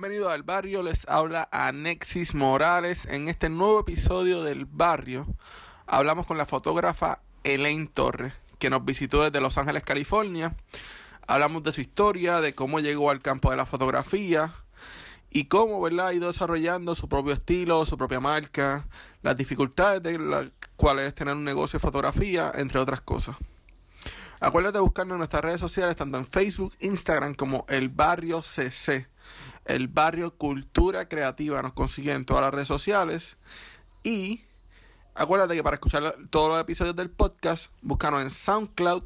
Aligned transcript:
Bienvenido 0.00 0.30
al 0.30 0.44
barrio, 0.44 0.82
les 0.82 1.06
habla 1.10 1.46
Anexis 1.52 2.34
Morales. 2.34 3.04
En 3.04 3.28
este 3.28 3.50
nuevo 3.50 3.80
episodio 3.80 4.42
del 4.42 4.64
barrio 4.64 5.26
hablamos 5.86 6.24
con 6.24 6.38
la 6.38 6.46
fotógrafa 6.46 7.20
Elaine 7.44 7.86
Torres, 7.86 8.32
que 8.58 8.70
nos 8.70 8.82
visitó 8.82 9.22
desde 9.22 9.42
Los 9.42 9.58
Ángeles, 9.58 9.84
California. 9.84 10.56
Hablamos 11.26 11.64
de 11.64 11.72
su 11.72 11.82
historia, 11.82 12.40
de 12.40 12.54
cómo 12.54 12.80
llegó 12.80 13.10
al 13.10 13.20
campo 13.20 13.50
de 13.50 13.58
la 13.58 13.66
fotografía 13.66 14.54
y 15.28 15.48
cómo 15.48 15.84
ha 15.84 16.14
ido 16.14 16.28
desarrollando 16.28 16.94
su 16.94 17.06
propio 17.06 17.34
estilo, 17.34 17.84
su 17.84 17.98
propia 17.98 18.20
marca, 18.20 18.88
las 19.20 19.36
dificultades 19.36 20.02
de 20.02 20.18
las 20.18 20.46
cuales 20.76 21.08
es 21.08 21.14
tener 21.14 21.36
un 21.36 21.44
negocio 21.44 21.78
de 21.78 21.82
fotografía, 21.82 22.50
entre 22.54 22.80
otras 22.80 23.02
cosas. 23.02 23.36
Acuérdate 24.42 24.78
de 24.78 24.82
buscarnos 24.82 25.16
en 25.16 25.18
nuestras 25.18 25.44
redes 25.44 25.60
sociales, 25.60 25.94
tanto 25.96 26.16
en 26.16 26.24
Facebook, 26.24 26.72
Instagram 26.80 27.34
como 27.34 27.66
El 27.68 27.90
Barrio 27.90 28.40
CC. 28.40 29.06
El 29.64 29.88
Barrio 29.88 30.36
Cultura 30.36 31.08
Creativa 31.08 31.62
nos 31.62 31.72
consigue 31.72 32.12
en 32.12 32.24
todas 32.24 32.42
las 32.42 32.52
redes 32.52 32.68
sociales. 32.68 33.36
Y 34.02 34.44
acuérdate 35.14 35.54
que 35.54 35.62
para 35.62 35.76
escuchar 35.76 36.16
todos 36.30 36.50
los 36.50 36.60
episodios 36.60 36.96
del 36.96 37.10
podcast, 37.10 37.70
búscanos 37.82 38.22
en 38.22 38.30
SoundCloud 38.30 39.04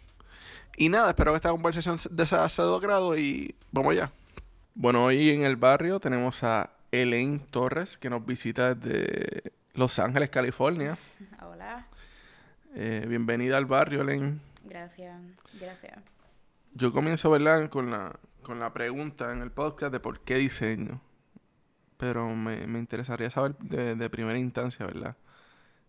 Y 0.78 0.88
nada, 0.90 1.10
espero 1.10 1.32
que 1.32 1.36
esta 1.36 1.52
conversación 1.52 2.00
sea 2.00 2.10
de 2.12 2.26
tu 2.26 2.36
agrado 2.76 3.18
y 3.18 3.54
vamos 3.72 3.92
allá. 3.92 4.12
Bueno, 4.74 5.04
hoy 5.06 5.30
en 5.30 5.44
el 5.44 5.58
barrio 5.58 6.00
tenemos 6.00 6.44
a 6.44 6.72
Elaine 6.92 7.40
Torres 7.40 7.98
que 7.98 8.10
nos 8.10 8.26
visita 8.26 8.76
desde 8.76 9.54
Los 9.74 9.98
Ángeles, 10.00 10.30
California. 10.30 10.98
Hola, 11.42 11.86
Eh, 12.76 13.06
bienvenida 13.08 13.58
al 13.58 13.66
barrio, 13.66 14.02
Elaine. 14.02 14.40
gracias, 14.64 15.22
gracias. 15.60 16.00
Yo 16.74 16.94
comienzo, 16.94 17.30
¿verdad? 17.30 17.70
Con 17.70 17.92
la, 17.92 18.18
con 18.44 18.60
la 18.60 18.72
pregunta 18.74 19.34
en 19.34 19.42
el 19.42 19.52
podcast 19.52 19.92
de 19.92 20.00
por 20.00 20.22
qué 20.22 20.36
diseño. 20.36 21.02
Pero 21.98 22.30
me, 22.36 22.66
me 22.68 22.80
interesaría 22.80 23.30
saber 23.30 23.58
de, 23.58 23.96
de 23.96 24.10
primera 24.10 24.40
instancia, 24.40 24.86
¿verdad? 24.86 25.18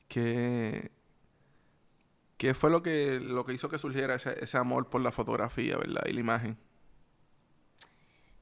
¿Qué, 0.08 0.90
qué 2.36 2.52
fue 2.52 2.70
lo 2.70 2.82
que, 2.82 3.18
lo 3.20 3.44
que 3.46 3.54
hizo 3.54 3.68
que 3.68 3.78
surgiera 3.78 4.16
ese, 4.16 4.42
ese 4.42 4.58
amor 4.58 4.90
por 4.90 5.00
la 5.00 5.12
fotografía, 5.12 5.76
¿verdad? 5.78 6.02
Y 6.06 6.12
la 6.14 6.20
imagen. 6.20 6.58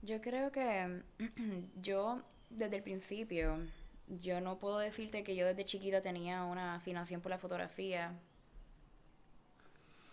Yo 0.02 0.20
creo 0.22 0.50
que 0.50 1.02
yo 1.83 2.22
desde 2.50 2.76
el 2.76 2.82
principio, 2.82 3.58
yo 4.08 4.40
no 4.40 4.58
puedo 4.58 4.78
decirte 4.78 5.22
que 5.22 5.36
yo 5.36 5.46
desde 5.46 5.64
chiquita 5.64 6.02
tenía 6.02 6.44
una 6.44 6.74
afinación 6.74 7.20
por 7.20 7.30
la 7.30 7.38
fotografía, 7.38 8.12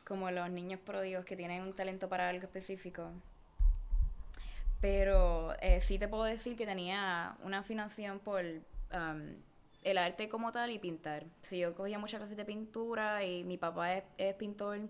como 0.06 0.32
los 0.32 0.50
niños 0.50 0.80
pródigos 0.80 1.26
que 1.26 1.36
tienen 1.36 1.64
un 1.64 1.74
talento 1.74 2.08
para 2.08 2.30
algo 2.30 2.44
específico. 2.44 3.12
Pero 4.80 5.56
eh, 5.60 5.82
sí 5.82 5.98
te 5.98 6.08
puedo 6.08 6.24
decir 6.24 6.56
que 6.56 6.66
tenía 6.66 7.36
una 7.44 7.60
afinación 7.60 8.20
por 8.20 8.46
um, 8.46 9.36
el 9.84 9.98
arte 9.98 10.30
como 10.30 10.52
tal 10.52 10.70
y 10.70 10.80
pintar. 10.80 11.26
Sí, 11.42 11.60
yo 11.60 11.74
cogía 11.74 11.98
muchas 11.98 12.20
clases 12.20 12.38
de 12.38 12.46
pintura 12.46 13.24
y 13.24 13.44
mi 13.44 13.58
papá 13.58 13.96
es, 13.96 14.04
es 14.18 14.36
pintor. 14.36 14.82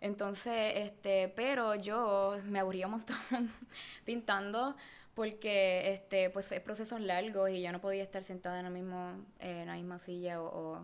Entonces, 0.00 0.72
este, 0.76 1.28
pero 1.28 1.76
yo 1.76 2.36
me 2.44 2.58
aburría 2.58 2.86
un 2.86 2.92
montón 2.92 3.16
pintando 4.04 4.76
porque 5.14 5.92
este, 5.92 6.30
pues 6.30 6.50
es 6.52 6.60
procesos 6.60 7.00
largos 7.00 7.50
y 7.50 7.62
yo 7.62 7.72
no 7.72 7.80
podía 7.80 8.02
estar 8.02 8.24
sentada 8.24 8.60
en, 8.60 8.66
el 8.66 8.72
mismo, 8.72 9.12
eh, 9.38 9.60
en 9.62 9.68
la 9.68 9.74
misma 9.74 9.98
silla 9.98 10.42
o, 10.42 10.46
o, 10.46 10.78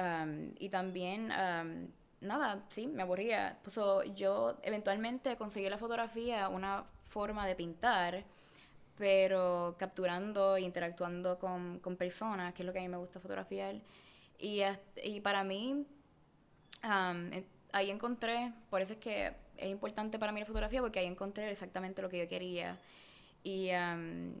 um, 0.00 0.52
y 0.58 0.68
también 0.68 1.32
um, 1.32 1.88
nada, 2.20 2.64
sí, 2.70 2.86
me 2.86 3.02
aburría. 3.02 3.58
Pues, 3.62 3.74
so, 3.74 4.02
yo 4.04 4.58
eventualmente 4.62 5.36
conseguí 5.36 5.68
la 5.68 5.78
fotografía 5.78 6.48
una 6.48 6.84
forma 7.08 7.46
de 7.46 7.54
pintar, 7.56 8.24
pero 8.96 9.76
capturando 9.78 10.56
e 10.56 10.62
interactuando 10.62 11.38
con, 11.38 11.78
con 11.80 11.96
personas, 11.96 12.54
que 12.54 12.62
es 12.62 12.66
lo 12.66 12.72
que 12.72 12.80
a 12.80 12.82
mí 12.82 12.88
me 12.88 12.96
gusta 12.96 13.20
fotografiar. 13.20 13.76
Y, 14.38 14.60
y 15.02 15.20
para 15.20 15.44
mí, 15.44 15.84
um, 16.84 17.30
ahí 17.72 17.90
encontré, 17.90 18.52
por 18.70 18.82
eso 18.82 18.94
es 18.94 18.98
que 18.98 19.34
es 19.56 19.68
importante 19.68 20.18
para 20.18 20.32
mí 20.32 20.40
la 20.40 20.46
fotografía, 20.46 20.80
porque 20.80 21.00
ahí 21.00 21.06
encontré 21.06 21.50
exactamente 21.50 22.02
lo 22.02 22.08
que 22.08 22.18
yo 22.18 22.28
quería. 22.28 22.78
Y, 23.42 23.70
um, 23.72 24.34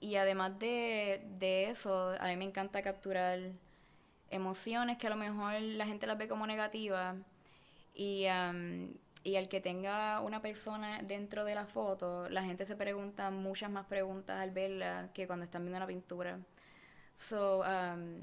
y 0.00 0.16
además 0.16 0.58
de, 0.58 1.22
de 1.38 1.70
eso, 1.70 2.14
a 2.18 2.26
mí 2.28 2.36
me 2.36 2.44
encanta 2.44 2.82
capturar 2.82 3.38
emociones 4.30 4.96
que 4.98 5.06
a 5.08 5.10
lo 5.10 5.16
mejor 5.16 5.60
la 5.60 5.86
gente 5.86 6.06
las 6.06 6.18
ve 6.18 6.28
como 6.28 6.46
negativas. 6.46 7.16
Y, 7.94 8.26
um, 8.26 8.92
y 9.22 9.36
al 9.36 9.48
que 9.48 9.60
tenga 9.60 10.20
una 10.20 10.40
persona 10.40 11.02
dentro 11.02 11.44
de 11.44 11.54
la 11.54 11.66
foto, 11.66 12.28
la 12.30 12.42
gente 12.42 12.64
se 12.66 12.76
pregunta 12.76 13.30
muchas 13.30 13.70
más 13.70 13.86
preguntas 13.86 14.40
al 14.40 14.50
verla 14.50 15.10
que 15.12 15.26
cuando 15.26 15.44
están 15.44 15.62
viendo 15.62 15.78
una 15.78 15.86
pintura. 15.86 16.38
So, 17.18 17.60
um, 17.60 18.22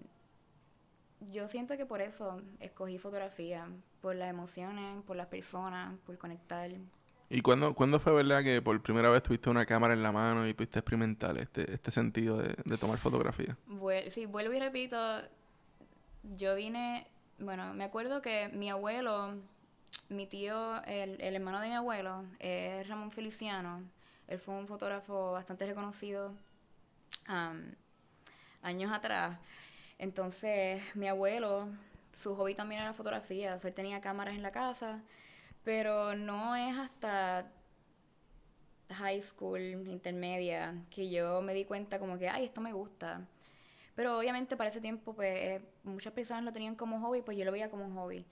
yo 1.32 1.48
siento 1.48 1.78
que 1.78 1.86
por 1.86 2.02
eso 2.02 2.42
escogí 2.60 2.98
fotografía, 2.98 3.70
por 4.02 4.16
las 4.16 4.30
emociones, 4.30 5.04
por 5.06 5.16
las 5.16 5.28
personas, 5.28 5.98
por 6.06 6.18
conectar. 6.18 6.72
¿Y 7.30 7.42
cuándo, 7.42 7.74
cuándo 7.74 8.00
fue, 8.00 8.14
verdad, 8.14 8.42
que 8.44 8.62
por 8.62 8.82
primera 8.82 9.10
vez 9.10 9.22
tuviste 9.24 9.50
una 9.50 9.66
cámara 9.66 9.94
en 9.94 10.02
la 10.02 10.12
mano 10.14 10.48
y 10.48 10.54
pudiste 10.54 10.80
experimentar 10.80 11.38
este, 11.38 11.74
este 11.74 11.92
sentido 11.92 12.38
de, 12.38 12.56
de 12.64 12.78
tomar 12.78 12.98
fotografía? 13.00 13.58
Vuel- 13.68 14.10
sí, 14.12 14.26
vuelvo 14.26 14.54
y 14.54 14.60
repito, 14.60 14.98
yo 16.38 16.56
vine, 16.56 17.06
bueno, 17.40 17.74
me 17.74 17.84
acuerdo 17.84 18.22
que 18.22 18.48
mi 18.50 18.70
abuelo, 18.70 19.36
mi 20.08 20.26
tío, 20.26 20.82
el, 20.84 21.20
el 21.20 21.36
hermano 21.36 21.60
de 21.60 21.68
mi 21.68 21.76
abuelo, 21.76 22.24
es 22.40 22.88
Ramón 22.88 23.12
Feliciano. 23.12 23.82
Él 24.30 24.40
fue 24.40 24.56
un 24.56 24.68
fotógrafo 24.68 25.34
bastante 25.34 25.66
reconocido 25.66 26.34
am, 27.26 27.76
años 28.62 28.92
atrás. 28.92 29.38
Entonces, 30.00 30.82
mi 30.96 31.08
abuelo, 31.10 31.68
su 32.14 32.36
hobby 32.36 32.56
también 32.56 32.82
era 32.82 32.92
la 32.92 32.94
fotografía. 32.94 33.56
O 33.56 33.60
sea, 33.60 33.70
él 33.70 33.74
tenía 33.74 34.00
cámaras 34.00 34.36
en 34.36 34.44
la 34.44 34.52
casa, 34.52 35.02
pero 35.68 36.16
no 36.16 36.56
es 36.56 36.78
hasta 36.78 37.52
high 38.90 39.22
school, 39.22 39.60
intermedia, 39.90 40.74
que 40.90 41.10
yo 41.10 41.42
me 41.42 41.54
di 41.54 41.66
cuenta 41.66 42.00
como 42.00 42.18
que, 42.18 42.30
ay, 42.30 42.46
esto 42.46 42.62
me 42.62 42.72
gusta. 42.72 43.28
Pero 43.94 44.18
obviamente 44.18 44.56
para 44.56 44.70
ese 44.70 44.80
tiempo, 44.80 45.14
pues, 45.14 45.36
eh, 45.36 45.62
muchas 45.84 46.14
personas 46.14 46.46
lo 46.46 46.54
tenían 46.54 46.76
como 46.76 47.02
hobby, 47.02 47.22
pues 47.22 47.38
yo 47.38 47.44
lo 47.44 47.52
veía 47.52 47.70
como 47.70 47.84
un 47.84 47.96
hobby. 47.96 48.26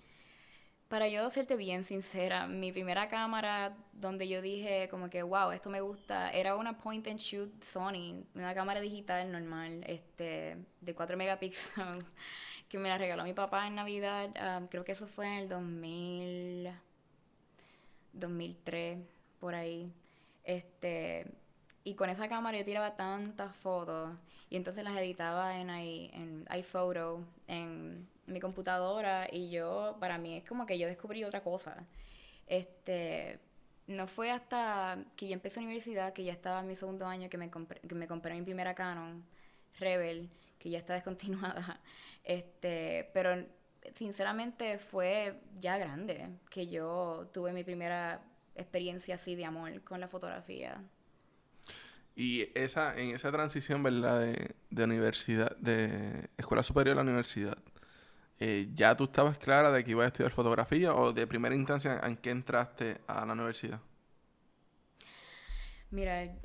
Para 0.87 1.09
yo 1.09 1.29
serte 1.29 1.57
bien 1.57 1.83
sincera, 1.83 2.47
mi 2.47 2.71
primera 2.71 3.09
cámara 3.09 3.75
donde 3.91 4.29
yo 4.29 4.41
dije 4.41 4.87
como 4.89 5.09
que, 5.09 5.21
wow, 5.21 5.51
esto 5.51 5.69
me 5.69 5.81
gusta, 5.81 6.31
era 6.31 6.55
una 6.55 6.77
point 6.77 7.05
and 7.05 7.19
shoot 7.19 7.51
Sony, 7.61 8.23
una 8.33 8.53
cámara 8.55 8.79
digital 8.79 9.29
normal, 9.29 9.83
este, 9.87 10.55
de 10.79 10.95
4 10.95 11.17
megapíxeles, 11.17 12.05
que 12.69 12.77
me 12.77 12.87
la 12.87 12.97
regaló 12.97 13.25
mi 13.25 13.33
papá 13.33 13.67
en 13.67 13.75
Navidad, 13.75 14.29
ah, 14.39 14.61
creo 14.69 14.85
que 14.85 14.93
eso 14.93 15.05
fue 15.05 15.27
en 15.27 15.33
el 15.33 15.49
2000, 15.49 16.84
2003, 18.15 18.99
por 19.39 19.55
ahí. 19.55 19.91
Este, 20.43 21.25
y 21.83 21.95
con 21.95 22.09
esa 22.09 22.27
cámara 22.27 22.57
yo 22.57 22.65
tiraba 22.65 22.95
tantas 22.95 23.55
fotos 23.57 24.11
y 24.49 24.57
entonces 24.57 24.83
las 24.83 24.97
editaba 24.97 25.59
en, 25.59 25.69
i- 25.71 26.09
en 26.13 26.45
iPhoto, 26.49 27.21
en 27.47 28.07
mi 28.27 28.39
computadora 28.39 29.27
y 29.31 29.49
yo, 29.51 29.97
para 29.99 30.17
mí 30.17 30.37
es 30.37 30.43
como 30.45 30.65
que 30.65 30.77
yo 30.79 30.87
descubrí 30.87 31.23
otra 31.23 31.43
cosa. 31.43 31.85
Este, 32.47 33.39
no 33.87 34.07
fue 34.07 34.31
hasta 34.31 34.97
que 35.15 35.27
yo 35.27 35.33
empecé 35.33 35.59
la 35.59 35.65
universidad, 35.67 36.13
que 36.13 36.23
ya 36.23 36.33
estaba 36.33 36.59
en 36.61 36.67
mi 36.67 36.75
segundo 36.75 37.05
año, 37.07 37.29
que 37.29 37.37
me 37.37 37.49
compré, 37.49 37.79
que 37.81 37.95
me 37.95 38.07
compré 38.07 38.33
mi 38.35 38.41
primera 38.43 38.75
Canon 38.75 39.23
Rebel, 39.79 40.29
que 40.59 40.69
ya 40.69 40.79
está 40.79 40.93
descontinuada. 40.93 41.79
Este, 42.27 43.11
pero 43.13 43.45
sinceramente 43.95 44.77
fue 44.77 45.39
ya 45.59 45.77
grande 45.77 46.29
que 46.49 46.67
yo 46.67 47.29
tuve 47.33 47.53
mi 47.53 47.63
primera 47.63 48.21
experiencia 48.55 49.15
así 49.15 49.35
de 49.35 49.45
amor 49.45 49.81
con 49.83 49.99
la 49.99 50.07
fotografía. 50.07 50.81
Y 52.15 52.47
esa, 52.57 52.97
en 52.97 53.13
esa 53.13 53.31
transición, 53.31 53.83
¿verdad? 53.83 54.21
De, 54.21 54.55
de 54.69 54.83
universidad, 54.83 55.55
de 55.57 56.29
escuela 56.37 56.63
superior 56.63 56.93
a 56.93 56.95
la 56.95 57.01
universidad, 57.01 57.57
eh, 58.39 58.69
¿ya 58.73 58.95
tú 58.95 59.05
estabas 59.05 59.37
clara 59.37 59.71
de 59.71 59.83
que 59.83 59.91
ibas 59.91 60.05
a 60.05 60.07
estudiar 60.07 60.31
fotografía 60.31 60.93
o 60.93 61.13
de 61.13 61.25
primera 61.27 61.55
instancia 61.55 61.99
en 62.03 62.17
qué 62.17 62.31
entraste 62.31 62.97
a 63.07 63.25
la 63.25 63.33
universidad? 63.33 63.79
Mira, 65.91 66.35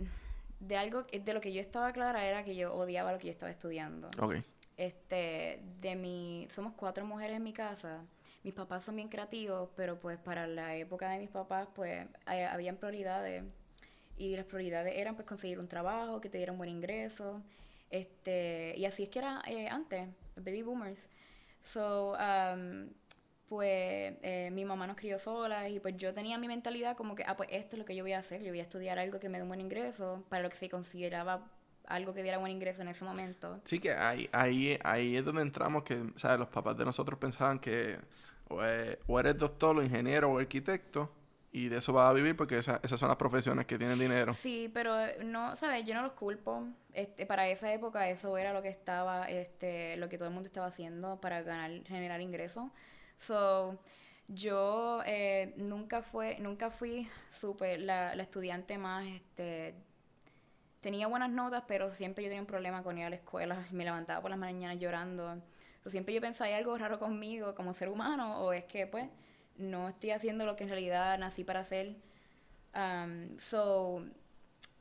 de 0.61 0.77
algo 0.77 1.05
de 1.05 1.35
lo 1.35 1.41
que 1.41 1.53
yo 1.53 1.61
estaba 1.61 1.93
clara 1.93 2.25
era 2.27 2.45
que 2.45 2.55
yo 2.55 2.75
odiaba 2.75 3.13
lo 3.13 3.19
que 3.19 3.27
yo 3.27 3.33
estaba 3.33 3.51
estudiando. 3.51 4.11
Ok. 4.19 4.37
Este, 4.81 5.61
de 5.83 5.95
mi, 5.97 6.47
somos 6.51 6.73
cuatro 6.75 7.05
mujeres 7.07 7.37
en 7.37 7.43
mi 7.45 7.53
casa. 7.53 8.03
Mis 8.45 8.55
papás 8.55 8.85
son 8.85 8.97
bien 8.97 9.09
creativos, 9.09 9.69
pero 9.77 9.99
pues 10.01 10.19
para 10.19 10.47
la 10.47 10.75
época 10.77 11.11
de 11.11 11.19
mis 11.19 11.29
papás, 11.31 11.69
pues 11.75 12.07
hay- 12.27 12.43
habían 12.45 12.77
prioridades. 12.77 13.45
y 14.19 14.37
las 14.37 14.45
prioridades 14.47 14.95
eran 14.97 15.15
pues 15.17 15.27
conseguir 15.27 15.59
un 15.59 15.69
trabajo 15.69 16.21
que 16.21 16.29
te 16.31 16.39
diera 16.39 16.53
un 16.53 16.59
buen 16.59 16.71
ingreso. 16.71 17.43
Este, 17.91 18.75
y 18.77 18.85
así 18.87 19.05
es 19.05 19.09
que 19.11 19.19
era 19.21 19.43
eh, 19.47 19.69
antes, 19.69 20.09
baby 20.37 20.63
boomers. 20.63 21.09
So, 21.63 22.13
um, 22.15 22.91
pues 23.49 24.15
eh, 24.23 24.51
mi 24.53 24.65
mamá 24.65 24.87
nos 24.87 24.97
crió 24.97 25.19
sola 25.19 25.69
y 25.69 25.81
pues 25.81 25.97
yo 25.97 26.15
tenía 26.15 26.39
mi 26.39 26.49
mentalidad 26.49 26.97
como 26.97 27.15
que, 27.17 27.25
ah, 27.27 27.37
pues 27.37 27.49
esto 27.53 27.77
es 27.77 27.81
lo 27.81 27.85
que 27.87 27.97
yo 27.97 28.05
voy 28.05 28.13
a 28.13 28.19
hacer, 28.21 28.43
yo 28.43 28.51
voy 28.51 28.61
a 28.61 28.63
estudiar 28.65 28.99
algo 28.99 29.19
que 29.21 29.29
me 29.29 29.39
dé 29.39 29.43
un 29.43 29.49
buen 29.49 29.61
ingreso, 29.61 30.25
para 30.29 30.43
lo 30.43 30.51
que 30.51 30.57
se 30.57 30.69
consideraba 30.69 31.51
algo 31.87 32.15
que 32.15 32.23
diera 32.23 32.39
buen 32.39 32.53
ingreso 32.53 32.83
en 32.83 32.89
ese 32.89 33.05
momento. 33.05 33.61
Sí, 33.65 33.81
que 33.81 33.93
ahí, 33.93 34.29
ahí, 34.33 34.79
ahí 34.85 35.17
es 35.17 35.25
donde 35.25 35.43
entramos, 35.43 35.83
que 35.83 36.13
¿sabes? 36.17 36.39
los 36.39 36.49
papás 36.49 36.77
de 36.77 36.85
nosotros 36.85 37.19
pensaban 37.19 37.59
que 37.59 37.99
o, 38.49 39.19
eres 39.21 39.39
doctor 39.39 39.77
o 39.77 39.83
ingeniero 39.83 40.31
o 40.31 40.39
arquitecto 40.39 41.11
y 41.53 41.69
de 41.69 41.79
eso 41.79 41.93
vas 41.93 42.11
a 42.11 42.13
vivir 42.13 42.37
porque 42.37 42.59
esas 42.59 42.81
son 43.01 43.09
las 43.09 43.17
profesiones 43.17 43.67
que 43.67 43.77
tienen 43.77 43.99
dinero. 43.99 44.33
Sí, 44.33 44.71
pero 44.73 44.95
no, 45.25 45.57
¿sabes? 45.57 45.85
Yo 45.85 45.95
no 45.95 46.03
los 46.03 46.13
culpo. 46.13 46.65
Este, 46.93 47.27
para 47.27 47.49
esa 47.49 47.73
época 47.73 48.09
eso 48.09 48.37
era 48.39 48.53
lo 48.53 48.63
que 48.63 48.69
estaba, 48.69 49.29
este, 49.29 49.97
lo 49.97 50.09
que 50.09 50.17
todo 50.17 50.29
el 50.29 50.35
mundo 50.35 50.47
estaba 50.47 50.67
haciendo 50.67 51.21
para 51.21 51.43
ganar, 51.43 51.85
generar 51.87 52.21
ingresos. 52.21 52.71
So, 53.19 53.81
yo 54.29 55.01
eh, 55.07 55.55
nunca 55.57 56.03
fue, 56.03 56.39
nunca 56.39 56.71
fui 56.71 57.09
super 57.33 57.81
la, 57.81 58.15
la 58.15 58.23
estudiante 58.23 58.79
más, 58.79 59.07
este, 59.09 59.75
tenía 60.81 61.07
buenas 61.07 61.31
notas, 61.31 61.65
pero 61.67 61.93
siempre 61.95 62.25
yo 62.25 62.31
tenía 62.31 62.41
un 62.41 62.47
problema 62.47 62.83
con 62.83 62.99
ir 62.99 63.05
a 63.05 63.11
la 63.11 63.17
escuela, 63.17 63.67
me 63.71 63.85
levantaba 63.85 64.21
por 64.21 64.31
las 64.31 64.39
mañanas 64.39 64.79
llorando. 64.79 65.41
So, 65.83 65.91
siempre 65.91 66.15
yo 66.15 66.21
pensaba, 66.21 66.49
¿hay 66.49 66.55
algo 66.55 66.77
raro 66.77 66.99
conmigo 66.99 67.55
como 67.55 67.73
ser 67.73 67.89
humano? 67.89 68.41
O 68.43 68.53
es 68.53 68.65
que, 68.65 68.87
pues, 68.87 69.09
no 69.57 69.89
estoy 69.89 70.11
haciendo 70.11 70.47
lo 70.47 70.57
que 70.57 70.65
en 70.65 70.71
realidad 70.71 71.19
nací 71.19 71.45
para 71.45 71.61
hacer. 71.61 71.97
Um, 72.75 73.39
so, 73.39 74.05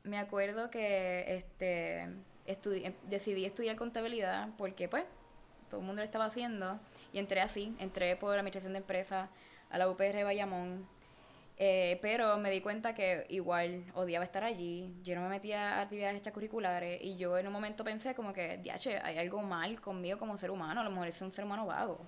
me 0.02 0.18
acuerdo 0.18 0.70
que 0.70 1.36
este 1.36 2.08
decidí 3.08 3.44
estudiar 3.44 3.76
contabilidad 3.76 4.48
porque, 4.58 4.88
pues, 4.88 5.04
todo 5.68 5.80
el 5.80 5.86
mundo 5.86 6.02
lo 6.02 6.06
estaba 6.06 6.26
haciendo. 6.26 6.80
Y 7.12 7.18
entré 7.18 7.40
así, 7.40 7.74
entré 7.78 8.16
por 8.16 8.30
la 8.30 8.40
administración 8.40 8.72
de 8.72 8.80
empresas 8.80 9.30
a 9.70 9.78
la 9.78 9.88
UPR 9.88 10.24
Bayamón. 10.24 10.86
Eh, 11.62 11.98
pero 12.00 12.38
me 12.38 12.50
di 12.50 12.62
cuenta 12.62 12.94
que 12.94 13.26
igual 13.28 13.84
odiaba 13.92 14.24
estar 14.24 14.42
allí, 14.42 14.94
yo 15.02 15.14
no 15.14 15.20
me 15.20 15.28
metía 15.28 15.74
a 15.76 15.82
actividades 15.82 16.14
extracurriculares 16.14 17.02
y 17.02 17.18
yo 17.18 17.36
en 17.36 17.46
un 17.46 17.52
momento 17.52 17.84
pensé 17.84 18.14
como 18.14 18.32
que, 18.32 18.56
diache, 18.56 18.98
hay 18.98 19.18
algo 19.18 19.42
mal 19.42 19.78
conmigo 19.78 20.18
como 20.18 20.38
ser 20.38 20.50
humano, 20.50 20.80
a 20.80 20.84
lo 20.84 20.90
mejor 20.90 21.12
soy 21.12 21.26
un 21.26 21.34
ser 21.34 21.44
humano 21.44 21.66
vago. 21.66 22.00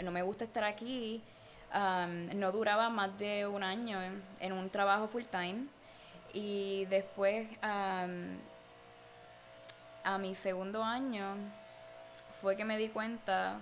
No 0.00 0.12
me 0.12 0.22
gusta 0.22 0.44
estar 0.44 0.62
aquí, 0.62 1.20
no 2.36 2.52
duraba 2.52 2.88
más 2.88 3.18
de 3.18 3.48
un 3.48 3.64
año 3.64 3.98
en, 4.38 4.52
un 4.52 4.70
trabajo 4.70 5.08
full 5.08 5.24
time 5.24 5.66
y 6.32 6.84
después 6.84 7.48
a 7.60 8.06
mi 10.20 10.36
segundo 10.36 10.84
año 10.84 11.34
fue 12.40 12.56
que 12.56 12.64
me 12.64 12.78
di 12.78 12.90
cuenta 12.90 13.58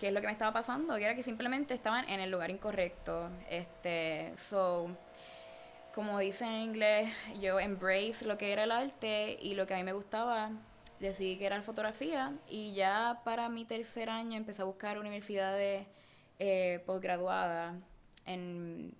qué 0.00 0.08
es 0.08 0.14
lo 0.14 0.22
que 0.22 0.28
me 0.28 0.32
estaba 0.32 0.50
pasando, 0.50 0.96
que 0.96 1.04
era 1.04 1.14
que 1.14 1.22
simplemente 1.22 1.74
estaban 1.74 2.08
en 2.08 2.20
el 2.20 2.30
lugar 2.30 2.50
incorrecto. 2.50 3.28
Este, 3.50 4.32
so, 4.38 4.96
como 5.94 6.18
dicen 6.18 6.48
en 6.48 6.62
inglés, 6.62 7.12
yo 7.38 7.60
embrace 7.60 8.24
lo 8.24 8.38
que 8.38 8.50
era 8.50 8.64
el 8.64 8.72
arte 8.72 9.38
y 9.42 9.54
lo 9.54 9.66
que 9.66 9.74
a 9.74 9.76
mí 9.76 9.84
me 9.84 9.92
gustaba, 9.92 10.52
decidí 11.00 11.36
que 11.36 11.44
era 11.44 11.60
fotografía 11.60 12.32
y 12.48 12.72
ya 12.72 13.20
para 13.24 13.50
mi 13.50 13.66
tercer 13.66 14.08
año 14.08 14.38
empecé 14.38 14.62
a 14.62 14.64
buscar 14.64 14.98
universidades 14.98 15.86
eh, 16.38 16.82
posgraduadas 16.86 17.74
en, 18.24 18.94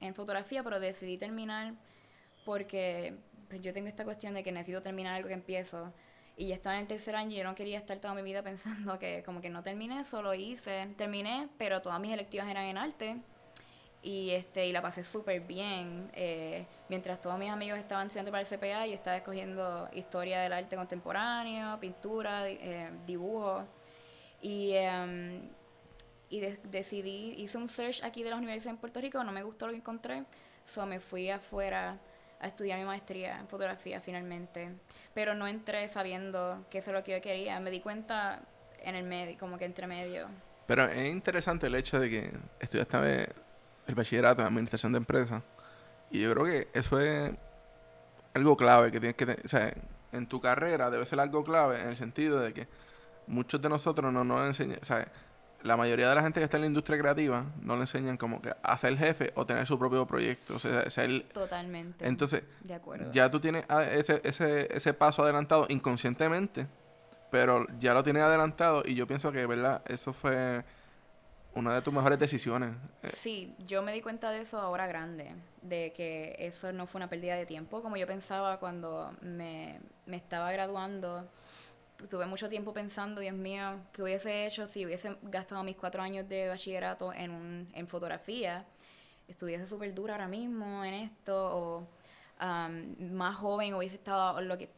en 0.00 0.14
fotografía, 0.14 0.62
pero 0.62 0.78
decidí 0.78 1.18
terminar 1.18 1.74
porque 2.44 3.16
pues, 3.48 3.60
yo 3.60 3.72
tengo 3.72 3.88
esta 3.88 4.04
cuestión 4.04 4.34
de 4.34 4.44
que 4.44 4.52
necesito 4.52 4.82
terminar 4.82 5.14
algo 5.14 5.26
que 5.26 5.34
empiezo 5.34 5.92
y 6.36 6.48
ya 6.48 6.54
estaba 6.54 6.74
en 6.76 6.82
el 6.82 6.88
tercer 6.88 7.14
año 7.14 7.32
y 7.32 7.38
yo 7.38 7.44
no 7.44 7.54
quería 7.54 7.78
estar 7.78 7.98
toda 7.98 8.14
mi 8.14 8.22
vida 8.22 8.42
pensando 8.42 8.98
que 8.98 9.22
como 9.24 9.40
que 9.40 9.50
no 9.50 9.62
terminé, 9.62 10.04
solo 10.04 10.34
hice, 10.34 10.88
terminé, 10.96 11.48
pero 11.58 11.80
todas 11.82 12.00
mis 12.00 12.12
electivas 12.12 12.48
eran 12.48 12.64
en 12.64 12.78
arte 12.78 13.16
y 14.02 14.30
este 14.30 14.66
y 14.66 14.72
la 14.72 14.82
pasé 14.82 15.02
súper 15.02 15.40
bien. 15.40 16.10
Eh, 16.14 16.66
mientras 16.88 17.20
todos 17.20 17.38
mis 17.38 17.50
amigos 17.50 17.78
estaban 17.78 18.06
estudiando 18.06 18.30
para 18.30 18.42
el 18.42 18.48
CPA, 18.48 18.86
yo 18.86 18.94
estaba 18.94 19.16
escogiendo 19.16 19.88
historia 19.94 20.40
del 20.40 20.52
arte 20.52 20.76
contemporáneo, 20.76 21.78
pintura, 21.80 22.48
eh, 22.48 22.90
dibujo 23.06 23.64
y, 24.42 24.72
em, 24.72 25.48
y 26.28 26.40
decidí, 26.40 27.34
hice 27.38 27.56
un 27.56 27.68
search 27.68 28.02
aquí 28.04 28.22
de 28.22 28.30
la 28.30 28.36
universidad 28.36 28.74
en 28.74 28.78
Puerto 28.78 29.00
Rico, 29.00 29.22
no 29.24 29.32
me 29.32 29.42
gustó 29.42 29.66
lo 29.66 29.72
que 29.72 29.78
encontré, 29.78 30.24
so 30.64 30.84
me 30.84 31.00
fui 31.00 31.30
afuera 31.30 31.98
a 32.40 32.46
estudiar 32.46 32.78
mi 32.78 32.84
maestría 32.84 33.38
en 33.38 33.48
fotografía 33.48 34.00
finalmente. 34.00 34.70
Pero 35.14 35.34
no 35.34 35.46
entré 35.46 35.88
sabiendo 35.88 36.64
que 36.70 36.78
eso 36.78 36.90
es 36.90 36.96
lo 36.96 37.02
que 37.02 37.12
yo 37.12 37.20
quería. 37.20 37.58
Me 37.60 37.70
di 37.70 37.80
cuenta 37.80 38.40
en 38.82 38.94
el 38.94 39.04
medio, 39.04 39.38
como 39.38 39.58
que 39.58 39.64
entre 39.64 39.86
medio. 39.86 40.28
Pero 40.66 40.84
es 40.84 41.10
interesante 41.10 41.66
el 41.66 41.74
hecho 41.74 42.00
de 42.00 42.10
que 42.10 42.32
estudiaste 42.60 43.28
el 43.86 43.94
bachillerato 43.94 44.42
en 44.42 44.48
administración 44.48 44.92
de 44.92 44.98
empresas. 44.98 45.42
Y 46.10 46.20
yo 46.20 46.32
creo 46.34 46.44
que 46.46 46.68
eso 46.78 47.00
es 47.00 47.32
algo 48.34 48.56
clave 48.56 48.90
que 48.90 49.00
tienes 49.00 49.16
que 49.16 49.40
o 49.44 49.48
sea, 49.48 49.72
en 50.12 50.26
tu 50.26 50.40
carrera 50.40 50.90
debe 50.90 51.06
ser 51.06 51.20
algo 51.20 51.44
clave 51.44 51.80
en 51.80 51.88
el 51.88 51.96
sentido 51.96 52.40
de 52.40 52.52
que 52.52 52.68
muchos 53.26 53.60
de 53.60 53.68
nosotros 53.68 54.12
no 54.12 54.24
nos 54.24 54.46
enseñan, 54.46 54.78
o 54.80 54.84
sea, 54.84 55.08
la 55.64 55.78
mayoría 55.78 56.10
de 56.10 56.14
la 56.14 56.22
gente 56.22 56.40
que 56.40 56.44
está 56.44 56.58
en 56.58 56.60
la 56.60 56.66
industria 56.66 56.98
creativa 56.98 57.46
no 57.62 57.74
le 57.74 57.80
enseñan 57.80 58.18
como 58.18 58.40
que 58.42 58.52
a 58.62 58.76
ser 58.76 58.96
jefe 58.98 59.32
o 59.34 59.46
tener 59.46 59.66
su 59.66 59.78
propio 59.78 60.06
proyecto. 60.06 60.56
O 60.56 60.58
sea, 60.58 60.88
ser... 60.90 61.24
Totalmente. 61.32 62.06
Entonces, 62.06 62.42
ya 63.12 63.30
tú 63.30 63.40
tienes 63.40 63.64
ah, 63.70 63.82
ese, 63.82 64.20
ese, 64.24 64.68
ese 64.70 64.92
paso 64.92 65.22
adelantado 65.22 65.64
inconscientemente, 65.70 66.66
pero 67.30 67.66
ya 67.80 67.94
lo 67.94 68.04
tienes 68.04 68.22
adelantado 68.22 68.82
y 68.84 68.94
yo 68.94 69.06
pienso 69.06 69.32
que, 69.32 69.46
¿verdad? 69.46 69.82
Eso 69.86 70.12
fue 70.12 70.62
una 71.54 71.74
de 71.74 71.80
tus 71.80 71.94
mejores 71.94 72.18
decisiones. 72.18 72.76
Eh, 73.02 73.08
sí, 73.14 73.54
yo 73.66 73.82
me 73.82 73.94
di 73.94 74.02
cuenta 74.02 74.30
de 74.30 74.42
eso 74.42 74.60
ahora 74.60 74.86
grande, 74.86 75.32
de 75.62 75.94
que 75.96 76.36
eso 76.38 76.72
no 76.74 76.86
fue 76.86 76.98
una 76.98 77.08
pérdida 77.08 77.36
de 77.36 77.46
tiempo, 77.46 77.80
como 77.80 77.96
yo 77.96 78.06
pensaba 78.06 78.58
cuando 78.58 79.14
me, 79.22 79.80
me 80.04 80.18
estaba 80.18 80.52
graduando 80.52 81.26
tuve 82.08 82.26
mucho 82.26 82.48
tiempo 82.48 82.72
pensando, 82.72 83.20
Dios 83.20 83.34
mío, 83.34 83.80
¿qué 83.92 84.02
hubiese 84.02 84.46
hecho 84.46 84.66
si 84.68 84.84
hubiese 84.84 85.16
gastado 85.22 85.62
mis 85.62 85.76
cuatro 85.76 86.02
años 86.02 86.28
de 86.28 86.48
bachillerato 86.48 87.12
en, 87.12 87.30
un, 87.30 87.68
en 87.72 87.88
fotografía? 87.88 88.64
Estuviese 89.28 89.66
súper 89.66 89.94
dura 89.94 90.14
ahora 90.14 90.28
mismo 90.28 90.84
en 90.84 90.94
esto, 90.94 91.56
o 91.56 91.88
más 92.98 93.36
joven 93.36 93.74
hubiese 93.74 93.96
estado, 93.96 94.40
lo 94.40 94.58
que 94.58 94.68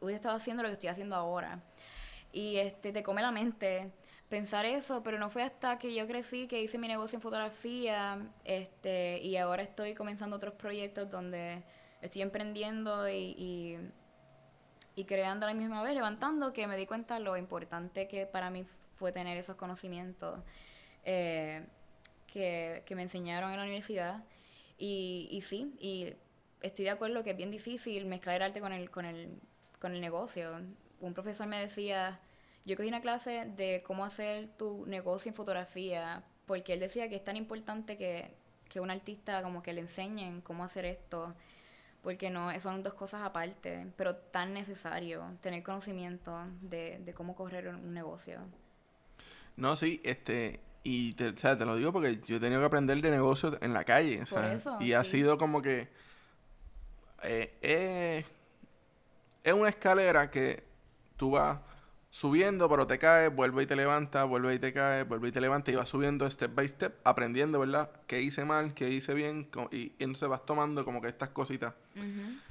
hubiese 0.00 0.16
estado 0.16 0.36
haciendo 0.36 0.62
lo 0.62 0.68
que 0.68 0.74
estoy 0.74 0.88
haciendo 0.88 1.16
ahora. 1.16 1.60
Y 2.32 2.56
este 2.56 2.92
te 2.92 3.02
come 3.02 3.22
la 3.22 3.32
mente 3.32 3.90
pensar 4.28 4.64
eso, 4.64 5.02
pero 5.02 5.18
no 5.18 5.28
fue 5.28 5.42
hasta 5.42 5.76
que 5.76 5.92
yo 5.92 6.06
crecí 6.06 6.46
que 6.46 6.62
hice 6.62 6.78
mi 6.78 6.86
negocio 6.86 7.16
en 7.16 7.22
fotografía, 7.22 8.18
este, 8.44 9.18
y 9.18 9.36
ahora 9.36 9.64
estoy 9.64 9.94
comenzando 9.94 10.36
otros 10.36 10.54
proyectos 10.54 11.10
donde 11.10 11.62
estoy 12.00 12.22
emprendiendo 12.22 13.08
y 13.08 13.76
creando 15.04 15.46
a 15.46 15.48
la 15.48 15.54
misma 15.54 15.82
vez, 15.82 15.94
levantando, 15.94 16.52
que 16.52 16.66
me 16.66 16.76
di 16.76 16.86
cuenta 16.86 17.18
lo 17.18 17.36
importante 17.36 18.08
que 18.08 18.26
para 18.26 18.50
mí 18.50 18.64
fue 18.96 19.12
tener 19.12 19.38
esos 19.38 19.56
conocimientos 19.56 20.40
eh, 21.04 21.64
que, 22.26 22.84
me 22.94 23.02
enseñaron 23.02 23.50
en 23.50 23.56
la 23.56 23.62
universidad. 23.62 24.22
Y, 24.78 25.28
y 25.30 25.42
sí, 25.42 25.74
y 25.78 26.14
estoy 26.62 26.86
de 26.86 26.90
acuerdo 26.90 27.22
que 27.24 27.30
es 27.30 27.36
bien 27.36 27.50
difícil 27.50 28.06
mezclar 28.06 28.36
el 28.36 28.42
arte 28.42 28.60
con 28.60 28.72
el, 28.72 28.90
con 28.90 29.04
el, 29.04 29.38
con 29.78 29.94
el 29.94 30.00
negocio. 30.00 30.60
Un 31.00 31.14
profesor 31.14 31.46
me 31.46 31.60
decía, 31.60 32.20
yo 32.64 32.76
cogí 32.76 32.88
una 32.88 33.00
clase 33.00 33.46
de 33.56 33.82
cómo 33.84 34.04
hacer 34.04 34.48
tu 34.56 34.86
negocio 34.86 35.30
en 35.30 35.34
fotografía, 35.34 36.22
porque 36.46 36.74
él 36.74 36.80
decía 36.80 37.08
que 37.08 37.16
es 37.16 37.24
tan 37.24 37.36
importante 37.36 37.96
que, 37.96 38.32
que 38.68 38.80
un 38.80 38.90
artista 38.90 39.42
como 39.42 39.62
que 39.62 39.72
le 39.72 39.80
enseñen 39.80 40.40
cómo 40.40 40.64
hacer 40.64 40.84
esto 40.84 41.34
porque 42.02 42.30
no 42.30 42.58
son 42.60 42.82
dos 42.82 42.94
cosas 42.94 43.22
aparte, 43.22 43.86
pero 43.96 44.16
tan 44.16 44.54
necesario 44.54 45.24
tener 45.40 45.62
conocimiento 45.62 46.38
de, 46.62 47.12
cómo 47.14 47.34
correr 47.34 47.68
un 47.68 47.92
negocio. 47.92 48.40
No, 49.56 49.76
sí, 49.76 50.00
este, 50.04 50.60
y 50.82 51.12
te, 51.14 51.32
te 51.32 51.64
lo 51.64 51.76
digo 51.76 51.92
porque 51.92 52.20
yo 52.26 52.36
he 52.36 52.40
tenido 52.40 52.60
que 52.60 52.66
aprender 52.66 53.00
de 53.00 53.10
negocios 53.10 53.58
en 53.60 53.74
la 53.74 53.84
calle, 53.84 54.24
y 54.80 54.92
ha 54.92 55.04
sido 55.04 55.36
como 55.36 55.60
que 55.60 55.88
eh, 57.22 58.24
es 59.44 59.52
una 59.52 59.68
escalera 59.68 60.30
que 60.30 60.64
tú 61.16 61.32
vas 61.32 61.58
subiendo, 62.10 62.68
pero 62.68 62.86
te 62.86 62.98
caes, 62.98 63.34
vuelve 63.34 63.62
y 63.62 63.66
te 63.66 63.76
levanta, 63.76 64.24
vuelve 64.24 64.54
y 64.54 64.58
te 64.58 64.72
cae, 64.72 65.04
vuelve 65.04 65.28
y 65.28 65.32
te 65.32 65.40
levanta 65.40 65.70
y 65.70 65.76
vas 65.76 65.88
subiendo 65.88 66.28
step 66.28 66.54
by 66.54 66.68
step, 66.68 67.00
aprendiendo, 67.04 67.60
¿verdad? 67.60 67.90
¿Qué 68.06 68.20
hice 68.20 68.44
mal, 68.44 68.74
qué 68.74 68.90
hice 68.90 69.14
bien? 69.14 69.48
Y, 69.70 69.92
entonces 70.00 70.28
vas 70.28 70.44
tomando 70.44 70.84
como 70.84 71.00
que 71.00 71.08
estas 71.08 71.30
cositas. 71.30 71.72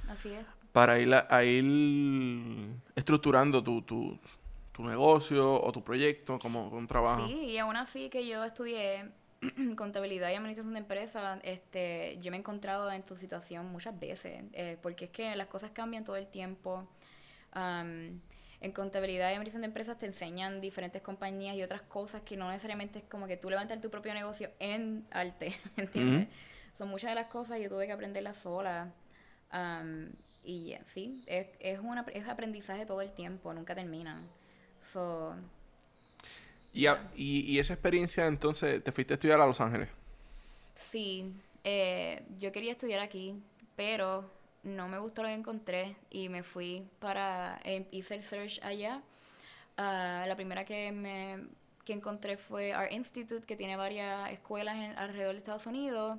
Así 0.08 0.30
es. 0.30 0.46
Para 0.72 0.98
ir 0.98 1.12
a, 1.14 1.44
ir 1.44 2.74
estructurando 2.96 3.62
tu, 3.62 3.82
tu, 3.82 4.18
tu, 4.72 4.84
negocio 4.84 5.60
o 5.60 5.72
tu 5.72 5.84
proyecto 5.84 6.38
como 6.38 6.68
un 6.68 6.86
trabajo. 6.86 7.26
Sí, 7.26 7.34
y 7.34 7.58
aún 7.58 7.76
así 7.76 8.08
que 8.08 8.26
yo 8.26 8.44
estudié 8.44 9.10
contabilidad 9.76 10.30
y 10.30 10.36
administración 10.36 10.72
de 10.74 10.80
empresas, 10.80 11.40
este, 11.42 12.18
yo 12.22 12.30
me 12.30 12.36
he 12.36 12.40
encontrado 12.40 12.90
en 12.90 13.02
tu 13.02 13.16
situación 13.16 13.66
muchas 13.66 13.98
veces, 13.98 14.44
eh, 14.52 14.78
porque 14.80 15.06
es 15.06 15.10
que 15.10 15.34
las 15.36 15.48
cosas 15.48 15.72
cambian 15.72 16.04
todo 16.04 16.16
el 16.16 16.28
tiempo. 16.28 16.88
En 18.60 18.72
contabilidad 18.72 19.30
y 19.30 19.34
administración 19.34 19.62
de 19.62 19.66
empresas 19.66 19.98
te 19.98 20.06
enseñan 20.06 20.60
diferentes 20.60 21.00
compañías 21.02 21.56
y 21.56 21.62
otras 21.62 21.82
cosas 21.82 22.22
que 22.22 22.36
no 22.36 22.48
necesariamente 22.48 22.98
es 22.98 23.04
como 23.06 23.26
que 23.26 23.36
tú 23.36 23.48
levantas 23.48 23.80
tu 23.80 23.90
propio 23.90 24.12
negocio 24.14 24.50
en 24.58 25.06
arte, 25.10 25.56
¿entiendes? 25.76 26.28
Son 26.76 26.88
muchas 26.88 27.10
de 27.10 27.14
las 27.14 27.26
cosas 27.28 27.60
yo 27.60 27.68
tuve 27.68 27.86
que 27.86 27.92
aprenderlas 27.92 28.36
sola. 28.36 28.92
y 30.44 30.74
sí, 30.84 31.24
es, 31.26 31.46
es, 31.58 31.78
una, 31.80 32.04
es 32.12 32.28
aprendizaje 32.28 32.86
todo 32.86 33.00
el 33.00 33.12
tiempo, 33.12 33.52
nunca 33.54 33.74
termina. 33.74 34.22
So, 34.92 35.36
y, 36.72 36.86
y, 37.16 37.58
esa 37.58 37.72
experiencia 37.74 38.26
entonces, 38.26 38.82
¿te 38.82 38.92
fuiste 38.92 39.14
a 39.14 39.16
estudiar 39.16 39.40
a 39.40 39.46
Los 39.46 39.60
Ángeles? 39.60 39.88
Sí, 40.74 41.34
eh, 41.64 42.22
yo 42.38 42.52
quería 42.52 42.72
estudiar 42.72 43.00
aquí, 43.00 43.34
pero 43.74 44.30
no 44.62 44.88
me 44.88 44.98
gustó 44.98 45.22
lo 45.22 45.28
que 45.28 45.34
encontré 45.34 45.96
y 46.10 46.28
me 46.28 46.42
fui 46.42 46.86
para, 46.98 47.60
eh, 47.64 47.86
hice 47.90 48.16
el 48.16 48.22
search 48.22 48.60
allá. 48.62 49.02
Ah, 49.76 50.24
la 50.28 50.36
primera 50.36 50.64
que 50.64 50.92
me 50.92 51.46
que 51.84 51.94
encontré 51.94 52.36
fue 52.36 52.72
Art 52.72 52.92
Institute, 52.92 53.46
que 53.46 53.56
tiene 53.56 53.76
varias 53.76 54.30
escuelas 54.30 54.76
en, 54.76 54.98
alrededor 54.98 55.32
de 55.32 55.38
Estados 55.38 55.66
Unidos, 55.66 56.18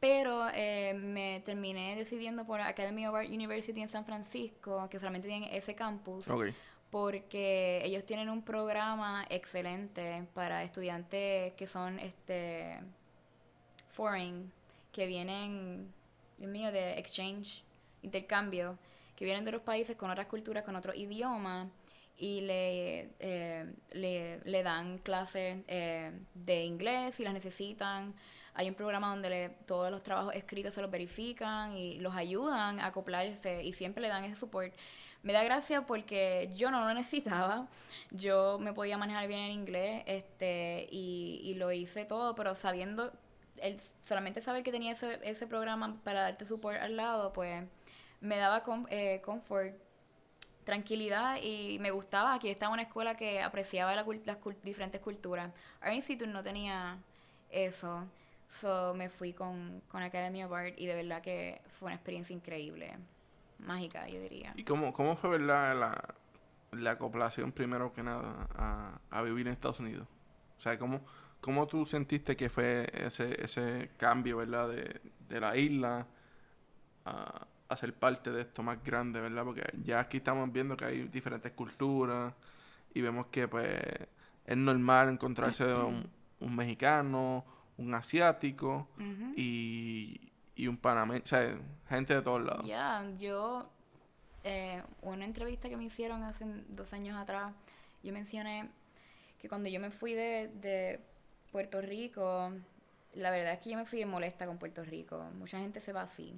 pero 0.00 0.48
eh, 0.52 0.92
me 0.94 1.40
terminé 1.46 1.96
decidiendo 1.96 2.44
por 2.44 2.60
Academy 2.60 3.06
of 3.06 3.14
Art 3.14 3.28
University 3.28 3.80
en 3.80 3.88
San 3.88 4.04
Francisco, 4.04 4.88
que 4.90 4.98
solamente 4.98 5.28
tiene 5.28 5.56
ese 5.56 5.74
campus. 5.74 6.28
Okay 6.28 6.54
porque 6.92 7.80
ellos 7.86 8.04
tienen 8.04 8.28
un 8.28 8.42
programa 8.42 9.24
excelente 9.30 10.26
para 10.34 10.62
estudiantes 10.62 11.54
que 11.54 11.66
son 11.66 11.98
este 11.98 12.78
foreign, 13.92 14.52
que 14.92 15.06
vienen, 15.06 15.90
Dios 16.38 16.50
mío, 16.50 16.72
de 16.72 16.98
exchange, 16.98 17.62
intercambio, 18.02 18.78
que 19.16 19.24
vienen 19.24 19.44
de 19.44 19.52
los 19.52 19.62
países 19.62 19.96
con 19.96 20.10
otras 20.10 20.26
culturas, 20.26 20.64
con 20.64 20.76
otro 20.76 20.94
idioma, 20.94 21.70
y 22.16 22.42
le, 22.42 23.10
eh, 23.18 24.40
le, 24.44 24.62
dan 24.62 24.98
clases 24.98 25.58
eh, 25.66 26.12
de 26.34 26.64
inglés 26.64 27.16
si 27.16 27.24
las 27.24 27.32
necesitan. 27.32 28.14
Hay 28.54 28.68
un 28.68 28.74
programa 28.74 29.08
donde 29.08 29.50
todos 29.66 29.90
los 29.90 30.02
trabajos 30.02 30.34
escritos 30.34 30.74
se 30.74 30.82
los 30.82 30.90
verifican 30.90 31.76
y 31.76 31.98
los 31.98 32.14
ayudan 32.14 32.80
a 32.80 32.86
acoplarse 32.86 33.64
y 33.64 33.72
siempre 33.72 34.02
le 34.02 34.08
dan 34.08 34.24
ese 34.24 34.36
support 34.36 34.74
me 35.22 35.32
da 35.32 35.44
gracia 35.44 35.86
porque 35.86 36.50
yo 36.54 36.70
no 36.70 36.84
lo 36.84 36.92
necesitaba, 36.94 37.68
yo 38.10 38.58
me 38.58 38.72
podía 38.72 38.98
manejar 38.98 39.28
bien 39.28 39.40
en 39.40 39.50
inglés 39.52 40.02
este 40.06 40.88
y, 40.90 41.40
y 41.44 41.54
lo 41.54 41.70
hice 41.72 42.04
todo, 42.04 42.34
pero 42.34 42.54
sabiendo, 42.54 43.12
el, 43.62 43.80
solamente 44.02 44.40
saber 44.40 44.62
que 44.62 44.72
tenía 44.72 44.92
ese, 44.92 45.18
ese 45.22 45.46
programa 45.46 45.96
para 46.04 46.22
darte 46.22 46.44
support 46.44 46.78
al 46.80 46.96
lado, 46.96 47.32
pues 47.32 47.64
me 48.20 48.36
daba 48.36 48.62
eh, 48.90 49.20
comfort, 49.24 49.74
tranquilidad 50.64 51.38
y 51.42 51.78
me 51.78 51.90
gustaba. 51.90 52.34
Aquí 52.34 52.48
estaba 52.50 52.72
una 52.72 52.82
escuela 52.82 53.16
que 53.16 53.42
apreciaba 53.42 53.94
las 53.94 54.06
diferentes 54.62 55.00
culturas. 55.00 55.52
Art 55.80 55.94
Institute 55.94 56.30
no 56.30 56.42
tenía 56.42 56.98
eso. 57.50 58.04
So 58.48 58.92
me 58.94 59.08
fui 59.08 59.32
con, 59.32 59.82
con 59.88 60.02
Academy 60.02 60.44
of 60.44 60.52
Art 60.52 60.74
y 60.76 60.86
de 60.86 60.94
verdad 60.94 61.22
que 61.22 61.60
fue 61.78 61.86
una 61.86 61.94
experiencia 61.94 62.34
increíble 62.34 62.92
mágica, 63.58 64.06
yo 64.08 64.20
diría. 64.20 64.52
¿Y 64.56 64.64
cómo, 64.64 64.92
cómo 64.92 65.16
fue 65.16 65.30
verdad 65.30 65.78
la, 65.78 66.14
la 66.72 66.92
acoplación 66.92 67.52
primero 67.52 67.92
que 67.92 68.02
nada 68.02 68.48
a, 68.54 69.00
a, 69.10 69.22
vivir 69.22 69.46
en 69.46 69.54
Estados 69.54 69.80
Unidos? 69.80 70.06
O 70.58 70.60
sea, 70.60 70.78
¿cómo, 70.78 71.00
cómo 71.42 71.66
tú 71.66 71.84
sentiste 71.84 72.34
que 72.34 72.48
fue 72.48 72.90
ese, 72.94 73.36
ese 73.44 73.90
cambio, 73.98 74.38
verdad, 74.38 74.70
de, 74.70 75.02
de 75.28 75.40
la 75.40 75.54
isla 75.54 76.06
a, 77.04 77.46
a, 77.68 77.76
ser 77.76 77.92
parte 77.92 78.30
de 78.30 78.40
esto 78.40 78.62
más 78.62 78.82
grande, 78.82 79.20
verdad? 79.20 79.44
Porque 79.44 79.62
ya 79.84 80.00
aquí 80.00 80.16
estamos 80.16 80.50
viendo 80.50 80.74
que 80.74 80.86
hay 80.86 81.02
diferentes 81.08 81.52
culturas 81.52 82.32
y 82.94 83.02
vemos 83.02 83.26
que 83.26 83.46
pues 83.46 83.68
es 84.46 84.56
normal 84.56 85.10
encontrarse 85.10 85.64
un, 85.74 86.08
un 86.40 86.56
mexicano, 86.56 87.44
un 87.76 87.92
asiático 87.92 88.88
y 89.36 90.32
y 90.54 90.66
un 90.68 90.76
panameño, 90.76 91.22
o 91.24 91.26
sea, 91.26 91.58
gente 91.88 92.14
de 92.14 92.22
todos 92.22 92.42
lados. 92.44 92.66
Ya, 92.66 93.04
yo, 93.18 93.68
eh, 94.44 94.82
una 95.00 95.24
entrevista 95.24 95.68
que 95.68 95.76
me 95.76 95.84
hicieron 95.84 96.22
hace 96.22 96.44
dos 96.68 96.92
años 96.92 97.16
atrás, 97.16 97.52
yo 98.02 98.12
mencioné 98.12 98.68
que 99.40 99.48
cuando 99.48 99.68
yo 99.68 99.80
me 99.80 99.90
fui 99.90 100.12
de, 100.12 100.48
de 100.60 101.00
Puerto 101.52 101.80
Rico, 101.80 102.50
la 103.14 103.30
verdad 103.30 103.52
es 103.52 103.60
que 103.60 103.70
yo 103.70 103.76
me 103.76 103.84
fui 103.84 104.04
molesta 104.04 104.46
con 104.46 104.58
Puerto 104.58 104.82
Rico. 104.82 105.22
Mucha 105.38 105.58
gente 105.58 105.80
se 105.80 105.92
va 105.92 106.02
así. 106.02 106.34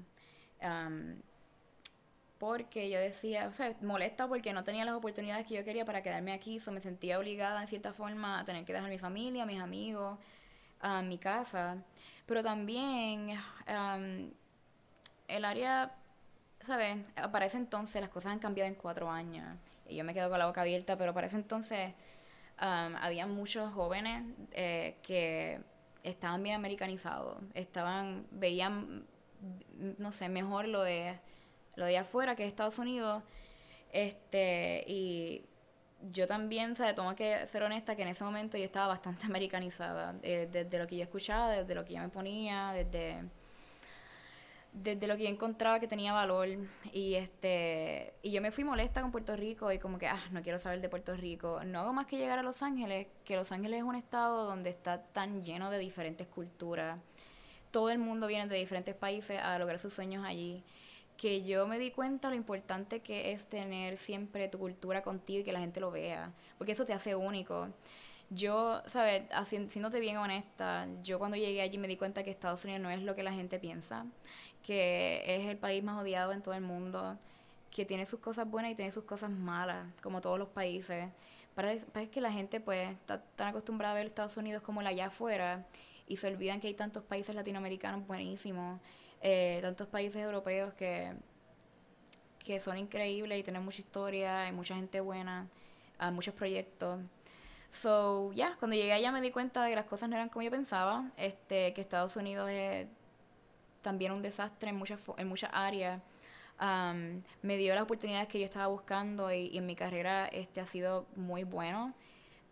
porque 2.39 2.91
yo 2.91 2.99
decía, 2.99 3.47
o 3.49 3.53
sea, 3.53 3.75
molesta 3.81 4.29
porque 4.29 4.53
no 4.53 4.65
tenía 4.65 4.85
las 4.85 4.95
oportunidades 4.95 5.47
que 5.47 5.55
yo 5.55 5.65
quería 5.65 5.85
para 5.85 6.03
quedarme 6.03 6.33
aquí, 6.33 6.61
so 6.61 6.73
me 6.73 6.81
sentía 6.81 7.19
obligada 7.19 7.61
en 7.61 7.69
cierta 7.69 7.93
forma 7.93 8.41
a 8.41 8.45
tener 8.45 8.65
que 8.65 8.73
dejar 8.73 8.91
mi 8.91 8.99
familia, 8.99 9.47
mis 9.47 9.61
amigos, 9.61 10.19
a 10.81 11.01
mi 11.01 11.17
casa. 11.19 11.79
Pero 12.27 12.43
también 12.43 13.31
el 15.29 15.45
área, 15.45 15.95
¿sabes? 16.61 16.99
Para 17.33 17.47
ese 17.47 17.57
entonces 17.57 18.01
las 18.03 18.11
cosas 18.11 18.33
han 18.33 18.41
cambiado 18.41 18.69
en 18.69 18.75
cuatro 18.75 19.11
años. 19.11 19.57
Y 19.89 19.97
yo 19.97 20.05
me 20.05 20.13
quedo 20.13 20.29
con 20.29 20.39
la 20.39 20.47
boca 20.47 20.63
abierta, 20.63 20.99
pero 20.99 21.15
para 21.15 21.29
ese 21.29 21.37
entonces 21.37 21.93
había 22.57 23.27
muchos 23.27 23.73
jóvenes 23.73 24.25
eh, 24.53 24.97
que 25.03 25.61
estaban 26.03 26.43
bien 26.43 26.57
americanizados. 26.57 27.39
Estaban, 27.55 28.27
veían, 28.31 29.07
no 29.99 30.13
sé, 30.13 30.29
mejor 30.29 30.69
lo 30.69 30.83
de, 30.83 31.19
lo 31.77 31.87
de 31.87 31.99
afuera 31.99 32.37
que 32.37 32.47
Estados 32.47 32.79
Unidos. 32.79 33.23
Este, 33.93 34.85
y 34.87 35.45
yo 36.13 36.27
también, 36.27 36.77
¿sabes? 36.77 36.95
Tengo 36.95 37.15
que 37.15 37.47
ser 37.47 37.63
honesta 37.63 37.97
que 37.97 38.03
en 38.03 38.09
ese 38.09 38.25
momento 38.25 38.59
yo 38.59 38.65
estaba 38.65 38.89
bastante 38.89 39.27
americanizada. 39.27 40.15
Eh, 40.23 40.49
desde 40.51 40.79
lo 40.79 40.87
que 40.87 40.97
yo 40.97 41.03
escuchaba, 41.03 41.51
desde 41.51 41.75
lo 41.75 41.85
que 41.85 41.95
yo 41.95 42.01
me 42.01 42.09
ponía, 42.09 42.73
desde, 42.73 43.23
desde 44.75 45.07
lo 45.07 45.17
que 45.17 45.23
yo 45.23 45.29
encontraba 45.31 45.81
que 45.81 45.87
tenía 45.87 46.13
valor. 46.13 46.49
Y 46.93 47.15
este 47.15 48.13
y 48.23 48.33
yo 48.33 48.43
me 48.43 48.51
fui 48.51 48.65
molesta 48.65 49.01
con 49.01 49.13
Puerto 49.13 49.35
Rico 49.37 49.73
y 49.73 49.79
como 49.79 49.99
que, 49.99 50.09
ah, 50.09 50.21
no 50.33 50.43
quiero 50.43 50.59
saber 50.59 50.81
de 50.81 50.89
Puerto 50.89 51.15
Rico. 51.15 51.63
No 51.65 51.81
hago 51.81 51.93
más 51.93 52.07
que 52.07 52.19
llegar 52.19 52.39
a 52.39 52.43
Los 52.43 52.63
Ángeles, 52.63 53.07
que 53.25 53.37
Los 53.37 53.53
Ángeles 53.53 53.79
es 53.79 53.85
un 53.85 53.95
estado 53.95 54.45
donde 54.45 54.71
está 54.71 55.03
tan 55.03 55.45
lleno 55.45 55.71
de 55.71 55.79
diferentes 55.79 56.27
culturas. 56.27 56.99
Todo 57.71 57.91
el 57.91 57.99
mundo 57.99 58.27
viene 58.27 58.47
de 58.47 58.57
diferentes 58.57 58.95
países 58.95 59.41
a 59.41 59.59
lograr 59.59 59.79
sus 59.79 59.95
sueños 59.95 60.25
allí 60.25 60.63
que 61.17 61.43
yo 61.45 61.67
me 61.67 61.79
di 61.79 61.91
cuenta 61.91 62.29
lo 62.29 62.35
importante 62.35 63.01
que 63.01 63.33
es 63.33 63.47
tener 63.47 63.99
siempre 63.99 64.49
tu 64.49 64.59
cultura 64.59 65.03
contigo 65.03 65.41
y 65.41 65.45
que 65.45 65.53
la 65.53 65.61
gente 65.61 65.81
lo 65.81 65.91
vea, 65.91 66.33
porque 66.59 66.73
eso 66.73 66.85
te 66.85 66.93
hace 66.93 67.15
único. 67.15 67.69
Yo, 68.35 68.83
¿sabes? 68.87 69.25
Siéndote 69.69 70.01
bien 70.01 70.17
honesta, 70.17 70.87
yo 71.03 71.19
cuando 71.19 71.37
llegué 71.37 71.61
allí 71.61 71.79
me 71.79 71.89
di 71.89 71.97
cuenta 71.97 72.23
que 72.25 72.31
Estados 72.31 72.65
Unidos 72.65 72.83
no 72.83 72.91
es 72.91 73.03
lo 73.03 73.15
que 73.15 73.23
la 73.23 73.33
gente 73.33 73.59
piensa, 73.59 74.07
que 74.63 75.23
es 75.27 75.47
el 75.49 75.59
país 75.59 75.83
más 75.85 76.01
odiado 76.01 76.33
en 76.33 76.43
todo 76.43 76.55
el 76.55 76.63
mundo, 76.63 77.19
que 77.71 77.85
tiene 77.85 78.07
sus 78.07 78.21
cosas 78.21 78.49
buenas 78.49 78.73
y 78.73 78.75
tiene 78.75 78.93
sus 78.93 79.05
cosas 79.05 79.31
malas, 79.31 79.87
como 80.03 80.21
todos 80.21 80.39
los 80.39 80.49
países. 80.49 81.09
Parece, 81.55 82.11
que 82.11 82.21
la 82.21 82.33
gente 82.33 82.61
pues 82.61 82.91
está 82.91 83.23
tan 83.37 83.49
acostumbrada 83.49 83.95
a 83.95 83.97
ver 83.97 84.07
Estados 84.07 84.37
Unidos 84.37 84.63
como 84.63 84.83
la 84.83 84.91
allá 84.91 85.07
afuera 85.07 85.67
y 86.09 86.17
se 86.17 86.27
olvidan 86.27 86.61
que 86.61 86.69
hay 86.69 86.75
tantos 86.75 87.05
países 87.05 87.35
latinoamericanos 87.35 88.07
buenísimos 88.07 88.81
eh, 89.27 89.61
tantos 89.63 89.89
países 89.89 90.23
europeos 90.23 90.75
que, 90.75 91.15
que 92.39 92.61
son 92.61 92.77
increíbles 92.77 93.41
y 93.41 93.43
tienen 93.43 93.65
mucha 93.65 93.81
historia, 93.81 94.43
hay 94.43 94.53
mucha 94.53 94.77
gente 94.77 95.01
buena, 95.01 95.49
hay 95.99 96.13
muchos 96.13 96.35
proyectos. 96.35 97.01
So, 97.75 98.33
ya, 98.33 98.57
cuando 98.59 98.77
llegué 98.77 98.93
allá 98.93 99.11
me 99.11 99.21
di 99.21 99.33
cuenta 99.33 99.65
de 99.65 99.71
que 99.71 99.77
las 99.77 99.87
cosas 99.87 100.09
no 100.09 100.15
eran 100.15 100.29
como 100.29 100.43
yo 100.43 100.51
pensaba, 100.51 101.11
este, 101.17 101.75
que 101.75 101.81
Estados 101.81 102.15
Unidos 102.17 102.49
es 102.51 102.87
también 103.83 104.13
un 104.13 104.23
desastre 104.23 104.71
en 104.71 104.77
muchas, 104.77 105.01
en 105.17 105.29
muchas 105.29 105.51
áreas. 105.53 106.01
Um, 106.61 107.23
me 107.43 107.57
dio 107.57 107.75
las 107.75 107.83
oportunidades 107.83 108.29
que 108.29 108.39
yo 108.39 108.45
estaba 108.45 108.69
buscando 108.69 109.33
y, 109.33 109.57
en 109.59 109.67
mi 109.67 109.75
carrera 109.75 110.27
este 110.29 110.61
ha 110.61 110.67
sido 110.67 111.07
muy 111.17 111.43
bueno, 111.43 111.93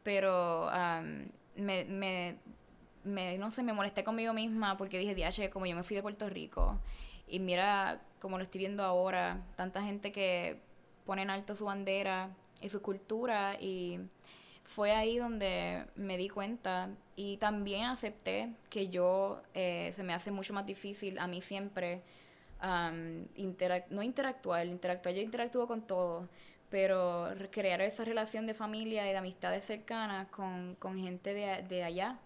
pero 0.03 0.67
um, 0.69 1.29
me, 1.55 1.85
me 1.85 2.37
me, 3.05 3.39
no 3.39 3.51
sé, 3.51 3.63
me 3.63 3.73
molesté 3.73 4.05
conmigo 4.05 4.33
misma 4.33 4.77
porque 4.77 4.99
dije, 4.99 5.15
diache, 5.15 5.51
como 5.51 5.67
yo 5.67 5.75
me 5.75 5.83
fui 5.83 5.97
de 5.97 6.03
Puerto 6.03 6.29
Rico 6.29 6.79
y 7.27 7.41
mira 7.41 8.01
como 8.21 8.39
lo 8.39 8.45
estoy 8.45 8.61
viendo 8.61 8.85
ahora, 8.85 9.41
tanta 9.57 9.83
gente 9.83 10.13
que 10.13 10.61
pone 11.05 11.23
en 11.23 11.31
alto 11.31 11.57
su 11.57 11.65
bandera 11.65 12.31
y 12.61 12.69
su 12.69 12.81
cultura 12.83 13.57
y 13.61 13.99
fue 14.65 14.93
ahí 14.93 15.19
donde 15.19 15.85
me 15.97 16.17
di 16.17 16.29
cuenta 16.29 16.89
y 17.17 17.37
también 17.39 17.85
acepté 17.85 18.53
que 18.71 18.89
yo 18.89 19.43
eh, 19.55 19.93
se 19.95 20.03
me 20.03 20.15
hace 20.15 20.31
mucho 20.31 20.55
más 20.55 20.67
difícil 20.67 21.19
a 21.19 21.27
mí 21.27 21.41
siempre 21.41 22.03
no 22.63 24.03
interactuar, 24.03 24.67
interactuar, 24.67 25.15
yo 25.15 25.21
interactúo 25.21 25.67
con 25.67 25.83
todo, 25.83 26.29
pero 26.71 27.29
crear 27.51 27.81
esa 27.81 28.05
relación 28.05 28.47
de 28.47 28.55
familia 28.55 29.09
y 29.09 29.11
de 29.11 29.17
amistades 29.17 29.65
cercanas 29.65 30.29
con, 30.29 30.77
con 30.77 30.97
gente 30.97 31.35
de, 31.35 31.63
de 31.69 31.85
allá 31.85 32.19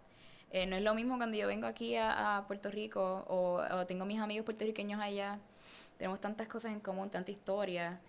Eh, 0.52 0.66
no 0.66 0.76
es 0.76 0.82
lo 0.82 0.94
mismo 0.94 1.16
cuando 1.16 1.36
yo 1.36 1.46
vengo 1.48 1.66
aquí 1.66 1.96
a, 1.96 2.44
Puerto 2.46 2.70
Rico 2.70 3.24
o, 3.28 3.84
tengo 3.86 4.04
mis 4.06 4.20
amigos 4.20 4.44
puertorriqueños 4.44 5.00
allá. 5.00 5.38
Tenemos 5.98 6.20
tantas 6.20 6.46
cosas 6.48 6.72
en 6.72 6.80
común, 6.80 7.10
tanta 7.10 7.30
historia, 7.30 8.00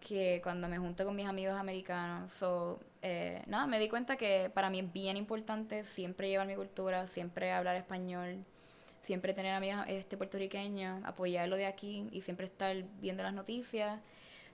que 0.00 0.40
cuando 0.42 0.68
me 0.68 0.78
junto 0.78 1.04
con 1.04 1.16
mis 1.16 1.26
amigos 1.26 1.56
americanos. 1.56 2.32
So, 2.32 2.80
eh, 3.02 3.42
me 3.68 3.78
di 3.78 3.88
cuenta 3.88 4.16
que 4.16 4.50
para 4.52 4.70
mí 4.70 4.80
es 4.80 4.92
bien 4.92 5.16
importante 5.16 5.84
siempre 5.84 6.28
llevar 6.28 6.46
mi 6.46 6.54
cultura, 6.54 7.06
siempre 7.06 7.52
hablar 7.52 7.76
español, 7.76 8.44
siempre 9.02 9.34
tener 9.34 9.54
amigos 9.54 9.84
este, 9.88 10.16
puertorriqueños, 10.16 11.04
apoyarlo 11.04 11.56
de 11.56 11.66
aquí 11.66 12.08
y 12.12 12.22
siempre 12.22 12.46
estar 12.46 12.76
viendo 13.00 13.22
las 13.22 13.34
noticias. 13.34 14.00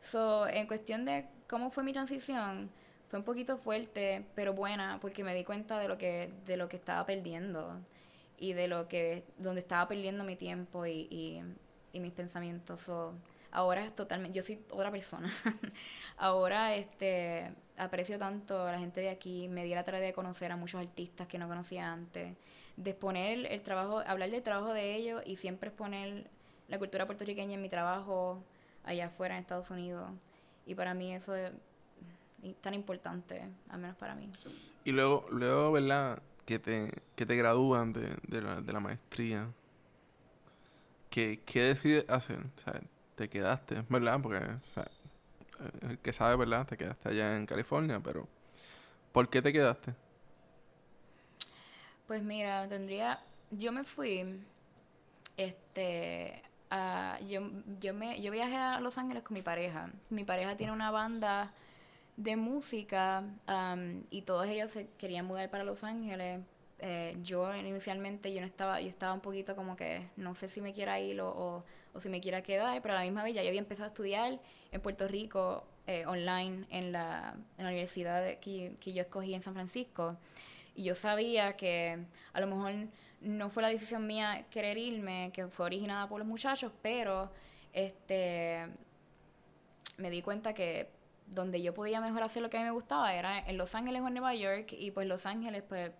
So, 0.00 0.46
en 0.48 0.66
cuestión 0.66 1.04
de 1.04 1.26
cómo 1.48 1.70
fue 1.70 1.82
mi 1.82 1.92
transición, 1.92 2.70
fue 3.08 3.18
un 3.18 3.24
poquito 3.24 3.56
fuerte, 3.58 4.24
pero 4.34 4.54
buena, 4.54 4.98
porque 5.00 5.24
me 5.24 5.34
di 5.34 5.44
cuenta 5.44 5.78
de 5.78 5.88
lo 5.88 5.98
que, 5.98 6.30
de 6.46 6.56
lo 6.56 6.68
que 6.68 6.76
estaba 6.76 7.06
perdiendo 7.06 7.78
y 8.38 8.52
de 8.52 8.68
lo 8.68 8.88
que, 8.88 9.24
donde 9.38 9.60
estaba 9.60 9.88
perdiendo 9.88 10.24
mi 10.24 10.36
tiempo 10.36 10.86
y, 10.86 11.42
mis 11.92 12.12
pensamientos. 12.12 12.90
Ahora 13.54 13.84
es 13.84 13.94
totalmente, 13.94 14.36
yo 14.36 14.42
soy 14.42 14.60
otra 14.70 14.90
persona. 14.90 15.32
ahora 16.18 16.74
este 16.74 17.52
aprecio 17.76 18.18
tanto 18.18 18.60
a 18.60 18.72
la 18.72 18.78
gente 18.78 19.00
de 19.00 19.08
aquí, 19.08 19.48
me 19.48 19.64
di 19.64 19.74
la 19.74 19.84
tarea 19.84 20.00
de 20.00 20.12
conocer 20.12 20.52
a 20.52 20.56
muchos 20.56 20.80
artistas 20.80 21.26
que 21.26 21.38
no 21.38 21.48
conocía 21.48 21.92
antes, 21.92 22.36
de 22.76 22.90
exponer 22.90 23.46
el 23.46 23.62
trabajo, 23.62 24.00
hablar 24.00 24.30
del 24.30 24.42
trabajo 24.42 24.72
de 24.72 24.94
ellos 24.94 25.22
y 25.24 25.36
siempre 25.36 25.68
exponer 25.68 26.28
la 26.68 26.78
cultura 26.78 27.06
puertorriqueña 27.06 27.54
en 27.54 27.62
mi 27.62 27.68
trabajo 27.68 28.42
allá 28.84 29.06
afuera 29.06 29.36
en 29.36 29.42
Estados 29.42 29.70
Unidos. 29.70 30.10
Y 30.66 30.74
para 30.74 30.92
mí 30.92 31.14
eso 31.14 31.34
es 31.34 31.52
tan 32.60 32.74
importante, 32.74 33.42
al 33.68 33.78
menos 33.78 33.96
para 33.96 34.14
mí. 34.16 34.30
Y 34.84 34.90
luego, 34.90 35.26
luego 35.30 35.72
¿verdad? 35.72 36.20
Que 36.44 36.58
te, 36.58 36.90
que 37.14 37.24
te 37.24 37.36
gradúan 37.36 37.92
de, 37.92 38.16
de, 38.26 38.42
la, 38.42 38.60
de 38.60 38.72
la 38.72 38.80
maestría. 38.80 39.48
¿Qué, 41.08 41.40
¿Qué 41.46 41.62
decides 41.62 42.04
hacer? 42.10 42.40
Te 43.14 43.28
quedaste, 43.28 43.84
¿verdad? 43.88 44.20
Porque 44.22 44.38
el 45.88 45.98
que 45.98 46.12
sabe, 46.12 46.36
¿verdad? 46.36 46.66
Te 46.66 46.76
quedaste 46.76 47.08
allá 47.08 47.36
en 47.36 47.46
California, 47.46 48.00
pero 48.02 48.28
¿por 49.12 49.28
qué 49.28 49.40
te 49.42 49.52
quedaste? 49.52 49.94
Pues 52.06 52.22
mira, 52.22 52.68
tendría, 52.68 53.20
yo 53.50 53.72
me 53.72 53.82
fui, 53.82 54.40
este, 55.36 56.42
a, 56.70 57.18
yo, 57.26 57.50
yo 57.80 57.94
me, 57.94 58.20
yo 58.20 58.30
viajé 58.30 58.56
a 58.56 58.80
Los 58.80 58.98
Ángeles 58.98 59.22
con 59.22 59.34
mi 59.34 59.42
pareja. 59.42 59.90
Mi 60.10 60.24
pareja 60.24 60.56
tiene 60.56 60.72
una 60.72 60.90
banda 60.90 61.52
de 62.16 62.36
música 62.36 63.24
y 64.10 64.22
todos 64.22 64.46
ellos 64.46 64.70
se 64.70 64.88
querían 64.98 65.26
mudar 65.26 65.50
para 65.50 65.64
Los 65.64 65.82
Ángeles. 65.82 66.40
Eh, 66.80 67.16
yo 67.22 67.54
inicialmente 67.54 68.34
yo 68.34 68.40
no 68.40 68.46
estaba, 68.46 68.80
yo 68.80 68.88
estaba 68.88 69.14
un 69.14 69.20
poquito 69.20 69.56
como 69.56 69.76
que 69.76 70.06
no 70.16 70.34
sé 70.34 70.48
si 70.48 70.60
me 70.60 70.74
quiera 70.74 71.00
ir 71.00 71.20
o 71.20 71.28
o 71.28 71.64
si 72.00 72.08
me 72.08 72.20
quiera 72.20 72.42
quedar, 72.42 72.80
pero 72.82 72.94
a 72.94 72.98
la 72.98 73.04
misma 73.04 73.22
vez 73.22 73.34
ya 73.34 73.42
yo 73.42 73.48
había 73.48 73.60
empezado 73.60 73.86
a 73.86 73.88
estudiar 73.88 74.40
en 74.72 74.80
Puerto 74.80 75.06
Rico 75.08 75.64
eh, 75.86 76.06
online 76.06 76.66
en 76.70 76.92
la, 76.92 77.34
en 77.58 77.64
la 77.64 77.70
universidad 77.70 78.38
que, 78.38 78.76
que, 78.80 78.92
yo 78.92 79.02
escogí 79.02 79.34
en 79.34 79.42
San 79.42 79.54
Francisco. 79.54 80.16
Y 80.74 80.84
yo 80.84 80.94
sabía 80.94 81.56
que 81.56 81.98
a 82.32 82.40
lo 82.40 82.46
mejor 82.46 82.72
no 83.20 83.50
fue 83.50 83.62
la 83.62 83.68
decisión 83.68 84.06
mía 84.06 84.46
querer 84.50 84.76
irme, 84.78 85.30
que 85.32 85.46
fue 85.48 85.66
originada 85.66 86.08
por 86.08 86.18
los 86.18 86.26
muchachos, 86.26 86.72
pero 86.82 87.30
este 87.72 88.66
me 89.96 90.10
di 90.10 90.22
cuenta 90.22 90.54
que 90.54 90.90
donde 91.26 91.62
yo 91.62 91.72
podía 91.72 92.00
mejor 92.00 92.22
hacer 92.22 92.42
lo 92.42 92.50
que 92.50 92.56
a 92.56 92.60
mí 92.60 92.64
me 92.64 92.72
gustaba 92.72 93.14
era 93.14 93.38
en 93.38 93.56
Los 93.56 93.74
Ángeles 93.74 94.02
o 94.02 94.08
en 94.08 94.14
Nueva 94.14 94.34
York, 94.34 94.72
y 94.72 94.90
pues 94.90 95.06
Los 95.06 95.26
Ángeles 95.26 95.62
pues 95.68 95.92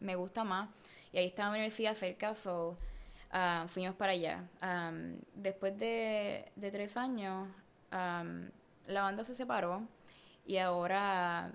me 0.00 0.16
gusta 0.16 0.44
más. 0.44 0.68
Y 1.12 1.18
ahí 1.18 1.26
está 1.26 1.44
la 1.44 1.50
universidad 1.50 1.94
cerca, 1.94 2.34
so 2.34 2.76
Ah, 3.36 3.66
fuimos 3.68 3.96
para 3.96 4.12
allá. 4.12 4.44
después 5.34 5.76
de, 5.76 6.52
tres 6.70 6.96
años, 6.96 7.48
la 7.90 9.02
banda 9.02 9.24
se 9.24 9.34
separó 9.34 9.82
y 10.46 10.58
ahora 10.58 11.52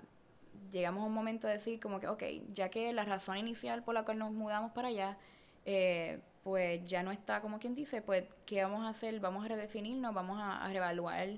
llegamos 0.70 1.02
a 1.02 1.06
un 1.06 1.14
momento 1.14 1.46
de 1.46 1.54
decir 1.54 1.80
como 1.80 1.98
que, 1.98 2.06
ok, 2.06 2.22
ya 2.52 2.68
que 2.68 2.92
la 2.92 3.04
razón 3.04 3.38
inicial 3.38 3.82
por 3.82 3.94
la 3.94 4.04
cual 4.04 4.18
nos 4.18 4.30
mudamos 4.30 4.72
para 4.72 4.88
allá, 4.88 5.16
eh, 5.64 6.20
pues 6.44 6.84
ya 6.84 7.02
no 7.02 7.12
está 7.12 7.40
como 7.40 7.58
quien 7.58 7.74
dice, 7.74 8.02
pues, 8.02 8.24
¿qué 8.44 8.62
vamos 8.62 8.84
a 8.84 8.90
hacer? 8.90 9.18
Vamos 9.18 9.46
a 9.46 9.48
redefinirnos, 9.48 10.12
vamos 10.12 10.38
a, 10.38 10.62
a 10.62 10.68
reevaluar 10.68 11.30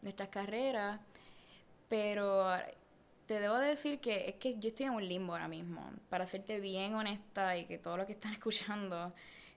nuestras 0.00 0.30
carreras, 0.30 0.98
pero 1.90 2.48
te 3.26 3.38
debo 3.38 3.58
decir 3.58 4.00
que 4.00 4.30
es 4.30 4.36
que 4.36 4.58
yo 4.58 4.68
estoy 4.68 4.86
en 4.86 4.92
un 4.92 5.06
limbo 5.06 5.34
ahora 5.34 5.48
mismo, 5.48 5.90
para 6.08 6.26
serte 6.26 6.58
bien 6.58 6.94
honesta 6.94 7.58
y 7.58 7.66
que 7.66 7.76
todo 7.76 7.98
lo 7.98 8.06
que 8.06 8.12
están 8.12 8.32
escuchando 8.38 9.12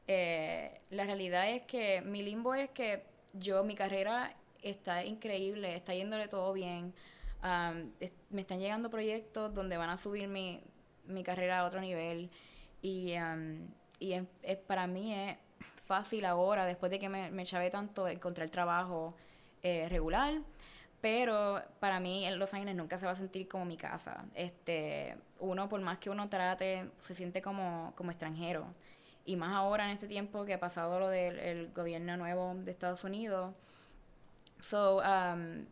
eh, 0.07 0.81
la 0.89 1.05
realidad 1.05 1.49
es 1.49 1.63
que 1.63 2.01
mi 2.01 2.23
limbo 2.23 2.53
es 2.55 2.69
que 2.71 3.03
yo, 3.33 3.63
mi 3.63 3.75
carrera 3.75 4.35
está 4.61 5.03
increíble, 5.03 5.75
está 5.75 5.93
yéndole 5.93 6.27
todo 6.27 6.53
bien. 6.53 6.93
me 8.29 8.41
están 8.41 8.59
llegando 8.59 8.89
proyectos 8.89 9.53
donde 9.53 9.77
van 9.77 9.89
a 9.89 9.97
subir 9.97 10.27
mi, 10.27 10.61
mi 11.05 11.23
carrera 11.23 11.59
a 11.59 11.65
otro 11.65 11.81
nivel. 11.81 12.29
Y, 12.81 13.13
y 13.99 14.13
es, 14.13 14.57
para 14.67 14.87
mí 14.87 15.13
es 15.13 15.37
fácil 15.85 16.25
ahora, 16.25 16.65
después 16.65 16.91
de 16.91 16.99
que 16.99 17.09
me, 17.09 17.31
me 17.31 17.45
chavé 17.45 17.69
tanto, 17.69 18.07
encontrar 18.07 18.49
trabajo 18.49 19.15
eh, 19.61 19.87
regular. 19.89 20.41
Pero 21.01 21.61
para 21.79 21.99
mí 21.99 22.25
en 22.25 22.39
Los 22.39 22.53
Ángeles 22.53 22.75
nunca 22.75 22.97
se 22.97 23.05
va 23.05 23.11
a 23.11 23.15
sentir 23.15 23.47
como 23.47 23.65
mi 23.65 23.75
casa. 23.75 24.25
Este, 24.35 25.17
uno, 25.39 25.67
por 25.67 25.81
más 25.81 25.97
que 25.97 26.09
uno 26.09 26.29
trate, 26.29 26.89
se 27.01 27.13
siente 27.13 27.41
como, 27.41 27.93
como 27.97 28.11
extranjero 28.11 28.67
y 29.25 29.35
más 29.35 29.53
ahora 29.53 29.85
en 29.85 29.91
este 29.91 30.07
tiempo 30.07 30.45
que 30.45 30.53
ha 30.53 30.59
pasado 30.59 30.99
lo 30.99 31.07
del 31.07 31.71
gobierno 31.73 32.17
nuevo 32.17 32.53
de 32.55 32.71
Estados 32.71 33.03
Unidos. 33.03 33.53
So, 34.59 35.01
um, 35.01 35.65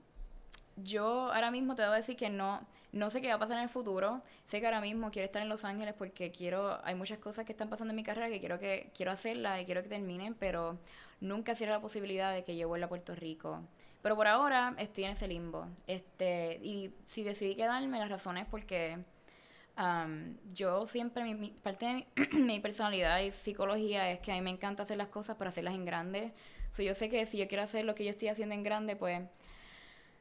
yo 0.78 1.32
ahora 1.32 1.52
mismo 1.52 1.76
te 1.76 1.82
debo 1.82 1.94
decir 1.94 2.16
que 2.16 2.30
no, 2.30 2.66
no 2.92 3.10
sé 3.10 3.22
qué 3.22 3.30
va 3.30 3.36
a 3.36 3.40
pasar 3.40 3.58
en 3.58 3.64
el 3.64 3.70
futuro. 3.70 4.22
Sé 4.46 4.60
que 4.60 4.66
ahora 4.66 4.82
mismo 4.82 5.12
quiero 5.12 5.26
estar 5.26 5.42
en 5.42 5.50
Los 5.50 5.66
Ángeles 5.66 5.94
porque 5.98 6.32
quiero, 6.32 6.80
hay 6.84 6.96
muchas 6.96 7.20
cosas 7.20 7.46
que 7.46 7.52
están 7.52 7.70
pasando 7.70 7.92
en 7.92 7.96
mi 7.96 8.04
carrera 8.04 8.30
que 8.30 8.40
quiero 8.40 8.60
que 8.60 8.92
quiero 8.96 9.12
hacerlas 9.12 9.62
y 9.62 9.66
quiero 9.66 9.84
que 9.84 9.90
terminen, 9.90 10.34
pero 10.36 10.78
nunca 11.20 11.56
cierro 11.56 11.74
la 11.74 11.82
posibilidad 11.82 12.34
de 12.34 12.44
que 12.44 12.58
yo 12.58 12.68
vuelva 12.68 12.88
a 12.88 12.90
Puerto 12.90 13.16
Rico. 13.16 13.62
Pero 14.02 14.16
por 14.16 14.28
ahora 14.28 14.74
estoy 14.78 15.06
en 15.06 15.12
ese 15.12 15.28
limbo. 15.28 15.68
Este, 15.88 16.60
y 16.64 16.92
si 17.06 17.24
decidí 17.24 17.56
quedarme, 17.56 18.00
las 18.00 18.10
razones 18.10 18.48
porque 18.50 18.98
yo 20.54 20.86
siempre, 20.88 21.34
mi, 21.34 21.52
parte 21.52 22.08
de 22.15 22.28
mi, 22.39 22.60
personalidad 22.60 23.20
y 23.20 23.32
psicología 23.32 24.12
es 24.12 24.20
que 24.20 24.32
a 24.32 24.36
mí 24.36 24.41
me 24.41 24.50
encanta 24.50 24.84
hacer 24.84 24.98
las 24.98 25.08
cosas 25.08 25.38
para 25.38 25.50
hacerlas 25.50 25.74
en 25.74 25.86
grande. 25.86 26.34
So, 26.72 26.84
yo 26.84 26.94
sé 26.94 27.10
que 27.10 27.26
si 27.26 27.38
yo 27.38 27.48
quiero 27.48 27.63
hacer 27.63 27.86
lo 27.86 27.96
que 27.96 28.04
yo 28.06 28.12
estoy 28.12 28.30
haciendo 28.30 28.56
en 28.56 28.63
grande, 28.63 28.96
pues 28.96 29.22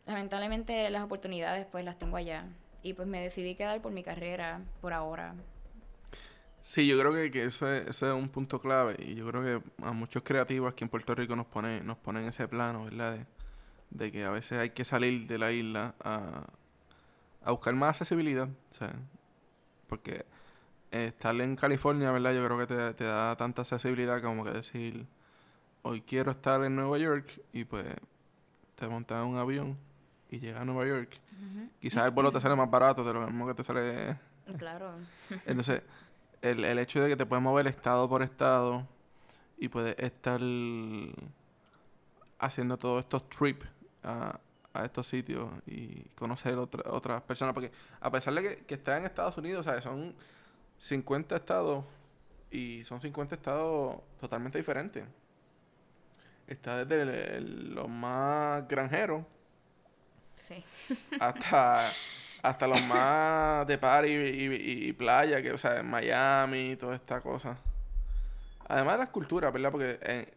lamentablemente 0.06 0.88
las 0.90 1.04
oportunidades 1.04 1.66
pues 1.70 1.84
las 1.84 1.98
tengo 1.98 2.16
allá. 2.16 2.46
Y 2.82 2.94
pues 2.94 3.06
me 3.06 3.20
decidí 3.20 3.54
quedar 3.54 3.82
por 3.82 3.92
mi 3.92 4.02
carrera 4.02 4.62
por 4.80 4.92
ahora. 4.92 5.34
Sí, 6.62 6.86
yo 6.86 6.98
creo 6.98 7.12
que, 7.12 7.30
que 7.30 7.44
eso, 7.44 7.72
es, 7.72 7.88
eso 7.88 8.06
es 8.06 8.14
un 8.14 8.28
punto 8.28 8.60
clave 8.60 8.96
y 8.98 9.14
yo 9.14 9.26
creo 9.26 9.42
que 9.42 9.84
a 9.84 9.92
muchos 9.92 10.22
creativos 10.22 10.72
aquí 10.72 10.84
en 10.84 10.90
Puerto 10.90 11.14
Rico 11.14 11.34
nos 11.34 11.46
pone 11.46 11.80
nos 11.82 11.96
ponen 11.96 12.24
ese 12.24 12.48
plano, 12.48 12.84
¿verdad? 12.84 13.14
De, 13.14 13.26
de 13.90 14.12
que 14.12 14.24
a 14.24 14.30
veces 14.30 14.58
hay 14.58 14.70
que 14.70 14.84
salir 14.84 15.26
de 15.26 15.38
la 15.38 15.52
isla 15.52 15.94
a, 16.02 16.46
a 17.42 17.50
buscar 17.50 17.74
más 17.74 17.90
accesibilidad. 17.90 18.48
O 18.48 18.74
sea, 18.74 18.92
porque 19.90 20.24
estar 20.90 21.38
en 21.40 21.56
California, 21.56 22.10
¿verdad? 22.12 22.32
Yo 22.32 22.44
creo 22.46 22.58
que 22.58 22.66
te, 22.66 22.94
te, 22.94 23.04
da 23.04 23.36
tanta 23.36 23.62
accesibilidad 23.62 24.22
como 24.22 24.44
que 24.44 24.52
decir, 24.52 25.06
hoy 25.82 26.00
quiero 26.00 26.30
estar 26.30 26.62
en 26.64 26.76
Nueva 26.76 26.96
York 26.98 27.42
y 27.52 27.64
pues 27.64 27.84
te 28.76 28.88
montas 28.88 29.22
en 29.22 29.28
un 29.28 29.36
avión 29.36 29.76
y 30.30 30.38
llegas 30.38 30.62
a 30.62 30.64
Nueva 30.64 30.86
York. 30.86 31.20
Quizás 31.80 32.06
el 32.06 32.12
vuelo 32.12 32.30
te 32.30 32.40
sale 32.40 32.54
más 32.54 32.70
barato 32.70 33.04
de 33.04 33.12
lo 33.12 33.26
mismo 33.26 33.46
que 33.46 33.54
te 33.54 33.64
sale... 33.64 34.16
Claro. 34.58 34.94
Entonces, 35.46 35.82
el, 36.42 36.64
el 36.64 36.78
hecho 36.78 37.02
de 37.02 37.08
que 37.08 37.16
te 37.16 37.26
puedes 37.26 37.42
mover 37.42 37.66
estado 37.66 38.08
por 38.08 38.22
estado 38.22 38.86
y 39.58 39.68
puedes 39.68 39.98
estar 39.98 40.40
haciendo 42.38 42.76
todos 42.76 43.00
estos 43.00 43.28
trips 43.28 43.66
a, 44.02 44.38
a 44.72 44.84
estos 44.84 45.06
sitios 45.06 45.50
y 45.66 46.02
conocer 46.14 46.56
otra, 46.58 46.90
otras 46.90 47.22
personas. 47.22 47.54
Porque 47.54 47.72
a 48.00 48.10
pesar 48.10 48.34
de 48.34 48.42
que, 48.42 48.64
que 48.64 48.74
está 48.74 48.96
en 48.96 49.04
Estados 49.04 49.36
Unidos, 49.38 49.64
¿sabes? 49.64 49.84
son 49.84 50.14
50 50.78 51.36
estados 51.36 51.84
y 52.50 52.82
son 52.84 53.00
50 53.00 53.34
estados 53.34 54.00
totalmente 54.20 54.58
diferentes. 54.58 55.04
Está 56.46 56.84
desde 56.84 57.40
los 57.40 57.88
más 57.88 58.66
granjeros 58.66 59.24
hasta, 61.20 61.92
hasta 62.42 62.66
los 62.66 62.82
más 62.86 63.66
de 63.66 63.78
party 63.78 64.08
y, 64.08 64.88
y, 64.88 64.92
playa, 64.92 65.40
que, 65.42 65.52
o 65.52 65.58
sea, 65.58 65.78
en 65.78 65.88
Miami 65.88 66.72
y 66.72 66.76
toda 66.76 66.96
esta 66.96 67.20
cosa. 67.20 67.56
Además 68.66 68.94
de 68.94 68.98
las 68.98 69.10
culturas, 69.10 69.52
¿verdad? 69.52 69.70
Porque 69.70 70.28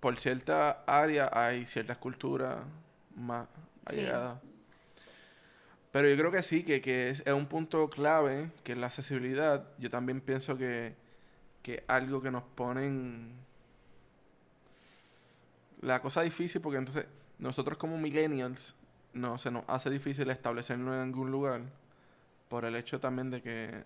por 0.00 0.18
cierta 0.18 0.82
área 0.84 1.30
hay 1.32 1.64
ciertas 1.64 1.96
culturas 1.98 2.58
más, 3.14 3.46
ha 3.86 3.92
llegado. 3.92 4.40
Pero 5.92 6.08
yo 6.08 6.16
creo 6.16 6.32
que 6.32 6.42
sí, 6.42 6.62
que, 6.64 6.80
que 6.80 7.10
es, 7.10 7.22
es 7.26 7.32
un 7.32 7.46
punto 7.46 7.90
clave, 7.90 8.50
que 8.64 8.72
es 8.72 8.78
la 8.78 8.86
accesibilidad. 8.86 9.68
Yo 9.78 9.90
también 9.90 10.20
pienso 10.20 10.56
que, 10.56 10.94
que 11.62 11.84
algo 11.86 12.20
que 12.22 12.30
nos 12.30 12.42
ponen 12.42 13.42
la 15.82 16.00
cosa 16.00 16.22
difícil 16.22 16.60
porque 16.60 16.78
entonces 16.78 17.06
nosotros 17.38 17.76
como 17.76 17.98
millennials 17.98 18.74
no 19.12 19.36
se 19.36 19.50
nos 19.50 19.64
hace 19.68 19.90
difícil 19.90 20.30
establecernos 20.30 20.94
en 20.94 21.00
algún 21.00 21.30
lugar 21.30 21.62
por 22.48 22.64
el 22.64 22.76
hecho 22.76 23.00
también 23.00 23.30
de 23.30 23.42
que 23.42 23.84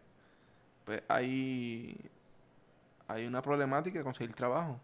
pues, 0.84 1.02
hay 1.08 1.98
hay 3.08 3.26
una 3.26 3.40
problemática 3.42 3.98
de 3.98 4.04
conseguir 4.04 4.34
trabajo 4.34 4.78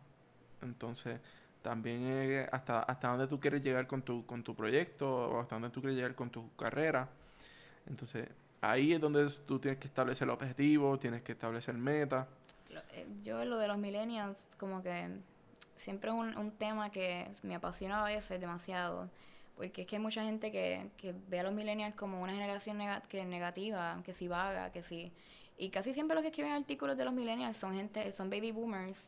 entonces 0.63 1.21
también 1.63 2.47
hasta 2.53 2.81
hasta 2.81 3.09
dónde 3.09 3.27
tú 3.27 3.41
quieres 3.41 3.63
llegar 3.63 3.87
con 3.87 4.03
tu 4.03 4.27
con 4.27 4.43
tu 4.43 4.55
proyecto 4.55 5.09
o 5.09 5.41
hasta 5.41 5.57
dónde 5.57 5.71
tú 5.71 5.81
quieres 5.81 5.97
llegar 5.97 6.15
con 6.15 6.31
tu 6.31 6.55
carrera. 6.57 7.09
Entonces 7.87 8.29
ahí 8.61 8.93
es 8.93 9.01
donde 9.01 9.29
tú 9.47 9.59
tienes 9.59 9.79
que 9.79 9.87
establecer 9.87 10.27
el 10.27 10.31
objetivo 10.31 10.99
tienes 10.99 11.23
que 11.23 11.33
establecer 11.33 11.75
metas. 11.75 12.27
Eh, 12.93 13.07
yo 13.23 13.45
lo 13.45 13.59
de 13.59 13.69
los 13.69 13.79
millennials 13.79 14.37
como 14.59 14.83
que 14.83 15.09
siempre 15.83 16.11
es 16.11 16.17
un, 16.17 16.37
un 16.37 16.53
tema 16.53 16.91
que 16.91 17.29
me 17.43 17.55
apasiona 17.55 18.03
a 18.03 18.05
veces 18.05 18.41
demasiado, 18.41 19.11
porque 19.57 19.83
es 19.83 19.87
que 19.87 19.97
hay 19.97 20.03
mucha 20.03 20.23
gente 20.23 20.51
que, 20.51 20.91
que 20.97 21.15
ve 21.29 21.41
a 21.41 21.43
los 21.43 21.53
millennials 21.53 21.95
como 21.95 22.23
una 22.23 22.33
generación 22.33 22.79
que 23.09 23.25
negativa, 23.25 24.01
que 24.05 24.15
si 24.15 24.29
vaga, 24.29 24.71
que 24.71 24.83
si... 24.83 25.13
Y 25.59 25.71
casi 25.71 25.93
siempre 25.93 26.15
los 26.15 26.23
que 26.23 26.29
escriben 26.29 26.53
artículos 26.53 26.97
de 26.97 27.05
los 27.05 27.13
millennials 27.13 27.57
son 27.57 27.75
gente, 27.75 28.11
son 28.13 28.31
baby 28.31 28.53
boomers, 28.53 28.99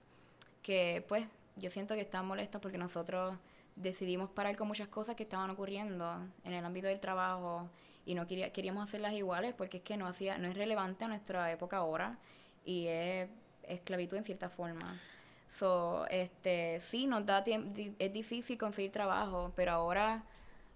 que 0.62 1.04
pues 1.08 1.26
yo 1.56 1.70
siento 1.70 1.94
que 1.94 2.00
están 2.00 2.26
molestos 2.26 2.60
porque 2.60 2.78
nosotros 2.78 3.36
decidimos 3.76 4.30
parar 4.30 4.56
con 4.56 4.68
muchas 4.68 4.88
cosas 4.88 5.16
que 5.16 5.24
estaban 5.24 5.50
ocurriendo 5.50 6.26
en 6.44 6.52
el 6.52 6.64
ámbito 6.64 6.86
del 6.86 7.00
trabajo 7.00 7.68
y 8.06 8.14
no 8.14 8.26
quería, 8.26 8.52
queríamos 8.52 8.88
hacerlas 8.88 9.14
iguales 9.14 9.54
porque 9.54 9.78
es 9.78 9.82
que 9.82 9.96
no 9.96 10.06
hacía 10.06 10.38
no 10.38 10.48
es 10.48 10.56
relevante 10.56 11.04
a 11.04 11.08
nuestra 11.08 11.50
época 11.50 11.78
ahora 11.78 12.18
y 12.64 12.86
es 12.86 13.28
esclavitud 13.62 14.16
en 14.16 14.24
cierta 14.24 14.48
forma. 14.48 15.00
So, 15.48 16.06
este, 16.10 16.80
sí, 16.80 17.06
nos 17.06 17.24
da 17.24 17.44
es 17.46 18.12
difícil 18.12 18.58
conseguir 18.58 18.90
trabajo, 18.90 19.52
pero 19.54 19.72
ahora 19.72 20.24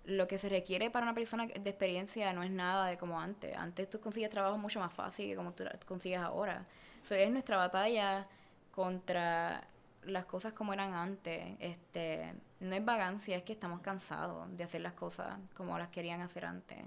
lo 0.05 0.27
que 0.29 0.39
se 0.39 0.49
requiere 0.49 0.91
para 0.91 1.05
una 1.05 1.15
persona 1.15 1.47
de 1.47 1.71
experiencia 1.71 2.33
no 2.33 2.43
es 2.43 2.51
nada 2.51 2.87
de 2.87 2.97
como 2.97 3.21
antes. 3.21 3.57
Antes 3.57 3.91
tú 3.91 4.01
consigues 4.01 4.31
trabajo 4.31 4.57
mucho 4.57 4.81
más 4.81 4.93
fácil 4.93 5.27
que 5.27 5.37
como 5.37 5.53
tú 5.53 5.65
consigues 5.87 6.21
ahora. 6.21 6.65
So, 7.03 7.15
es 7.15 7.31
nuestra 7.31 7.57
batalla 7.57 8.27
contra 8.71 9.67
las 10.05 10.25
cosas 10.25 10.53
como 10.53 10.73
eran 10.73 10.95
antes. 10.95 11.57
Este, 11.61 12.35
no 12.61 12.75
es 12.75 12.85
vagancia, 12.85 13.37
es 13.37 13.43
que 13.43 13.53
estamos 13.53 13.81
cansados 13.81 14.57
de 14.57 14.65
hacer 14.65 14.81
las 14.81 14.95
cosas 14.95 15.39
como 15.55 15.79
las 15.79 15.89
querían 15.89 16.21
hacer 16.21 16.45
antes. 16.45 16.79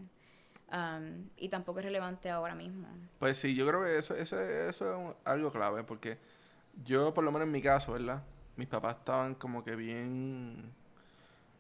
Um, 0.71 1.29
y 1.35 1.49
tampoco 1.49 1.79
es 1.79 1.85
relevante 1.85 2.29
ahora 2.29 2.55
mismo. 2.55 2.87
Pues 3.19 3.37
sí, 3.37 3.55
yo 3.55 3.67
creo 3.67 3.83
que 3.83 3.97
eso, 3.97 4.15
eso, 4.15 4.39
eso 4.39 5.09
es 5.09 5.15
algo 5.25 5.51
clave, 5.51 5.83
porque 5.83 6.17
yo, 6.83 7.13
por 7.13 7.23
lo 7.23 7.31
menos 7.31 7.45
en 7.45 7.51
mi 7.51 7.61
caso, 7.61 7.93
¿verdad? 7.93 8.23
Mis 8.55 8.67
papás 8.67 8.97
estaban 8.97 9.35
como 9.35 9.63
que 9.63 9.75
bien, 9.75 10.73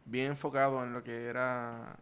bien 0.05 0.31
enfocados 0.31 0.83
en 0.83 0.93
lo 0.93 1.03
que 1.03 1.25
era, 1.25 1.97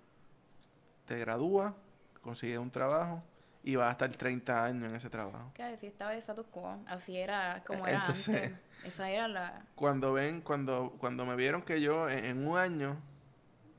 te 1.06 1.18
gradúas, 1.18 1.74
consigues 2.22 2.60
un 2.60 2.70
trabajo 2.70 3.24
y 3.64 3.76
vas 3.76 3.90
a 3.90 3.92
estar 3.92 4.10
30 4.10 4.64
años 4.64 4.90
en 4.90 4.96
ese 4.96 5.10
trabajo. 5.10 5.52
Claro, 5.54 5.78
si 5.78 5.88
estaba 5.88 6.14
el 6.14 6.20
status 6.20 6.46
quo, 6.48 6.78
así 6.88 7.18
era 7.18 7.62
como 7.66 7.86
era 7.86 8.02
antes. 8.02 8.30
Esa 8.84 9.10
era 9.10 9.28
la... 9.28 9.66
Cuando 9.76 10.14
ven, 10.14 10.42
cuando, 10.42 10.96
cuando 11.00 11.26
me 11.26 11.36
vieron 11.36 11.62
que 11.62 11.82
yo 11.82 12.10
en, 12.10 12.24
en 12.24 12.48
un 12.48 12.58
año 12.58 12.98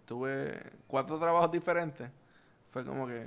tuve 0.05 0.61
cuatro 0.87 1.19
trabajos 1.19 1.51
diferentes, 1.51 2.11
fue 2.71 2.85
como 2.85 3.07
que 3.07 3.27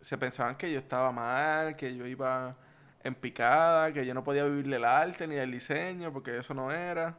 se 0.00 0.18
pensaban 0.18 0.56
que 0.56 0.72
yo 0.72 0.78
estaba 0.78 1.12
mal, 1.12 1.76
que 1.76 1.94
yo 1.94 2.06
iba 2.06 2.56
en 3.02 3.14
picada, 3.14 3.92
que 3.92 4.04
yo 4.04 4.14
no 4.14 4.24
podía 4.24 4.44
vivir 4.44 4.68
del 4.68 4.84
arte 4.84 5.26
ni 5.26 5.36
del 5.36 5.50
diseño, 5.50 6.12
porque 6.12 6.38
eso 6.38 6.54
no 6.54 6.70
era. 6.72 7.16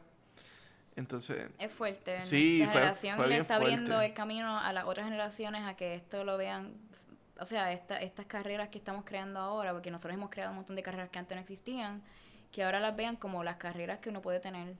Entonces... 0.94 1.48
Es 1.58 1.72
fuerte. 1.72 2.20
Sí, 2.20 2.58
Nuestra 2.58 2.80
generación 2.80 3.28
le 3.28 3.38
está 3.38 3.56
abriendo 3.56 4.00
el 4.00 4.12
camino 4.12 4.58
a 4.58 4.72
las 4.72 4.84
otras 4.84 5.06
generaciones 5.06 5.62
a 5.64 5.74
que 5.74 5.94
esto 5.94 6.24
lo 6.24 6.36
vean, 6.36 6.74
o 7.40 7.46
sea, 7.46 7.72
esta, 7.72 7.96
estas 7.98 8.26
carreras 8.26 8.68
que 8.68 8.78
estamos 8.78 9.04
creando 9.04 9.40
ahora, 9.40 9.72
porque 9.72 9.90
nosotros 9.90 10.14
hemos 10.14 10.30
creado 10.30 10.50
un 10.50 10.56
montón 10.56 10.76
de 10.76 10.82
carreras 10.82 11.10
que 11.10 11.18
antes 11.18 11.34
no 11.34 11.40
existían, 11.40 12.02
que 12.50 12.62
ahora 12.62 12.80
las 12.80 12.94
vean 12.94 13.16
como 13.16 13.42
las 13.42 13.56
carreras 13.56 13.98
que 14.00 14.10
uno 14.10 14.20
puede 14.20 14.40
tener. 14.40 14.76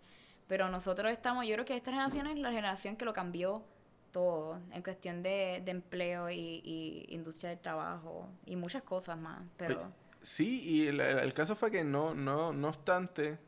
Pero 0.47 0.69
nosotros 0.69 1.11
estamos, 1.13 1.47
yo 1.47 1.55
creo 1.55 1.65
que 1.65 1.77
esta 1.77 1.91
generación 1.91 2.27
es 2.27 2.39
la 2.39 2.51
generación 2.51 2.97
que 2.97 3.05
lo 3.05 3.13
cambió 3.13 3.65
todo 4.13 4.61
en 4.71 4.83
cuestión 4.83 5.23
de, 5.23 5.63
de 5.65 5.71
empleo 5.71 6.29
y, 6.31 6.37
y, 6.37 7.07
industria 7.09 7.51
del 7.51 7.59
trabajo 7.59 8.29
y 8.45 8.57
muchas 8.57 8.83
cosas 8.83 9.19
más. 9.19 9.43
Pero... 9.57 9.91
Sí, 10.21 10.63
y 10.63 10.87
el, 10.87 11.35
caso 11.35 11.57
fue 11.57 11.71
que 11.71 11.83
no, 11.83 12.15
no, 12.15 12.53
no 12.53 12.69
obstante, 12.69 13.39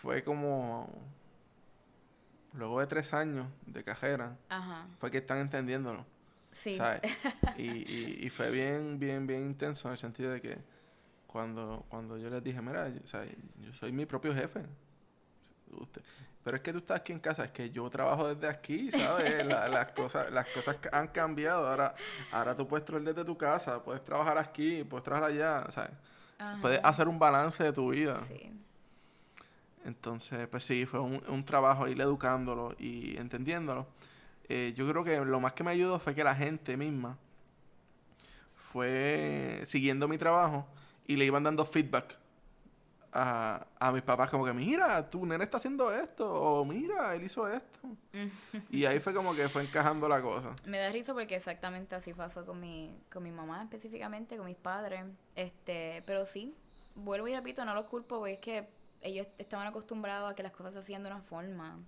fue 0.00 0.24
como 0.24 0.88
luego 2.54 2.80
de 2.80 2.86
tres 2.86 3.12
años 3.12 3.46
de 3.66 3.84
cajera, 3.84 4.38
fue 4.98 5.10
que 5.10 5.18
están 5.18 5.38
entendiéndolo. 5.38 6.06
Sí. 6.62 6.78
Y, 7.56 8.26
y, 8.26 8.30
fue 8.30 8.50
bien, 8.50 8.98
bien, 8.98 9.26
bien 9.26 9.44
intenso 9.44 9.88
en 9.88 9.92
el 9.92 9.98
sentido 9.98 10.30
de 10.32 10.40
que 10.40 10.58
cuando, 11.26 11.84
cuando 11.88 12.16
yo 12.16 12.30
les 12.30 12.42
dije, 12.42 12.60
mira, 12.62 12.88
yo, 12.88 13.00
yo 13.58 13.72
soy 13.74 13.92
mi 13.92 14.06
propio 14.06 14.34
jefe. 14.34 14.64
Usted, 15.72 16.02
pero 16.42 16.56
es 16.56 16.62
que 16.62 16.72
tú 16.72 16.78
estás 16.78 17.00
aquí 17.00 17.12
en 17.12 17.20
casa, 17.20 17.44
es 17.44 17.50
que 17.50 17.70
yo 17.70 17.88
trabajo 17.90 18.34
desde 18.34 18.48
aquí, 18.48 18.90
¿sabes? 18.90 19.44
las, 19.46 19.92
cosas, 19.92 20.32
las 20.32 20.46
cosas 20.46 20.76
han 20.90 21.08
cambiado. 21.08 21.68
Ahora, 21.68 21.94
ahora 22.32 22.56
tú 22.56 22.66
puedes 22.66 22.84
trabajar 22.84 23.14
desde 23.14 23.24
tu 23.26 23.36
casa, 23.36 23.82
puedes 23.82 24.02
trabajar 24.02 24.38
aquí, 24.38 24.82
puedes 24.84 25.04
trabajar 25.04 25.30
allá, 25.30 25.70
¿sabes? 25.70 25.90
Puedes 26.62 26.80
hacer 26.82 27.08
un 27.08 27.18
balance 27.18 27.62
de 27.62 27.72
tu 27.72 27.90
vida. 27.90 28.18
Sí. 28.20 28.50
Entonces, 29.84 30.48
pues 30.48 30.64
sí, 30.64 30.86
fue 30.86 31.00
un, 31.00 31.22
un 31.28 31.44
trabajo 31.44 31.86
ir 31.86 32.00
educándolo 32.00 32.74
y 32.78 33.18
entendiéndolo. 33.18 33.86
Eh, 34.52 34.74
yo 34.76 34.84
creo 34.88 35.04
que 35.04 35.16
lo 35.24 35.38
más 35.38 35.52
que 35.52 35.62
me 35.62 35.70
ayudó 35.70 36.00
fue 36.00 36.12
que 36.12 36.24
la 36.24 36.34
gente 36.34 36.76
misma 36.76 37.16
fue 38.72 39.60
siguiendo 39.64 40.08
mi 40.08 40.18
trabajo 40.18 40.66
y 41.06 41.14
le 41.14 41.24
iban 41.24 41.44
dando 41.44 41.64
feedback 41.64 42.18
a, 43.12 43.64
a 43.78 43.92
mis 43.92 44.02
papás 44.02 44.28
como 44.28 44.44
que, 44.44 44.52
mira, 44.52 45.08
tu 45.08 45.24
nene 45.24 45.44
está 45.44 45.58
haciendo 45.58 45.92
esto, 45.92 46.28
o 46.28 46.64
mira, 46.64 47.14
él 47.14 47.22
hizo 47.22 47.46
esto. 47.46 47.78
y 48.70 48.84
ahí 48.86 48.98
fue 48.98 49.14
como 49.14 49.36
que 49.36 49.48
fue 49.48 49.62
encajando 49.62 50.08
la 50.08 50.20
cosa. 50.20 50.52
Me 50.66 50.78
da 50.78 50.90
risa 50.90 51.14
porque 51.14 51.36
exactamente 51.36 51.94
así 51.94 52.12
pasó 52.12 52.44
con 52.44 52.58
mi, 52.58 52.92
con 53.12 53.22
mi 53.22 53.30
mamá 53.30 53.62
específicamente, 53.62 54.36
con 54.36 54.46
mis 54.46 54.56
padres. 54.56 55.04
Este, 55.36 56.02
pero 56.06 56.26
sí, 56.26 56.56
vuelvo 56.96 57.28
y 57.28 57.36
repito, 57.36 57.64
no 57.64 57.72
los 57.72 57.86
culpo, 57.86 58.18
porque 58.18 58.32
es 58.32 58.40
que 58.40 58.68
ellos 59.00 59.28
estaban 59.38 59.68
acostumbrados 59.68 60.32
a 60.32 60.34
que 60.34 60.42
las 60.42 60.52
cosas 60.52 60.72
se 60.72 60.80
hacían 60.80 61.04
de 61.04 61.10
una 61.10 61.20
forma. 61.20 61.78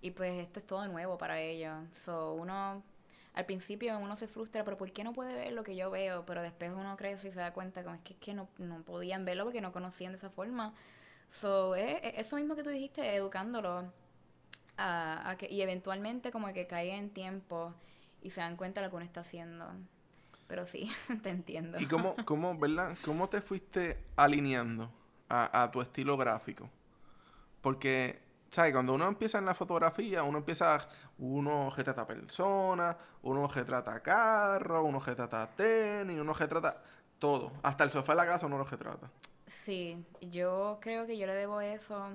Y 0.00 0.12
pues 0.12 0.34
esto 0.34 0.60
es 0.60 0.66
todo 0.66 0.86
nuevo 0.88 1.18
para 1.18 1.40
ellos. 1.40 1.76
So, 2.04 2.34
uno 2.34 2.82
al 3.38 3.46
principio 3.46 3.96
uno 3.98 4.16
se 4.16 4.26
frustra, 4.26 4.64
pero 4.64 4.76
¿por 4.76 4.90
qué 4.90 5.04
no 5.04 5.12
puede 5.12 5.32
ver 5.32 5.52
lo 5.52 5.62
que 5.62 5.76
yo 5.76 5.90
veo? 5.90 6.26
Pero 6.26 6.42
después 6.42 6.72
uno 6.74 6.96
crece 6.96 7.28
y 7.28 7.30
se 7.30 7.38
da 7.38 7.52
cuenta 7.52 7.84
que 7.84 7.90
es 7.90 8.00
que, 8.00 8.12
es 8.14 8.18
que 8.18 8.34
no, 8.34 8.48
no 8.58 8.82
podían 8.82 9.24
verlo 9.24 9.44
porque 9.44 9.60
no 9.60 9.70
conocían 9.70 10.10
de 10.10 10.18
esa 10.18 10.28
forma. 10.28 10.74
So, 11.28 11.76
eso 11.76 12.34
mismo 12.34 12.56
que 12.56 12.64
tú 12.64 12.70
dijiste, 12.70 13.14
educándolo 13.14 13.92
a, 14.76 15.36
que, 15.38 15.46
y 15.48 15.62
eventualmente 15.62 16.32
como 16.32 16.52
que 16.52 16.66
caiga 16.66 16.96
en 16.96 17.10
tiempo 17.10 17.74
y 18.22 18.30
se 18.30 18.40
dan 18.40 18.56
cuenta 18.56 18.80
de 18.80 18.86
lo 18.86 18.90
que 18.90 18.96
uno 18.96 19.04
está 19.04 19.20
haciendo. 19.20 19.66
Pero 20.48 20.66
sí, 20.66 20.90
te 21.22 21.30
entiendo. 21.30 21.78
¿Y 21.78 21.86
cómo, 21.86 22.16
cómo, 22.24 22.58
verdad? 22.58 22.96
¿Cómo 23.04 23.28
te 23.28 23.40
fuiste 23.40 23.98
alineando 24.16 24.90
a, 25.28 25.62
a 25.62 25.70
tu 25.70 25.80
estilo 25.80 26.16
gráfico? 26.16 26.68
Porque 27.60 28.20
¿sabes? 28.50 28.72
Cuando 28.72 28.94
uno 28.94 29.08
empieza 29.08 29.38
en 29.38 29.44
la 29.44 29.54
fotografía, 29.54 30.22
uno 30.22 30.38
empieza, 30.38 30.88
uno 31.18 31.70
retrata 31.70 32.06
personas, 32.06 32.96
uno 33.22 33.48
retrata 33.48 34.00
carros, 34.00 34.82
uno 34.84 35.00
retrata 35.00 35.48
tenis, 35.54 36.18
uno 36.18 36.32
retrata 36.32 36.82
todo. 37.18 37.52
Hasta 37.62 37.84
el 37.84 37.90
sofá 37.90 38.12
de 38.12 38.16
la 38.16 38.26
casa 38.26 38.46
uno 38.46 38.58
lo 38.58 38.64
retrata. 38.64 39.10
Sí, 39.46 40.04
yo 40.20 40.78
creo 40.80 41.06
que 41.06 41.16
yo 41.16 41.26
le 41.26 41.34
debo 41.34 41.60
eso 41.60 42.08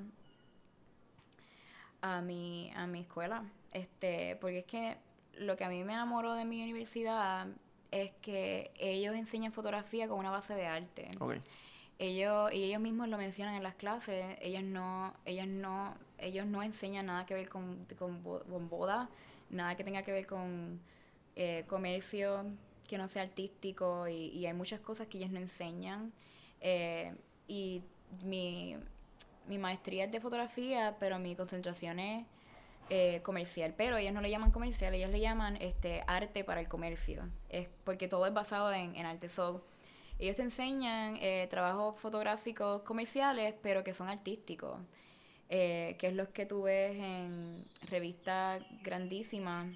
a 2.02 2.22
mi, 2.22 2.72
a 2.76 2.88
mi 2.88 3.02
escuela. 3.02 3.44
Este, 3.72 4.38
porque 4.40 4.60
es 4.60 4.66
que 4.66 4.98
lo 5.38 5.56
que 5.56 5.64
a 5.64 5.70
mí 5.70 5.84
me 5.84 5.94
enamoró 5.94 6.36
de 6.36 6.46
mi 6.46 6.64
universidad 6.64 7.48
es 7.90 8.12
que 8.22 8.72
ellos 8.78 9.16
enseñan 9.16 9.52
fotografía 9.52 10.08
con 10.08 10.20
una 10.20 10.32
base 10.32 10.54
de 10.54 10.66
arte. 10.68 11.12
Okay 11.20 11.42
ellos 12.00 12.52
y 12.52 12.64
ellos 12.64 12.82
mismos 12.82 13.08
lo 13.08 13.18
mencionan 13.18 13.56
en 13.56 13.64
las 13.64 13.76
clases 13.76 14.38
ellos 14.42 14.64
no 14.64 15.14
ellos 15.26 15.48
no 15.48 15.96
ellos 16.24 16.46
no 16.46 16.64
enseñan 16.64 17.08
nada 17.08 17.26
que 17.26 17.34
ver 17.34 17.50
con, 17.50 17.86
con, 17.98 18.70
boda 18.70 19.10
nada 19.50 19.76
que 19.76 19.84
tenga 19.84 20.04
que 20.04 20.12
ver 20.12 20.26
con 20.26 20.80
eh, 21.36 21.66
comercio 21.68 22.46
que 22.88 22.98
no 22.98 23.08
sea 23.08 23.24
artístico 23.24 24.08
y, 24.08 24.46
hay 24.46 24.54
muchas 24.54 24.80
cosas 24.80 25.08
que 25.08 25.18
ellos 25.18 25.32
no 25.32 25.40
enseñan. 25.40 26.12
Eh, 26.62 27.14
y 27.48 27.82
mi, 28.24 28.76
mi 29.48 29.58
maestría 29.58 30.06
es 30.06 30.12
de 30.12 30.22
fotografía 30.22 30.96
pero 31.00 31.20
mi 31.20 31.36
concentración 31.36 32.00
es 32.00 32.26
eh, 32.90 33.22
comercial, 33.24 33.74
pero 33.78 33.98
ellos 33.98 34.14
no 34.14 34.22
le 34.22 34.30
llaman 34.30 34.52
comercial, 34.52 34.94
ellos 34.94 35.10
le 35.10 35.22
llaman 35.22 35.58
este 35.62 36.04
arte 36.06 36.44
para 36.44 36.60
el 36.60 36.68
comercio, 36.68 37.24
es 37.50 37.68
porque 37.86 38.10
todo 38.10 38.26
es 38.28 38.34
basado 38.34 38.72
en, 38.74 38.96
en 38.96 39.06
arte. 39.06 39.30
So, 39.30 39.64
ellos 40.20 40.36
te 40.36 40.42
enseñan 40.44 41.18
eh, 41.22 41.48
trabajos 41.50 42.00
fotográficos 42.00 42.82
comerciales, 42.84 43.56
pero 43.62 43.84
que 43.84 43.94
son 43.94 44.10
artísticos, 44.10 44.78
eh, 45.50 45.96
que 46.00 46.08
es 46.08 46.14
los 46.14 46.30
que 46.30 46.46
tú 46.46 46.64
ves 46.64 46.98
en 46.98 47.66
revistas 47.90 48.64
grandísimas 48.82 49.68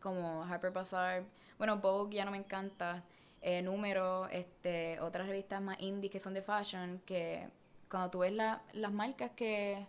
como 0.00 0.44
Harper 0.44 0.70
Bazaar, 0.70 1.24
bueno, 1.58 1.78
Vogue 1.78 2.16
ya 2.16 2.24
no 2.24 2.30
me 2.30 2.36
encanta, 2.36 3.02
eh, 3.40 3.62
Número, 3.62 4.28
este, 4.28 5.00
otras 5.00 5.26
revistas 5.26 5.62
más 5.62 5.80
indie 5.80 6.10
que 6.10 6.20
son 6.20 6.34
de 6.34 6.42
fashion, 6.42 7.00
que 7.06 7.48
cuando 7.90 8.10
tú 8.10 8.18
ves 8.20 8.32
la, 8.32 8.62
las 8.72 8.92
marcas 8.92 9.30
que, 9.32 9.86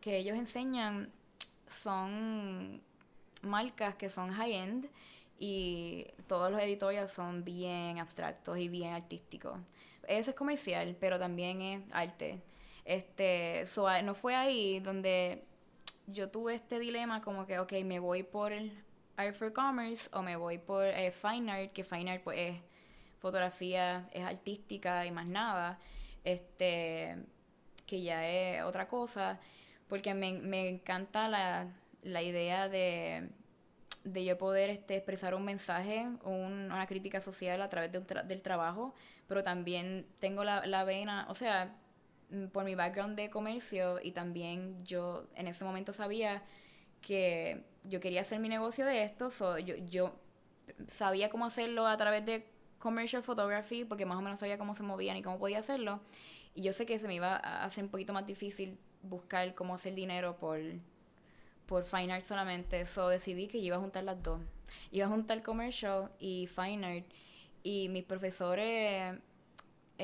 que 0.00 0.18
ellos 0.18 0.36
enseñan, 0.36 1.10
son 1.66 2.82
marcas 3.42 3.94
que 3.94 4.10
son 4.10 4.30
high-end 4.30 4.88
y 5.38 6.06
todos 6.26 6.50
los 6.50 6.60
editoriales 6.60 7.10
son 7.10 7.44
bien 7.44 7.98
abstractos 7.98 8.58
y 8.58 8.68
bien 8.68 8.92
artísticos. 8.92 9.58
Eso 10.06 10.30
es 10.30 10.36
comercial, 10.36 10.96
pero 11.00 11.18
también 11.18 11.62
es 11.62 11.82
arte. 11.92 12.40
Este, 12.84 13.64
no 14.02 14.14
fue 14.14 14.34
ahí 14.34 14.80
donde 14.80 15.44
yo 16.06 16.30
tuve 16.30 16.54
este 16.54 16.78
dilema 16.78 17.20
como 17.20 17.46
que, 17.46 17.58
ok, 17.58 17.72
me 17.84 18.00
voy 18.00 18.22
por 18.22 18.52
Art 19.16 19.36
for 19.36 19.52
Commerce 19.52 20.08
o 20.12 20.22
me 20.22 20.36
voy 20.36 20.58
por 20.58 20.86
eh, 20.86 21.12
Fine 21.12 21.52
Art, 21.52 21.72
que 21.72 21.84
Fine 21.84 22.10
Art 22.10 22.22
pues 22.24 22.38
es 22.38 22.56
fotografía, 23.20 24.08
es 24.12 24.24
artística 24.24 25.06
y 25.06 25.12
más 25.12 25.26
nada, 25.26 25.78
este, 26.24 27.16
que 27.86 28.02
ya 28.02 28.28
es 28.28 28.62
otra 28.64 28.88
cosa 28.88 29.38
porque 29.92 30.14
me, 30.14 30.32
me 30.32 30.70
encanta 30.70 31.28
la, 31.28 31.66
la 32.02 32.22
idea 32.22 32.70
de, 32.70 33.28
de, 34.04 34.24
yo 34.24 34.38
poder 34.38 34.70
este, 34.70 34.96
expresar 34.96 35.34
un 35.34 35.44
mensaje, 35.44 36.08
un, 36.24 36.72
una 36.72 36.86
crítica 36.86 37.20
social 37.20 37.60
a 37.60 37.68
través 37.68 37.92
de 37.92 38.00
del 38.00 38.40
trabajo, 38.40 38.94
pero 39.28 39.44
también 39.44 40.06
tengo 40.18 40.44
la, 40.44 40.64
la 40.64 40.84
vena, 40.84 41.26
o 41.28 41.34
sea, 41.34 41.76
por 42.52 42.64
mi 42.64 42.74
background 42.74 43.16
de 43.16 43.30
comercio 43.30 43.98
y 44.02 44.12
también 44.12 44.84
yo 44.84 45.26
en 45.34 45.48
ese 45.48 45.64
momento 45.64 45.92
sabía 45.92 46.42
que 47.00 47.64
yo 47.84 48.00
quería 48.00 48.20
hacer 48.20 48.38
mi 48.38 48.48
negocio 48.48 48.86
de 48.86 49.02
esto, 49.02 49.30
so 49.30 49.58
yo, 49.58 49.76
yo 49.90 50.14
sabía 50.86 51.28
cómo 51.28 51.44
hacerlo 51.44 51.86
a 51.86 51.96
través 51.96 52.24
de 52.24 52.46
commercial 52.78 53.22
photography, 53.22 53.84
porque 53.84 54.06
más 54.06 54.18
o 54.18 54.22
menos 54.22 54.40
sabía 54.40 54.58
cómo 54.58 54.74
se 54.74 54.82
movían 54.82 55.16
y 55.16 55.22
cómo 55.22 55.38
podía 55.38 55.58
hacerlo, 55.58 56.00
y 56.54 56.62
yo 56.62 56.72
sé 56.72 56.86
que 56.86 56.98
se 56.98 57.06
me 57.08 57.14
iba 57.14 57.36
a 57.36 57.64
hacer 57.64 57.84
un 57.84 57.90
poquito 57.90 58.12
más 58.12 58.26
difícil 58.26 58.78
buscar 59.02 59.54
cómo 59.54 59.74
hacer 59.74 59.94
dinero 59.94 60.36
por, 60.36 60.58
por 61.66 61.84
Fine 61.84 62.12
Art 62.12 62.24
solamente. 62.24 62.84
So 62.84 63.08
decidí 63.08 63.48
que 63.48 63.58
iba 63.58 63.76
a 63.76 63.80
juntar 63.80 64.04
las 64.04 64.22
dos. 64.22 64.40
Iba 64.90 65.06
a 65.06 65.08
juntar 65.08 65.42
Commercial 65.42 66.10
y 66.18 66.46
Fine 66.46 66.86
Art. 66.86 67.06
Y 67.62 67.88
mis 67.88 68.04
profesores 68.04 69.14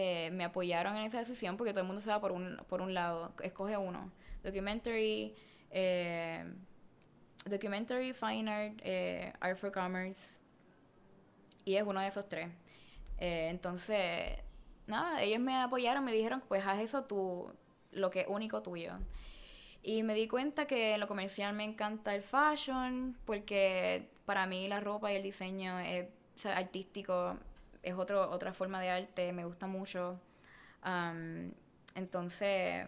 eh, 0.00 0.30
me 0.30 0.44
apoyaron 0.44 0.96
en 0.96 1.02
esa 1.02 1.18
decisión 1.18 1.56
porque 1.56 1.72
todo 1.72 1.80
el 1.80 1.88
mundo 1.88 2.00
se 2.00 2.08
va 2.08 2.20
por 2.20 2.30
un, 2.30 2.56
por 2.68 2.80
un 2.82 2.94
lado. 2.94 3.32
Escoge 3.42 3.76
uno. 3.76 4.12
Documentary, 4.44 5.34
eh, 5.72 6.44
Documentary, 7.44 8.12
Fine 8.12 8.48
Art, 8.48 8.80
eh, 8.84 9.32
Art 9.40 9.58
for 9.58 9.72
Commerce. 9.72 10.38
Y 11.64 11.74
es 11.74 11.82
uno 11.82 12.00
de 12.00 12.06
esos 12.06 12.28
tres. 12.28 12.48
entonces, 13.18 14.38
nada, 14.86 15.20
ellos 15.20 15.40
me 15.40 15.56
apoyaron, 15.56 16.04
me 16.04 16.12
dijeron, 16.12 16.44
pues 16.46 16.64
haz 16.64 16.78
eso 16.78 17.02
tú 17.02 17.52
lo 17.90 18.10
que 18.10 18.20
es 18.20 18.28
único 18.28 18.62
tuyo. 18.62 18.92
Y 19.82 20.04
me 20.04 20.14
di 20.14 20.28
cuenta 20.28 20.66
que 20.66 20.94
en 20.94 21.00
lo 21.00 21.08
comercial 21.08 21.56
me 21.56 21.64
encanta 21.64 22.14
el 22.14 22.22
fashion, 22.22 23.18
porque 23.24 24.08
para 24.26 24.46
mí 24.46 24.68
la 24.68 24.78
ropa 24.78 25.12
y 25.12 25.16
el 25.16 25.24
diseño 25.24 25.80
es, 25.80 26.06
artístico, 26.44 27.36
es 27.82 27.94
otro, 27.94 28.30
otra 28.30 28.52
forma 28.52 28.80
de 28.80 28.90
arte, 28.90 29.32
me 29.32 29.44
gusta 29.44 29.66
mucho. 29.66 30.20
entonces, 31.94 32.86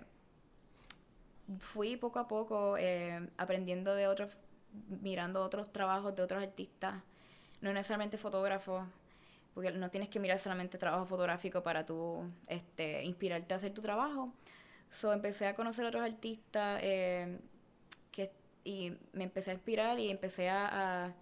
fui 1.59 1.96
poco 1.96 2.18
a 2.18 2.29
poco 2.29 2.76
eh, 2.79 3.29
aprendiendo 3.37 3.94
de 3.94 4.07
otros, 4.07 4.31
mirando 5.03 5.42
otros 5.42 5.72
trabajos 5.72 6.14
de 6.14 6.22
otros 6.22 6.42
artistas, 6.42 7.03
no 7.61 7.72
necesariamente 7.72 8.16
fotógrafos, 8.18 8.85
porque 9.55 9.72
no 9.72 9.90
tienes 9.90 10.09
que 10.09 10.20
mirar 10.20 10.38
solamente 10.38 10.79
trabajo 10.79 11.07
fotográfico 11.07 11.62
para 11.62 11.85
tú 11.85 12.24
este, 12.46 13.05
inspirarte 13.05 13.55
a 13.55 13.57
hacer 13.59 13.74
tu 13.74 13.83
trabajo, 13.83 14.33
So 14.90 15.12
empecé 15.12 15.46
a 15.46 15.55
conocer 15.55 15.85
otros 15.85 16.03
artistas 16.03 16.81
eh, 16.83 17.38
que, 18.11 18.33
y 18.64 18.92
me 19.12 19.24
empecé 19.24 19.53
a 19.53 19.55
inspirar 19.55 19.98
y 20.00 20.11
empecé 20.11 20.50
a, 20.50 21.14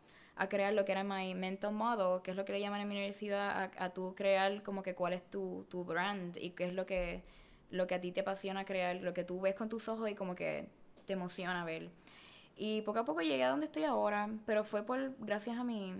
crear 0.48 0.72
lo 0.72 0.85
que 0.85 0.92
era 0.92 1.03
mi 1.03 1.35
mental 1.35 1.72
model, 1.72 2.22
que 2.22 2.31
es 2.31 2.37
lo 2.37 2.44
que 2.44 2.53
le 2.53 2.61
llaman 2.61 2.81
en 2.81 2.88
mi 2.88 2.94
universidad, 2.94 3.51
a, 3.51 3.85
a 3.85 3.90
tú 3.90 4.14
crear 4.14 4.62
como 4.62 4.83
que 4.83 4.94
cuál 4.94 5.12
es 5.12 5.22
tu, 5.31 5.66
tu 5.68 5.85
brand 5.85 6.37
y 6.37 6.51
qué 6.51 6.66
es 6.66 6.74
lo 6.74 6.87
que, 6.87 7.22
lo 7.70 7.87
que 7.87 7.96
a 7.96 8.01
ti 8.01 8.12
te 8.12 8.20
apasiona 8.20 8.64
crear, 8.64 8.96
lo 8.96 9.14
que 9.14 9.24
tú 9.24 9.40
ves 9.40 9.55
con 9.55 9.68
tus 9.68 9.88
ojos 9.88 10.09
y 10.11 10.14
como 10.14 10.35
que 10.35 10.68
te 11.07 11.14
emociona 11.14 11.64
ver. 11.64 11.90
Y 12.57 12.83
poco 12.83 13.01
a 13.01 13.05
poco 13.05 13.20
llegué 13.22 13.44
a 13.44 13.51
donde 13.51 13.66
estoy 13.66 13.85
ahora, 13.85 14.31
pero 14.46 14.64
fue 14.64 14.85
por 14.85 15.14
gracias 15.18 15.57
a 15.59 15.64
mi, 15.64 15.92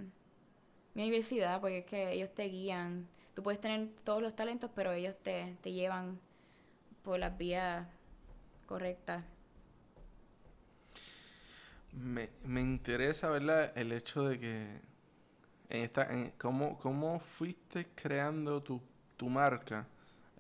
mi 0.95 1.03
universidad, 1.03 1.61
porque 1.61 1.79
es 1.79 1.87
que 1.87 2.13
ellos 2.13 2.31
te 2.35 2.45
guían. 2.45 3.09
Tú 3.35 3.43
puedes 3.43 3.61
tener 3.61 3.89
todos 4.05 4.23
los 4.23 4.35
talentos, 4.35 4.71
pero 4.75 4.93
ellos 4.93 5.15
te, 5.23 5.57
te 5.63 5.73
llevan 5.73 6.21
por 7.03 7.19
las 7.19 7.37
vías 7.39 7.87
correctas. 8.67 9.25
Me, 11.93 12.31
me 12.45 12.61
interesa, 12.61 13.31
¿verdad? 13.31 13.73
El 13.77 13.93
hecho 13.93 14.25
de 14.25 14.39
que 14.39 14.81
en 15.71 15.85
esta, 15.85 16.13
en, 16.13 16.33
¿cómo, 16.39 16.79
¿cómo 16.79 17.21
fuiste 17.21 17.89
creando 17.95 18.63
tu, 18.63 18.81
tu 19.17 19.29
marca? 19.29 19.87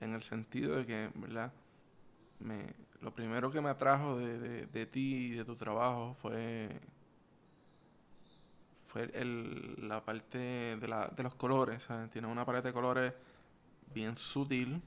En 0.00 0.14
el 0.14 0.22
sentido 0.22 0.76
de 0.76 0.86
que, 0.86 1.10
¿verdad? 1.14 1.52
Me, 2.40 2.74
lo 3.00 3.12
primero 3.14 3.50
que 3.50 3.60
me 3.60 3.70
atrajo 3.70 4.18
de, 4.18 4.38
de, 4.38 4.66
de 4.66 4.86
ti 4.86 5.26
y 5.26 5.30
de 5.30 5.44
tu 5.44 5.56
trabajo 5.56 6.14
fue 6.14 6.80
fue 8.88 9.10
el, 9.14 9.86
la 9.86 10.04
parte 10.04 10.38
de, 10.38 10.88
la, 10.88 11.08
de 11.08 11.22
los 11.22 11.34
colores. 11.34 11.82
¿sabes? 11.82 12.10
Tiene 12.10 12.26
una 12.26 12.44
paleta 12.44 12.68
de 12.68 12.74
colores 12.74 13.12
bien 13.94 14.16
sutil 14.16 14.82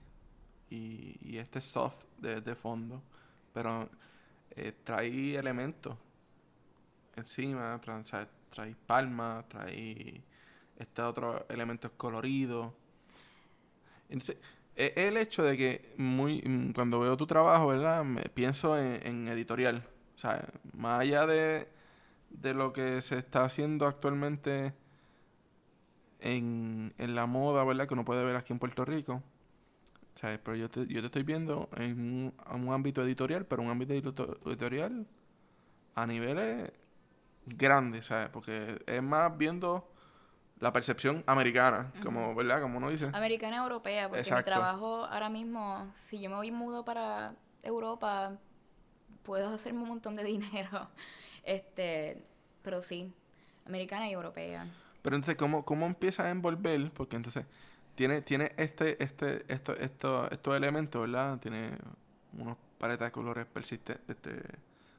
y, 0.70 1.38
este 1.38 1.62
soft 1.62 2.06
de, 2.18 2.56
fondo, 2.56 3.02
pero 3.54 3.90
eh, 4.52 4.74
trae 4.84 5.36
elementos 5.36 5.98
encima, 7.16 7.80
trae, 7.82 8.28
trae 8.50 8.76
palma, 8.88 9.46
trae 9.48 10.22
este 10.78 11.02
otro 11.02 11.46
elemento 11.50 11.92
colorido. 11.98 12.74
Entonces, 14.10 14.38
e, 14.76 14.94
el 14.96 15.18
hecho 15.18 15.44
de 15.44 15.58
que 15.58 15.94
muy 15.98 16.42
mm, 16.42 16.74
cuando 16.74 17.00
veo 17.00 17.18
tu 17.18 17.28
trabajo, 17.28 17.68
¿verdad? 17.68 18.04
Me 18.04 18.24
pienso 18.24 18.78
en, 18.78 19.28
editorial. 19.28 19.84
O 20.16 20.20
sea, 20.20 20.48
más 20.74 21.02
allá 21.02 21.26
de, 21.26 21.68
de 22.30 22.54
lo 22.54 22.74
que 22.74 23.02
se 23.02 23.18
está 23.18 23.46
haciendo 23.46 23.88
actualmente 23.88 24.74
en, 26.20 26.94
en 26.98 27.16
la 27.16 27.26
moda, 27.26 27.64
¿verdad? 27.64 27.88
Que 27.88 27.94
uno 27.94 28.06
puede 28.06 28.24
ver 28.26 28.36
aquí 28.36 28.54
en 28.54 28.60
Puerto 28.60 28.86
Rico. 28.86 29.24
Pero 30.22 30.56
yo 30.56 30.70
te, 30.70 30.86
yo 30.88 31.02
te 31.02 31.08
estoy 31.08 31.24
viendo 31.24 31.70
en 31.78 32.32
un, 32.48 32.74
ámbito 32.74 33.04
editorial, 33.04 33.46
pero 33.46 33.64
un 33.64 33.70
ámbito 33.70 33.94
editorial 33.94 35.08
a 35.96 36.06
niveles 36.06 36.72
grandes, 37.46 38.08
¿sabes? 38.08 38.30
Porque 38.30 38.82
es 38.86 39.04
más 39.04 39.38
viendo 39.38 39.88
la 40.60 40.72
percepción 40.72 41.24
americana, 41.26 41.92
como, 42.04 42.36
¿verdad? 42.36 42.62
Como 42.62 42.78
uno 42.78 42.90
dice. 42.90 43.10
Americana 43.14 43.58
europea, 43.58 44.08
porque 44.08 44.32
mi 44.32 44.44
trabajo 44.44 45.06
ahora 45.06 45.30
mismo, 45.30 45.92
si 45.96 46.22
yo 46.22 46.30
me 46.30 46.36
voy 46.36 46.52
mudo 46.52 46.86
para 46.86 47.34
Europa, 47.64 48.38
puedo 49.24 49.54
hacerme 49.54 49.82
un 49.82 49.90
montón 49.90 50.16
de 50.16 50.24
dinero. 50.26 50.90
este, 51.44 52.24
pero 52.62 52.82
sí, 52.82 53.12
americana 53.66 54.08
y 54.08 54.14
europea. 54.14 54.68
Pero 55.02 55.16
entonces, 55.16 55.36
¿cómo, 55.36 55.66
cómo 55.66 55.88
empieza 55.88 56.24
a 56.24 56.30
envolver? 56.30 56.92
Porque 56.92 57.16
entonces 57.16 57.46
tiene, 57.96 58.22
tiene 58.22 58.52
este, 58.58 59.04
este, 59.04 59.52
esto, 59.52 59.76
esto, 59.76 60.30
estos 60.30 60.56
elementos, 60.56 61.02
¿verdad? 61.02 61.40
Tiene 61.40 61.72
unos 62.38 62.56
paletas 62.78 63.08
de 63.08 63.12
colores 63.12 63.46
persistentes, 63.48 64.08
este, 64.08 64.44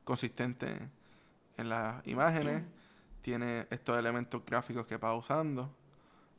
consistentes 0.02 0.80
en 1.56 1.68
las 1.68 2.06
imágenes. 2.06 2.62
tiene 3.20 3.66
estos 3.70 3.96
elementos 3.96 4.44
gráficos 4.44 4.86
que 4.86 4.96
va 4.96 5.14
usando. 5.14 5.70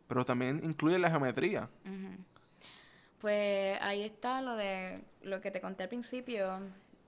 Pero 0.07 0.25
también 0.25 0.59
incluye 0.63 0.99
la 0.99 1.09
geometría. 1.09 1.69
Pues 3.19 3.79
ahí 3.81 4.03
está 4.03 4.41
lo 4.41 4.55
de 4.55 5.01
lo 5.21 5.39
que 5.39 5.49
te 5.49 5.61
conté 5.61 5.83
al 5.83 5.89
principio, 5.89 6.59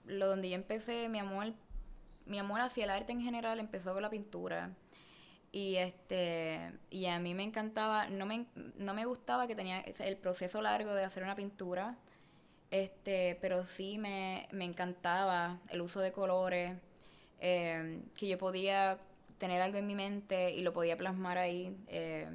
lo 0.06 0.28
donde 0.28 0.50
yo 0.50 0.56
empecé, 0.56 1.10
mi 1.10 1.20
amor, 1.20 1.54
mi 2.26 2.39
amor 2.39 2.62
hacia 2.62 2.86
el 2.86 2.89
arte 2.89 3.12
en 3.12 3.22
general 3.22 3.60
empezó 3.60 3.94
con 3.94 4.02
la 4.02 4.10
pintura. 4.10 4.72
Y 5.52 5.76
este 5.76 6.72
y 6.89 7.06
a 7.08 7.20
mí 7.20 7.34
me 7.34 7.44
encantaba, 7.44 8.08
no 8.08 8.26
me, 8.26 8.46
no 8.78 8.94
me 8.94 9.06
gustaba 9.06 9.46
que 9.46 9.56
tenía 9.56 9.80
el 9.82 10.18
proceso 10.18 10.62
largo 10.62 10.94
de 10.94 11.04
hacer 11.04 11.24
una 11.24 11.36
pintura, 11.36 11.98
este, 12.72 13.38
pero 13.41 13.65
sí 13.65 13.98
me, 13.98 14.48
me 14.52 14.65
encantaba 14.65 15.60
el 15.70 15.82
uso 15.82 16.00
de 16.00 16.12
colores, 16.12 16.78
eh, 17.39 18.02
que 18.15 18.28
yo 18.28 18.38
podía 18.38 19.00
tener 19.38 19.62
algo 19.62 19.78
en 19.78 19.88
mi 19.88 19.95
mente 19.95 20.52
y 20.52 20.62
lo 20.62 20.74
podía 20.74 20.98
plasmar 20.98 21.38
ahí. 21.38 21.76
Eh, 21.88 22.28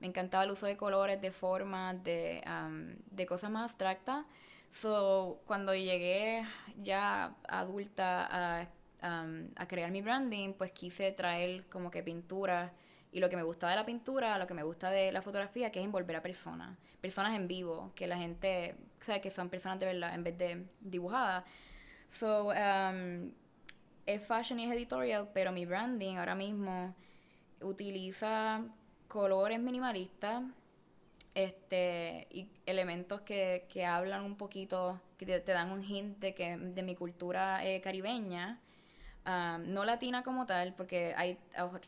me 0.00 0.06
encantaba 0.06 0.44
el 0.44 0.50
uso 0.50 0.66
de 0.66 0.76
colores, 0.76 1.20
de 1.20 1.30
formas, 1.30 2.02
de, 2.02 2.42
de 3.10 3.26
cosas 3.26 3.50
más 3.50 3.70
abstractas. 3.70 4.24
So, 4.70 5.42
cuando 5.46 5.74
llegué 5.74 6.44
ya 6.82 7.34
adulta 7.48 8.26
a, 8.30 8.68
a, 9.02 9.66
crear 9.66 9.90
mi 9.90 10.00
branding, 10.00 10.54
pues 10.54 10.72
quise 10.72 11.12
traer 11.12 11.64
como 11.68 11.90
que 11.90 12.02
pintura 12.02 12.72
y 13.12 13.20
lo 13.20 13.28
que 13.28 13.36
me 13.36 13.42
gusta 13.42 13.68
de 13.68 13.76
la 13.76 13.84
pintura, 13.84 14.38
lo 14.38 14.46
que 14.46 14.54
me 14.54 14.62
gusta 14.62 14.90
de 14.90 15.10
la 15.10 15.22
fotografía, 15.22 15.70
que 15.72 15.80
es 15.80 15.84
envolver 15.84 16.16
a 16.16 16.22
personas, 16.22 16.78
personas 17.00 17.34
en 17.34 17.48
vivo, 17.48 17.90
que 17.94 18.06
la 18.06 18.16
gente, 18.16 18.76
sabe 19.00 19.20
que 19.20 19.30
son 19.30 19.48
personas 19.48 19.80
de 19.80 19.86
verdad 19.86 20.14
en 20.14 20.24
vez 20.24 20.38
de 20.38 20.64
dibujadas. 20.80 21.44
So, 22.08 22.50
um, 22.50 23.32
es 24.06 24.26
fashion 24.26 24.60
y 24.60 24.64
es 24.64 24.72
editorial, 24.72 25.28
pero 25.32 25.52
mi 25.52 25.66
branding 25.66 26.16
ahora 26.16 26.34
mismo 26.34 26.94
utiliza 27.60 28.62
colores 29.08 29.60
minimalistas 29.60 30.42
este 31.34 32.26
y 32.30 32.48
elementos 32.66 33.20
que, 33.20 33.66
que 33.68 33.84
hablan 33.84 34.24
un 34.24 34.36
poquito, 34.36 35.00
que 35.16 35.26
te, 35.26 35.52
dan 35.52 35.70
un 35.70 35.82
hint 35.82 36.18
de, 36.18 36.34
que, 36.34 36.56
de 36.56 36.82
mi 36.82 36.96
cultura 36.96 37.64
eh, 37.64 37.80
caribeña, 37.80 38.58
no 39.24 39.84
latina 39.84 40.24
como 40.24 40.46
tal, 40.46 40.74
porque 40.74 41.14
hay 41.16 41.38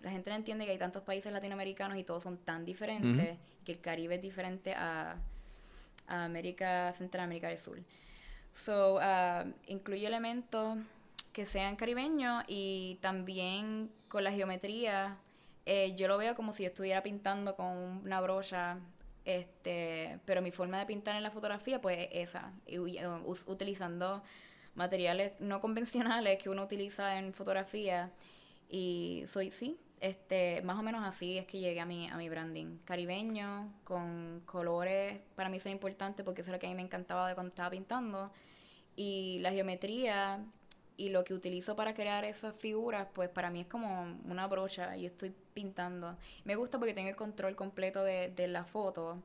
la 0.02 0.10
gente 0.10 0.30
no 0.30 0.36
entiende 0.36 0.64
que 0.64 0.72
hay 0.72 0.78
tantos 0.78 1.02
países 1.02 1.32
latinoamericanos 1.32 1.98
y 1.98 2.04
todos 2.04 2.22
son 2.22 2.38
tan 2.38 2.64
diferentes, 2.64 3.36
que 3.64 3.72
el 3.72 3.80
Caribe 3.80 4.16
es 4.16 4.22
diferente 4.22 4.74
a, 4.74 5.16
América 6.06 6.92
Central, 6.92 7.24
América 7.24 7.48
del 7.48 7.58
Sur. 7.58 7.78
So, 8.52 9.00
incluye 9.66 10.06
elementos 10.06 10.78
que 11.32 11.46
sean 11.46 11.76
caribeños 11.76 12.44
y 12.46 12.98
también 13.00 13.90
con 14.08 14.24
la 14.24 14.32
geometría. 14.32 15.18
Eh, 15.64 15.94
yo 15.96 16.08
lo 16.08 16.18
veo 16.18 16.34
como 16.34 16.52
si 16.52 16.64
estuviera 16.64 17.02
pintando 17.02 17.54
con 17.54 17.66
una 18.04 18.20
brocha 18.20 18.78
este, 19.24 20.18
pero 20.24 20.42
mi 20.42 20.50
forma 20.50 20.78
de 20.78 20.86
pintar 20.86 21.16
en 21.16 21.22
la 21.22 21.30
fotografía, 21.30 21.80
pues 21.80 22.08
es 22.10 22.30
esa, 22.30 22.52
utilizando 23.46 24.22
materiales 24.74 25.32
no 25.40 25.60
convencionales 25.60 26.42
que 26.42 26.50
uno 26.50 26.64
utiliza 26.64 27.18
en 27.18 27.32
fotografía. 27.32 28.10
Y 28.68 29.24
soy, 29.28 29.50
sí, 29.50 29.78
este, 30.00 30.62
más 30.62 30.78
o 30.78 30.82
menos 30.82 31.04
así 31.04 31.38
es 31.38 31.46
que 31.46 31.60
llegué 31.60 31.80
a 31.80 31.86
mi, 31.86 32.08
a 32.08 32.16
mi 32.16 32.28
branding. 32.28 32.78
Caribeño, 32.84 33.72
con 33.84 34.42
colores, 34.46 35.20
para 35.36 35.48
mí 35.48 35.60
son 35.60 35.72
importantes 35.72 36.24
porque 36.24 36.40
eso 36.40 36.50
es 36.50 36.54
lo 36.54 36.58
que 36.58 36.66
a 36.66 36.70
mí 36.70 36.74
me 36.74 36.82
encantaba 36.82 37.28
de 37.28 37.34
cuando 37.34 37.50
estaba 37.50 37.70
pintando. 37.70 38.32
Y 38.96 39.38
la 39.40 39.52
geometría 39.52 40.44
y 41.02 41.08
lo 41.08 41.24
que 41.24 41.34
utilizo 41.34 41.74
para 41.74 41.94
crear 41.94 42.24
esas 42.24 42.54
figuras, 42.54 43.08
pues 43.12 43.28
para 43.28 43.50
mí 43.50 43.62
es 43.62 43.66
como 43.66 44.02
una 44.24 44.46
brocha. 44.46 44.96
Yo 44.96 45.06
estoy 45.06 45.34
pintando. 45.52 46.16
Me 46.44 46.54
gusta 46.54 46.78
porque 46.78 46.94
tengo 46.94 47.08
el 47.08 47.16
control 47.16 47.56
completo 47.56 48.04
de, 48.04 48.30
de 48.30 48.46
la 48.46 48.64
foto. 48.64 49.20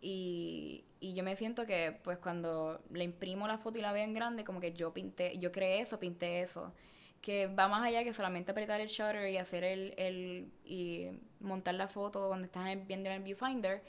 y, 0.00 0.84
y 1.00 1.14
yo 1.14 1.22
me 1.24 1.36
siento 1.36 1.66
que 1.66 1.98
pues 2.02 2.18
cuando 2.18 2.80
le 2.92 3.04
imprimo 3.04 3.46
la 3.46 3.58
foto 3.58 3.78
y 3.78 3.82
la 3.82 3.92
veo 3.92 4.04
en 4.04 4.14
grande, 4.14 4.44
como 4.44 4.60
que 4.60 4.72
yo 4.72 4.92
pinté, 4.92 5.38
yo 5.38 5.52
creé 5.52 5.80
eso, 5.80 5.98
pinté 5.98 6.40
eso. 6.42 6.72
Que 7.20 7.48
va 7.48 7.68
más 7.68 7.84
allá 7.84 8.04
que 8.04 8.12
solamente 8.12 8.52
apretar 8.52 8.80
el 8.80 8.88
shutter 8.88 9.28
y 9.30 9.38
hacer 9.38 9.64
el, 9.64 9.94
el 9.98 10.52
y 10.64 11.08
montar 11.40 11.74
la 11.74 11.88
foto 11.88 12.28
cuando 12.28 12.46
estás 12.46 12.64
viendo 12.86 13.08
en 13.08 13.16
el 13.16 13.22
viewfinder 13.22 13.82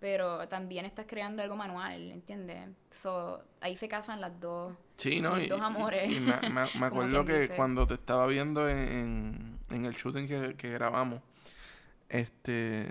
pero 0.00 0.48
también 0.48 0.86
estás 0.86 1.04
creando 1.06 1.42
algo 1.42 1.56
manual, 1.56 2.10
¿entiendes? 2.10 2.70
So, 2.90 3.44
ahí 3.60 3.76
se 3.76 3.86
casan 3.86 4.20
las 4.20 4.40
dos, 4.40 4.74
sí, 4.96 5.20
¿no? 5.20 5.38
dos 5.38 5.60
amores. 5.60 6.10
Y, 6.10 6.20
me, 6.20 6.32
acuerdo 6.86 7.24
que 7.26 7.50
cuando 7.50 7.86
te 7.86 7.94
estaba 7.94 8.26
viendo 8.26 8.68
en, 8.68 9.58
en 9.70 9.84
el 9.84 9.94
shooting 9.94 10.26
que, 10.26 10.56
que, 10.56 10.70
grabamos, 10.70 11.20
este, 12.08 12.86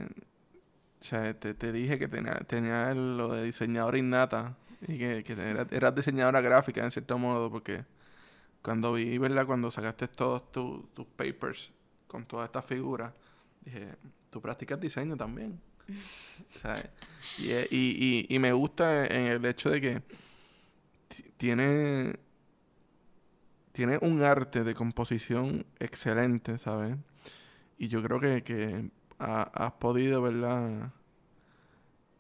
o 1.02 1.04
sea, 1.04 1.34
te, 1.34 1.56
te 1.56 1.72
dije 1.72 1.98
que 1.98 2.08
tenía, 2.08 2.36
tenía 2.36 2.94
lo 2.94 3.34
de 3.34 3.44
diseñadora 3.44 3.98
innata 3.98 4.56
y 4.88 5.00
que, 5.00 5.24
que 5.24 5.34
eras, 5.72 5.96
diseñadora 5.96 6.42
gráfica 6.42 6.84
en 6.84 6.92
cierto 6.92 7.18
modo, 7.18 7.50
porque 7.50 7.86
cuando 8.62 8.94
vi, 8.94 9.18
¿verdad? 9.18 9.48
Cuando 9.48 9.72
sacaste 9.72 10.08
todos 10.08 10.52
tus 10.52 11.08
papers 11.16 11.72
con 12.08 12.26
todas 12.26 12.46
estas 12.46 12.66
figuras, 12.66 13.14
dije, 13.62 13.96
tú 14.30 14.40
practicas 14.42 14.80
diseño 14.80 15.18
también. 15.18 15.60
Y, 17.38 17.52
y, 17.52 18.26
y, 18.30 18.40
me 18.40 18.52
gusta 18.52 19.06
en 19.06 19.28
el 19.28 19.46
hecho 19.46 19.70
de 19.70 19.82
que 19.82 20.02
tiene, 21.38 22.16
tiene 23.72 23.98
un 24.02 24.24
arte 24.24 24.64
de 24.64 24.74
composición 24.74 25.66
excelente, 25.80 26.58
¿sabes? 26.58 26.98
Y 27.78 27.88
yo 27.88 28.04
creo 28.04 28.20
que, 28.20 28.44
que 28.44 28.90
has 29.20 29.72
podido, 29.74 30.22
¿verdad? 30.22 30.92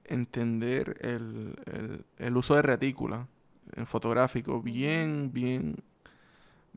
Entender 0.05 0.97
el, 1.01 1.55
el, 1.65 2.05
el 2.17 2.37
uso 2.37 2.55
de 2.55 2.61
retícula 2.61 3.27
en 3.75 3.85
fotográfico 3.85 4.61
bien, 4.61 5.31
bien, 5.31 5.75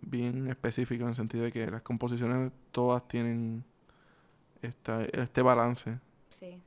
bien 0.01 0.49
específico 0.49 1.05
en 1.05 1.11
el 1.11 1.15
sentido 1.15 1.45
de 1.45 1.53
que 1.53 1.71
las 1.71 1.83
composiciones 1.83 2.53
todas 2.71 3.07
tienen 3.09 3.65
esta, 4.61 5.05
este 5.05 5.43
balance. 5.43 5.99
Sí. 6.39 6.61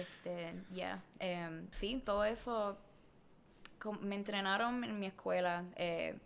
Este, 0.00 0.54
ya. 0.72 1.02
Em, 1.18 1.66
sí, 1.70 2.02
todo 2.04 2.24
eso 2.24 2.76
me 4.00 4.14
entrenaron 4.14 4.84
en 4.84 4.98
mi 4.98 5.06
escuela. 5.06 5.64
Eh, 5.76 6.16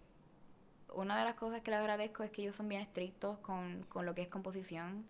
una 0.95 1.19
de 1.19 1.25
las 1.25 1.35
cosas 1.35 1.63
que 1.63 1.71
les 1.71 1.81
agradezco 1.81 2.23
es 2.23 2.31
que 2.31 2.43
ellos 2.43 2.57
son 2.57 2.69
bien 2.69 2.81
estrictos 2.81 3.39
con, 3.39 3.85
con 3.89 4.07
lo 4.07 4.15
que 4.15 4.23
es 4.23 4.29
composición. 4.29 5.07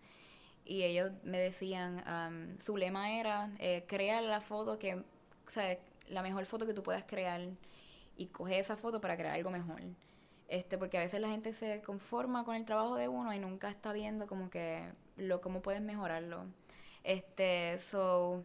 Y 0.65 0.83
ellos 0.83 1.11
me 1.23 1.39
decían, 1.39 2.57
su 2.63 2.77
lema 2.77 3.11
era, 3.13 3.49
eh, 3.59 3.83
crea 3.87 4.21
la 4.21 4.41
foto 4.41 4.77
que, 4.77 4.95
o 4.95 5.49
sea, 5.49 5.77
la 6.07 6.21
mejor 6.21 6.45
foto 6.45 6.65
que 6.65 6.73
tú 6.73 6.83
puedas 6.83 7.03
crear 7.05 7.41
y 8.15 8.27
coge 8.27 8.59
esa 8.59 8.77
foto 8.77 9.01
para 9.01 9.17
crear 9.17 9.35
algo 9.35 9.49
mejor. 9.49 9.81
Este, 10.47 10.77
porque 10.77 10.97
a 10.97 11.01
veces 11.01 11.19
la 11.21 11.29
gente 11.29 11.53
se 11.53 11.81
conforma 11.81 12.43
con 12.43 12.55
el 12.55 12.65
trabajo 12.65 12.95
de 12.95 13.07
uno 13.07 13.33
y 13.33 13.39
nunca 13.39 13.69
está 13.69 13.93
viendo 13.93 14.27
como 14.27 14.49
que 14.49 14.83
lo, 15.17 15.41
cómo 15.41 15.61
puedes 15.61 15.81
mejorarlo. 15.81 16.45
Este, 17.03 17.77
so, 17.79 18.43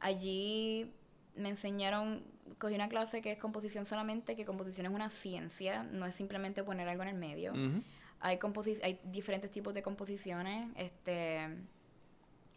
allí 0.00 0.92
me 1.34 1.50
enseñaron, 1.50 2.22
cogí 2.58 2.74
una 2.74 2.88
clase 2.88 3.20
que 3.20 3.32
es 3.32 3.38
composición 3.38 3.86
solamente, 3.86 4.36
que 4.36 4.44
composición 4.44 4.86
es 4.86 4.92
una 4.92 5.10
ciencia, 5.10 5.82
no 5.82 6.06
es 6.06 6.14
simplemente 6.14 6.64
poner 6.64 6.88
algo 6.88 7.02
en 7.02 7.08
el 7.10 7.16
medio. 7.16 7.52
hay, 8.20 8.38
hay 8.82 9.00
diferentes 9.04 9.50
tipos 9.50 9.74
de 9.74 9.82
composiciones, 9.82 10.70
este 10.76 11.40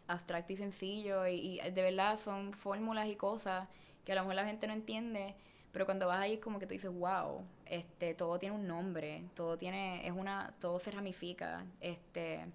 abstracto 0.06 0.52
y 0.52 0.56
sencillo, 0.56 1.26
y, 1.26 1.60
de 1.60 1.82
verdad 1.82 2.18
son 2.18 2.52
fórmulas 2.52 3.08
y 3.08 3.16
cosas 3.16 3.68
que 4.04 4.12
a 4.12 4.14
lo 4.14 4.22
mejor 4.22 4.34
la 4.34 4.44
gente 4.44 4.66
no 4.66 4.72
entiende, 4.72 5.34
pero 5.72 5.84
cuando 5.84 6.08
vas 6.08 6.18
ahí 6.18 6.34
es 6.34 6.40
como 6.40 6.58
que 6.58 6.66
tú 6.66 6.72
dices, 6.72 6.90
wow, 6.92 7.44
este, 7.66 8.14
todo 8.14 8.38
tiene 8.38 8.56
un 8.56 8.66
nombre, 8.66 9.22
todo 9.34 9.56
tiene, 9.56 10.06
es 10.06 10.12
una, 10.12 10.54
todo 10.60 10.80
se 10.80 10.90
ramifica, 10.90 11.64
este, 11.80 12.46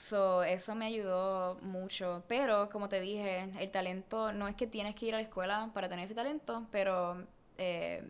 So, 0.00 0.42
eso 0.42 0.74
me 0.74 0.86
ayudó 0.86 1.58
mucho. 1.60 2.24
Pero, 2.26 2.70
como 2.70 2.88
te 2.88 3.00
dije, 3.00 3.52
el 3.60 3.70
talento 3.70 4.32
no 4.32 4.48
es 4.48 4.56
que 4.56 4.66
tienes 4.66 4.94
que 4.94 5.06
ir 5.06 5.14
a 5.14 5.18
la 5.18 5.22
escuela 5.22 5.70
para 5.74 5.88
tener 5.88 6.06
ese 6.06 6.14
talento, 6.14 6.66
pero 6.72 7.26
eh, 7.58 8.02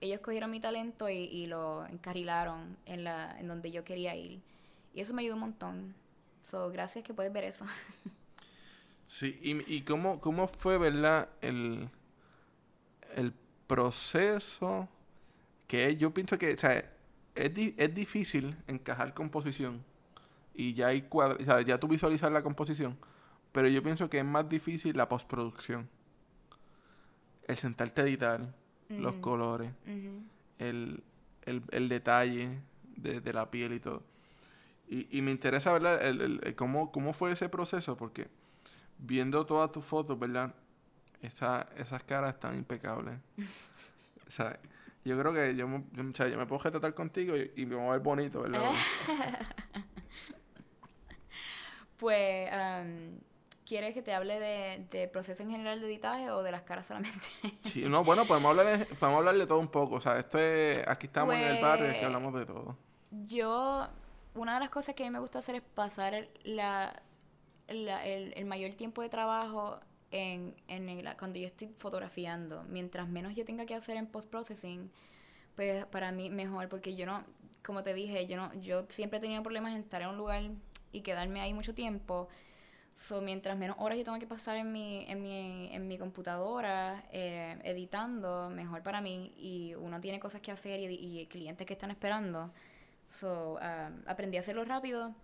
ellos 0.00 0.20
cogieron 0.20 0.48
mi 0.50 0.60
talento 0.60 1.08
y, 1.10 1.46
lo 1.48 1.84
encarrilaron 1.86 2.76
en, 2.86 3.02
la, 3.02 3.38
en 3.38 3.48
donde 3.48 3.72
yo 3.72 3.84
quería 3.84 4.14
ir. 4.14 4.40
Y 4.94 5.00
eso 5.00 5.12
me 5.12 5.22
ayudó 5.22 5.34
un 5.34 5.40
montón. 5.40 5.94
So, 6.42 6.70
gracias 6.70 7.04
que 7.04 7.12
puedes 7.12 7.32
ver 7.32 7.44
eso. 7.44 7.66
sí, 9.08 9.38
y, 9.42 9.74
y 9.74 9.82
cómo, 9.82 10.20
cómo 10.20 10.46
fue, 10.46 10.78
¿verdad? 10.78 11.28
El, 11.40 11.90
el 13.16 13.34
proceso 13.66 14.88
que 15.66 15.96
yo 15.96 16.14
pienso 16.14 16.38
que, 16.38 16.54
o 16.54 16.58
sea, 16.58 16.78
es, 17.34 17.52
es 17.76 17.94
difícil 17.94 18.56
encajar 18.68 19.14
composición 19.14 19.84
y 20.56 20.74
ya 20.74 20.88
hay 20.88 21.02
cuadros, 21.02 21.42
o 21.42 21.44
sea, 21.44 21.60
ya 21.60 21.78
tú 21.78 21.88
visualizas 21.88 22.32
la 22.32 22.42
composición, 22.42 22.96
pero 23.52 23.68
yo 23.68 23.82
pienso 23.82 24.08
que 24.10 24.18
es 24.18 24.24
más 24.24 24.48
difícil 24.48 24.96
la 24.96 25.08
postproducción. 25.08 25.88
El 27.46 27.56
sentarte 27.56 28.00
a 28.00 28.04
editar, 28.04 28.54
los 28.88 29.14
colores, 29.16 29.70
el, 30.58 31.02
el, 31.44 31.88
detalle 31.88 32.58
de, 32.96 33.32
la 33.32 33.50
piel 33.50 33.74
y 33.74 33.80
todo. 33.80 34.02
Y, 34.88 35.16
y 35.16 35.22
me 35.22 35.30
interesa, 35.30 35.72
¿verdad? 35.72 36.04
El, 36.04 36.54
cómo, 36.56 36.90
cómo 36.90 37.12
fue 37.12 37.30
ese 37.30 37.48
proceso, 37.48 37.96
porque 37.96 38.28
viendo 38.98 39.46
todas 39.46 39.70
tus 39.70 39.84
fotos, 39.84 40.18
¿verdad? 40.18 40.54
Esa, 41.22 41.68
esas 41.76 42.02
caras 42.02 42.34
están 42.34 42.56
impecables. 42.56 43.14
o 44.26 44.30
sea, 44.30 44.58
yo 45.04 45.16
creo 45.16 45.32
que 45.32 45.54
yo, 45.54 45.66
o 45.66 46.14
sea, 46.14 46.26
yo 46.28 46.36
me 46.36 46.46
puedo 46.46 46.60
tratar 46.68 46.94
contigo 46.94 47.36
y, 47.36 47.52
y, 47.56 47.64
me 47.64 47.76
voy 47.76 47.86
a 47.86 47.92
ver 47.92 48.00
bonito, 48.00 48.42
¿verdad? 48.42 48.72
Pues 51.98 52.50
¿Quieres 53.66 53.94
que 53.94 54.02
te 54.02 54.14
hable 54.14 54.38
de, 54.38 54.86
de 54.92 55.08
proceso 55.08 55.42
en 55.42 55.50
general 55.50 55.80
de 55.80 55.86
editaje 55.88 56.30
o 56.30 56.44
de 56.44 56.52
las 56.52 56.62
caras 56.62 56.86
solamente? 56.86 57.18
Sí, 57.62 57.82
no, 57.88 58.04
bueno, 58.04 58.24
podemos 58.24 58.50
hablar, 58.50 58.86
podemos 59.00 59.18
hablar 59.18 59.36
de 59.36 59.46
todo 59.46 59.58
un 59.58 59.66
poco. 59.68 59.96
O 59.96 60.00
sea, 60.00 60.18
esto 60.20 60.38
es, 60.38 60.78
aquí 60.86 61.06
estamos 61.06 61.34
en 61.34 61.40
el 61.40 61.62
barrio, 61.62 61.90
aquí 61.90 62.04
hablamos 62.04 62.32
de 62.34 62.46
todo. 62.46 62.76
Yo, 63.26 63.88
una 64.36 64.54
de 64.54 64.60
las 64.60 64.70
cosas 64.70 64.94
que 64.94 65.02
a 65.02 65.06
mí 65.06 65.10
me 65.10 65.18
gusta 65.18 65.40
hacer 65.40 65.56
es 65.56 65.62
pasar 65.62 66.28
la, 66.44 67.02
la- 67.66 68.06
el, 68.06 68.34
el 68.36 68.44
mayor 68.44 68.72
tiempo 68.74 69.02
de 69.02 69.08
trabajo 69.08 69.80
en, 70.12 70.54
en 70.68 70.88
el- 70.88 71.16
cuando 71.16 71.40
yo 71.40 71.48
estoy 71.48 71.68
fotografiando. 71.78 72.62
Mientras 72.68 73.08
menos 73.08 73.34
yo 73.34 73.44
tenga 73.44 73.66
que 73.66 73.74
hacer 73.74 73.96
en 73.96 74.06
post-processing, 74.06 74.92
pues 75.56 75.84
para 75.86 76.12
mí 76.12 76.30
mejor, 76.30 76.68
porque 76.68 76.94
yo 76.94 77.04
no, 77.04 77.24
como 77.64 77.82
te 77.82 77.94
dije, 77.94 78.28
yo 78.28 78.36
no, 78.36 78.54
yo 78.60 78.84
siempre 78.90 79.18
he 79.18 79.20
tenido 79.20 79.42
problemas 79.42 79.72
en 79.72 79.80
estar 79.80 80.02
en 80.02 80.08
un 80.10 80.16
lugar 80.18 80.42
y 80.96 81.02
quedarme 81.02 81.40
ahí 81.40 81.52
mucho 81.52 81.74
tiempo. 81.74 82.28
So, 82.94 83.20
mientras 83.20 83.58
menos 83.58 83.76
horas 83.78 83.98
yo 83.98 84.04
tengo 84.04 84.18
que 84.18 84.26
pasar 84.26 84.56
en 84.56 84.72
mi, 84.72 85.04
en 85.06 85.20
mi, 85.20 85.68
en 85.70 85.86
mi 85.86 85.98
computadora 85.98 87.04
eh, 87.12 87.58
editando, 87.62 88.48
mejor 88.48 88.82
para 88.82 89.02
mí. 89.02 89.34
Y 89.36 89.74
uno 89.74 90.00
tiene 90.00 90.18
cosas 90.18 90.40
que 90.40 90.50
hacer 90.50 90.80
y, 90.80 91.20
y 91.20 91.26
clientes 91.26 91.66
que 91.66 91.74
están 91.74 91.90
esperando. 91.90 92.50
So, 93.08 93.58
um, 93.60 94.02
aprendí 94.06 94.38
a 94.38 94.40
hacerlo 94.40 94.64
rápido. 94.64 95.14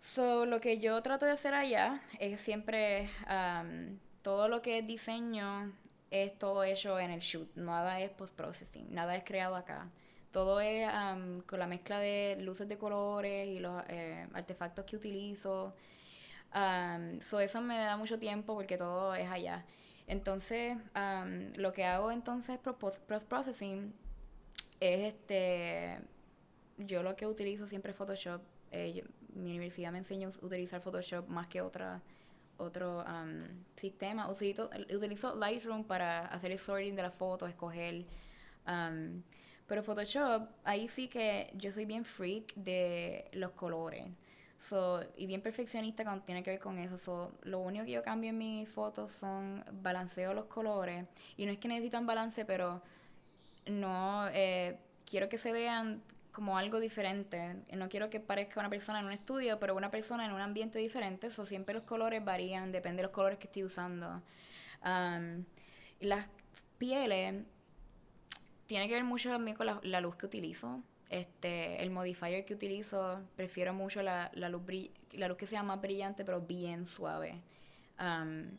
So, 0.00 0.44
lo 0.44 0.60
que 0.60 0.78
yo 0.78 1.00
trato 1.02 1.24
de 1.24 1.32
hacer 1.32 1.54
allá 1.54 2.02
es 2.20 2.40
siempre 2.40 3.08
um, 3.28 3.98
todo 4.20 4.48
lo 4.48 4.60
que 4.60 4.78
es 4.78 4.86
diseño 4.86 5.72
es 6.10 6.38
todo 6.38 6.64
hecho 6.64 7.00
en 7.00 7.10
el 7.10 7.20
shoot. 7.20 7.48
Nada 7.56 8.00
es 8.00 8.10
post-processing, 8.10 8.92
nada 8.94 9.16
es 9.16 9.24
creado 9.24 9.56
acá. 9.56 9.88
Todo 10.34 10.60
es 10.60 10.84
um, 10.92 11.40
con 11.42 11.60
la 11.60 11.68
mezcla 11.68 12.00
de 12.00 12.36
luces 12.40 12.68
de 12.68 12.76
colores 12.76 13.46
y 13.46 13.60
los 13.60 13.82
eh, 13.88 14.26
artefactos 14.34 14.84
que 14.84 14.96
utilizo. 14.96 15.72
So 17.20 17.38
eso 17.40 17.60
me 17.60 17.78
da 17.78 17.96
mucho 17.96 18.18
tiempo 18.18 18.54
porque 18.54 18.76
todo 18.76 19.14
es 19.14 19.30
allá. 19.30 19.64
Entonces, 20.08 20.76
um, 20.96 21.52
lo 21.56 21.72
que 21.72 21.84
hago 21.84 22.10
entonces 22.10 22.58
pro- 22.58 22.76
post 22.76 23.00
processing 23.28 23.94
es 24.80 25.14
este 25.14 26.00
yo 26.78 27.02
lo 27.04 27.14
que 27.14 27.26
utilizo 27.26 27.66
siempre 27.68 27.92
es 27.92 27.96
Photoshop. 27.96 28.42
Eh, 28.72 29.04
mi 29.34 29.50
universidad 29.52 29.92
me 29.92 29.98
enseña 29.98 30.28
a 30.28 30.44
utilizar 30.44 30.80
Photoshop 30.80 31.28
más 31.28 31.46
que 31.46 31.60
otra 31.60 32.02
otro 32.56 33.04
sistema. 33.76 34.28
Utilizo, 34.28 34.68
utilizo 34.90 35.36
Lightroom 35.36 35.84
para 35.84 36.26
hacer 36.26 36.50
el 36.50 36.58
sorting 36.58 36.96
de 36.96 37.02
las 37.02 37.14
fotos, 37.14 37.48
escoger. 37.48 38.04
Pero 39.66 39.82
Photoshop, 39.82 40.48
ahí 40.64 40.88
sí 40.88 41.08
que 41.08 41.50
yo 41.54 41.72
soy 41.72 41.84
bien 41.84 42.04
freak 42.04 42.54
de 42.54 43.28
los 43.32 43.52
colores. 43.52 44.06
So, 44.58 45.04
y 45.16 45.26
bien 45.26 45.42
perfeccionista 45.42 46.04
cuando 46.04 46.24
tiene 46.24 46.42
que 46.42 46.50
ver 46.50 46.60
con 46.60 46.78
eso. 46.78 46.96
So, 46.98 47.32
lo 47.42 47.58
único 47.60 47.84
que 47.84 47.92
yo 47.92 48.02
cambio 48.02 48.30
en 48.30 48.38
mis 48.38 48.68
fotos 48.68 49.12
son 49.12 49.64
balanceo 49.82 50.32
los 50.32 50.46
colores. 50.46 51.06
Y 51.36 51.44
no 51.46 51.52
es 51.52 51.58
que 51.58 51.68
necesitan 51.68 52.06
balance, 52.06 52.44
pero 52.44 52.82
no 53.66 54.26
eh, 54.32 54.78
quiero 55.04 55.28
que 55.28 55.38
se 55.38 55.52
vean 55.52 56.02
como 56.32 56.56
algo 56.58 56.80
diferente. 56.80 57.56
No 57.76 57.88
quiero 57.88 58.10
que 58.10 58.20
parezca 58.20 58.60
una 58.60 58.70
persona 58.70 59.00
en 59.00 59.06
un 59.06 59.12
estudio, 59.12 59.58
pero 59.60 59.76
una 59.76 59.90
persona 59.90 60.24
en 60.24 60.32
un 60.32 60.40
ambiente 60.40 60.78
diferente. 60.78 61.30
So, 61.30 61.44
siempre 61.46 61.74
los 61.74 61.84
colores 61.84 62.24
varían, 62.24 62.72
depende 62.72 62.98
de 62.98 63.04
los 63.04 63.12
colores 63.12 63.38
que 63.38 63.46
estoy 63.46 63.64
usando. 63.64 64.22
Um, 64.84 65.44
las 66.00 66.26
pieles 66.78 67.44
tiene 68.66 68.88
que 68.88 68.94
ver 68.94 69.04
mucho 69.04 69.30
también 69.30 69.56
con 69.56 69.66
la, 69.66 70.00
luz 70.00 70.16
que 70.16 70.26
utilizo. 70.26 70.82
Este, 71.10 71.82
el 71.82 71.90
modifier 71.90 72.44
que 72.44 72.54
utilizo, 72.54 73.20
prefiero 73.36 73.72
mucho 73.74 74.02
la, 74.02 74.30
luz 74.34 74.62
la 75.12 75.28
luz 75.28 75.36
que 75.36 75.46
sea 75.46 75.62
más 75.62 75.80
brillante, 75.80 76.24
pero 76.24 76.40
bien 76.40 76.86
suave. 76.86 77.40
Um, 78.00 78.56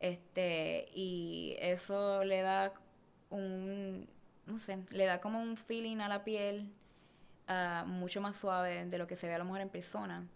este, 0.00 0.88
y 0.94 1.56
eso 1.58 2.24
le 2.24 2.42
da 2.42 2.74
un, 3.30 4.08
no 4.46 4.58
sé, 4.58 4.78
le 4.90 5.06
da 5.06 5.20
como 5.20 5.40
un 5.40 5.56
feeling 5.56 5.98
a 5.98 6.08
la 6.08 6.24
piel 6.24 6.70
ah, 7.48 7.84
mucho 7.86 8.20
más 8.20 8.36
suave 8.36 8.84
de 8.84 8.98
lo 8.98 9.06
que 9.06 9.16
se 9.16 9.26
ve 9.26 9.34
a 9.34 9.38
lo 9.38 9.44
mejor 9.44 9.60
en 9.60 9.68
persona. 9.70 10.26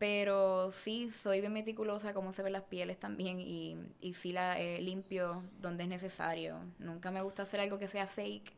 Pero 0.00 0.72
sí, 0.72 1.12
soy 1.12 1.40
bien 1.42 1.54
meticulosa 1.54 2.14
como 2.14 2.32
se 2.34 2.42
ven 2.42 2.54
las 2.54 2.64
pieles 2.64 2.98
también 3.00 3.40
y, 3.40 3.78
y 4.00 4.14
sí 4.14 4.32
la 4.32 4.60
eh, 4.60 4.80
limpio 4.82 5.44
donde 5.60 5.84
es 5.84 5.90
necesario. 5.90 6.58
Nunca 6.80 7.12
me 7.12 7.22
gusta 7.22 7.44
hacer 7.44 7.60
algo 7.60 7.78
que 7.78 7.88
sea 7.88 8.08
fake. 8.08 8.52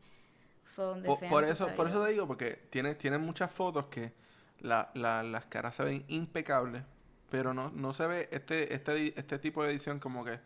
so 0.75 0.87
donde 0.89 1.09
Por, 1.09 1.17
sea 1.17 1.29
por 1.29 1.43
eso, 1.45 1.67
por 1.75 1.87
eso 1.89 2.03
te 2.05 2.11
digo, 2.11 2.27
porque 2.27 2.59
tiene, 2.69 2.95
tiene 2.95 3.17
muchas 3.17 3.51
fotos 3.51 3.87
que 3.87 4.13
la, 4.59 4.91
la- 4.95 5.23
las 5.23 5.45
caras 5.45 5.75
se 5.75 5.83
ven 5.83 6.05
impecables, 6.07 6.83
pero 7.29 7.53
no, 7.53 7.69
no 7.71 7.93
se 7.93 8.07
ve 8.07 8.29
este, 8.31 8.73
este, 8.73 9.19
este 9.19 9.39
tipo 9.39 9.63
de 9.63 9.71
edición 9.71 9.99
como 9.99 10.23
que 10.25 10.39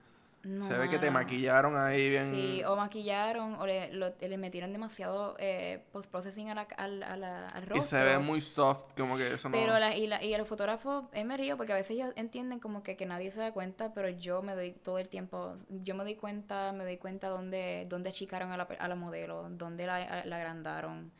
No, 0.48 0.66
se 0.66 0.78
ve 0.78 0.88
que 0.90 0.98
te 0.98 1.12
maquillaron 1.12 1.76
ahí 1.78 2.10
bien. 2.10 2.32
Sí, 2.32 2.64
o 2.64 2.76
maquillaron 2.78 3.56
o 3.56 3.66
le, 3.66 3.92
lo- 3.92 4.14
le 4.20 4.38
metieron 4.38 4.72
demasiado 4.72 5.36
eh, 5.40 5.84
post-processing 5.92 6.50
a 6.50 6.56
la- 6.56 6.68
al, 6.78 7.04
a 7.04 7.18
la- 7.18 7.48
al 7.48 7.64
rostro. 7.64 7.78
y 7.78 7.82
se 7.84 8.02
ve 8.04 8.18
muy 8.18 8.42
soft, 8.42 8.94
como 8.96 9.18
que 9.18 9.34
eso 9.34 9.50
no. 9.50 9.58
Pero 9.58 9.78
la, 9.78 9.96
y, 9.96 10.08
la, 10.08 10.24
y 10.24 10.34
el 10.34 10.46
fotógrafo, 10.46 11.10
eh, 11.12 11.26
me 11.26 11.36
río 11.36 11.58
porque 11.58 11.74
a 11.74 11.76
veces 11.76 11.92
ellos 11.92 12.14
entienden 12.16 12.60
como 12.60 12.82
que, 12.82 12.96
que 12.96 13.06
nadie 13.06 13.30
se 13.32 13.40
da 13.42 13.52
cuenta, 13.52 13.94
pero 13.94 14.08
yo 14.10 14.42
me 14.42 14.56
doy 14.56 14.72
todo 14.72 15.00
el 15.00 15.10
tiempo, 15.10 15.56
yo 15.70 15.96
me 15.96 16.04
doy 16.06 16.16
cuenta, 16.16 16.72
me 16.72 16.86
doy 16.86 16.98
cuenta 16.98 17.28
dónde, 17.28 17.86
dónde 17.90 18.10
achicaron 18.10 18.52
a 18.54 18.58
la, 18.58 18.64
a 18.64 18.88
la 18.88 18.96
modelo, 18.96 19.50
dónde 19.50 19.86
la, 19.86 19.98
agrandaron. 20.22 21.12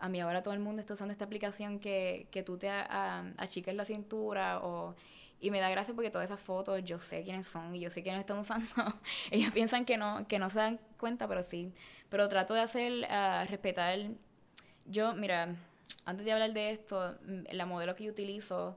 A 0.00 0.08
mí 0.08 0.20
ahora 0.20 0.42
todo 0.42 0.54
el 0.54 0.60
mundo 0.60 0.80
está 0.80 0.94
usando 0.94 1.12
esta 1.12 1.24
aplicación 1.24 1.78
que, 1.78 2.26
que 2.32 2.42
tú 2.42 2.58
te 2.58 2.68
achicas 2.68 3.74
la 3.76 3.84
cintura 3.84 4.58
o... 4.60 4.96
Y 5.42 5.50
me 5.50 5.60
da 5.60 5.68
gracia 5.68 5.92
porque 5.92 6.08
todas 6.10 6.24
esas 6.30 6.40
fotos 6.40 6.82
yo 6.84 6.98
sé 7.00 7.24
quiénes 7.24 7.48
son 7.48 7.74
y 7.74 7.80
yo 7.80 7.90
sé 7.90 8.02
quiénes 8.02 8.20
están 8.20 8.38
usando. 8.38 8.66
Ellos 9.30 9.50
piensan 9.52 9.84
que 9.84 9.98
no, 9.98 10.26
que 10.26 10.38
no 10.38 10.48
se 10.48 10.60
dan 10.60 10.80
cuenta, 10.96 11.28
pero 11.28 11.42
sí. 11.42 11.74
Pero 12.08 12.28
trato 12.28 12.54
de 12.54 12.60
hacer, 12.60 13.04
ah, 13.10 13.44
respetar 13.50 13.98
yo, 14.86 15.14
mira, 15.14 15.54
antes 16.04 16.24
de 16.24 16.32
hablar 16.32 16.52
de 16.52 16.70
esto, 16.70 17.16
mm, 17.26 17.52
la 17.52 17.66
modelo 17.66 17.94
que 17.94 18.04
yo 18.04 18.12
utilizo, 18.12 18.76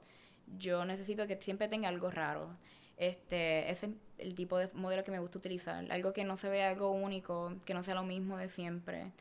yo 0.58 0.86
necesito 0.86 1.28
que 1.28 1.38
siempre 1.38 1.68
tenga 1.68 1.90
algo 1.90 2.10
raro. 2.12 2.58
Este, 2.98 3.70
ese 3.70 3.88
es 3.88 3.92
el 4.18 4.36
tipo 4.36 4.58
de 4.58 4.70
modelo 4.74 5.04
que 5.04 5.12
me 5.12 5.20
gusta 5.20 5.38
utilizar. 5.40 5.92
Algo 5.92 6.14
que 6.14 6.24
no 6.24 6.38
se 6.38 6.50
vea 6.50 6.70
algo 6.70 6.92
único, 6.92 7.54
que 7.66 7.74
no 7.74 7.84
sea 7.84 7.96
lo 7.96 8.04
mismo 8.04 8.38
de 8.38 8.50
siempre. 8.50 9.12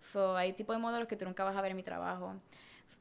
So, 0.00 0.36
hay 0.36 0.52
tipo 0.52 0.72
de 0.72 0.78
modelos 0.78 1.08
que 1.08 1.16
tú 1.16 1.24
nunca 1.24 1.44
vas 1.44 1.56
a 1.56 1.62
ver 1.62 1.70
en 1.72 1.76
mi 1.76 1.82
trabajo. 1.82 2.34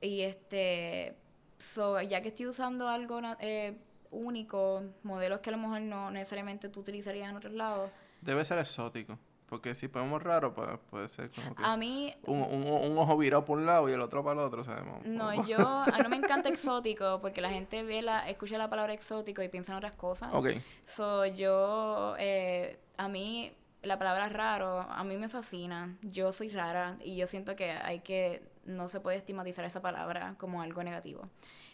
Y 0.02 0.22
este, 0.22 1.16
so, 1.64 2.02
ya 2.02 2.22
que 2.22 2.30
estoy 2.30 2.48
usando 2.48 2.88
algo 2.88 3.20
eh, 3.40 3.78
único, 4.12 4.84
modelos 5.04 5.40
que 5.40 5.50
a 5.50 5.54
lo 5.54 5.60
mejor 5.60 5.82
no 5.82 6.12
necesariamente 6.12 6.70
tú 6.70 6.82
utilizarías 6.82 7.30
en 7.30 7.38
otros 7.38 7.54
lados, 7.54 7.90
Debe 8.24 8.46
ser 8.46 8.58
exótico, 8.58 9.20
porque 9.48 9.76
si 9.76 9.90
ponemos 9.90 10.24
raro, 10.24 10.54
pues 10.54 10.70
puede 10.90 11.10
ser 11.10 11.30
como 11.32 11.54
que 11.54 11.64
a 11.64 11.76
mí 11.76 12.16
un, 12.26 12.40
un, 12.42 12.92
un 12.92 12.98
ojo 12.98 13.18
virado 13.18 13.44
por 13.44 13.58
un 13.58 13.66
lado 13.66 13.90
y 13.90 13.92
el 13.92 14.00
otro 14.00 14.24
para 14.24 14.40
el 14.40 14.48
otro, 14.48 14.64
¿sabes? 14.64 14.84
No, 15.06 15.46
yo, 15.46 15.60
a 15.60 15.98
no 16.02 16.08
me 16.08 16.16
encanta 16.16 16.48
exótico 16.50 17.20
porque 17.22 17.42
la 17.42 17.50
gente 17.50 17.84
ve 17.84 18.02
la, 18.02 18.30
escucha 18.30 18.58
la 18.58 18.70
palabra 18.70 18.94
exótico 18.94 19.44
y 19.44 19.50
piensa 19.50 19.74
en 19.74 19.80
otras 19.80 19.92
cosas. 19.94 20.34
Ok, 20.34 20.52
So, 20.86 21.26
yo, 21.26 22.16
eh, 22.18 22.80
a 22.96 23.10
mí, 23.10 23.52
la 23.82 24.00
palabra 24.00 24.30
raro, 24.30 24.80
a 24.80 25.04
mí 25.04 25.18
me 25.18 25.28
fascina. 25.28 25.98
Yo 26.02 26.32
soy 26.32 26.48
rara 26.48 26.98
y 27.04 27.18
yo 27.18 27.28
siento 27.28 27.58
que 27.58 27.72
hay 27.72 28.00
que, 28.00 28.42
no 28.66 28.88
se 28.88 29.00
puede 29.00 29.18
estigmatizar 29.18 29.66
esa 29.66 29.82
palabra 29.82 30.36
como 30.38 30.62
algo 30.62 30.84
negativo. 30.84 31.30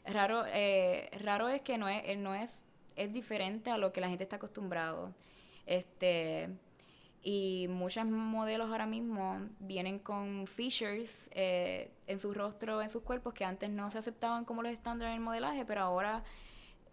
Raro, 0.06 0.44
eh, 0.48 1.10
raro 1.22 1.50
es 1.50 1.62
que 1.62 1.78
no 1.78 1.88
es, 1.88 2.04
eh, 2.06 2.16
no 2.16 2.36
es, 2.36 2.64
es 2.96 3.14
diferente 3.14 3.72
a 3.72 3.78
lo 3.78 3.92
que 3.94 4.02
la 4.02 4.10
gente 4.10 4.24
está 4.24 4.38
acostumbrado. 4.38 5.14
Este, 5.66 6.50
y 7.22 7.68
muchos 7.70 8.06
modelos 8.06 8.70
ahora 8.72 8.86
mismo 8.86 9.40
vienen 9.60 10.00
con 10.00 10.48
features 10.48 11.30
eh, 11.34 11.92
en 12.08 12.20
su 12.20 12.34
rostro, 12.34 12.82
en 12.82 12.90
sus 12.90 13.04
cuerpos, 13.04 13.34
que 13.34 13.44
antes 13.44 13.70
no 13.70 13.92
se 13.92 13.98
aceptaban 13.98 14.46
como 14.46 14.64
los 14.64 14.72
estándares 14.72 15.12
en 15.12 15.20
el 15.20 15.24
modelaje, 15.24 15.66
pero 15.66 15.82
ahora, 15.82 16.24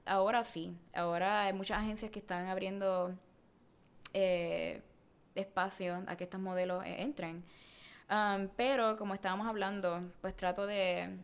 ahora 0.04 0.42
sí. 0.44 0.76
Ahora 0.94 1.44
hay 1.44 1.52
muchas 1.52 1.78
agencias 1.78 2.10
que 2.10 2.18
están 2.18 2.48
abriendo 2.48 3.14
eh, 4.14 4.82
espacio 5.34 6.02
a 6.06 6.16
que 6.16 6.24
estos 6.24 6.40
modelos 6.40 6.82
entren. 6.84 7.44
Um, 8.08 8.48
pero 8.56 8.96
como 8.96 9.14
estábamos 9.14 9.46
hablando, 9.46 10.02
pues 10.20 10.36
trato 10.36 10.66
de 10.66 11.16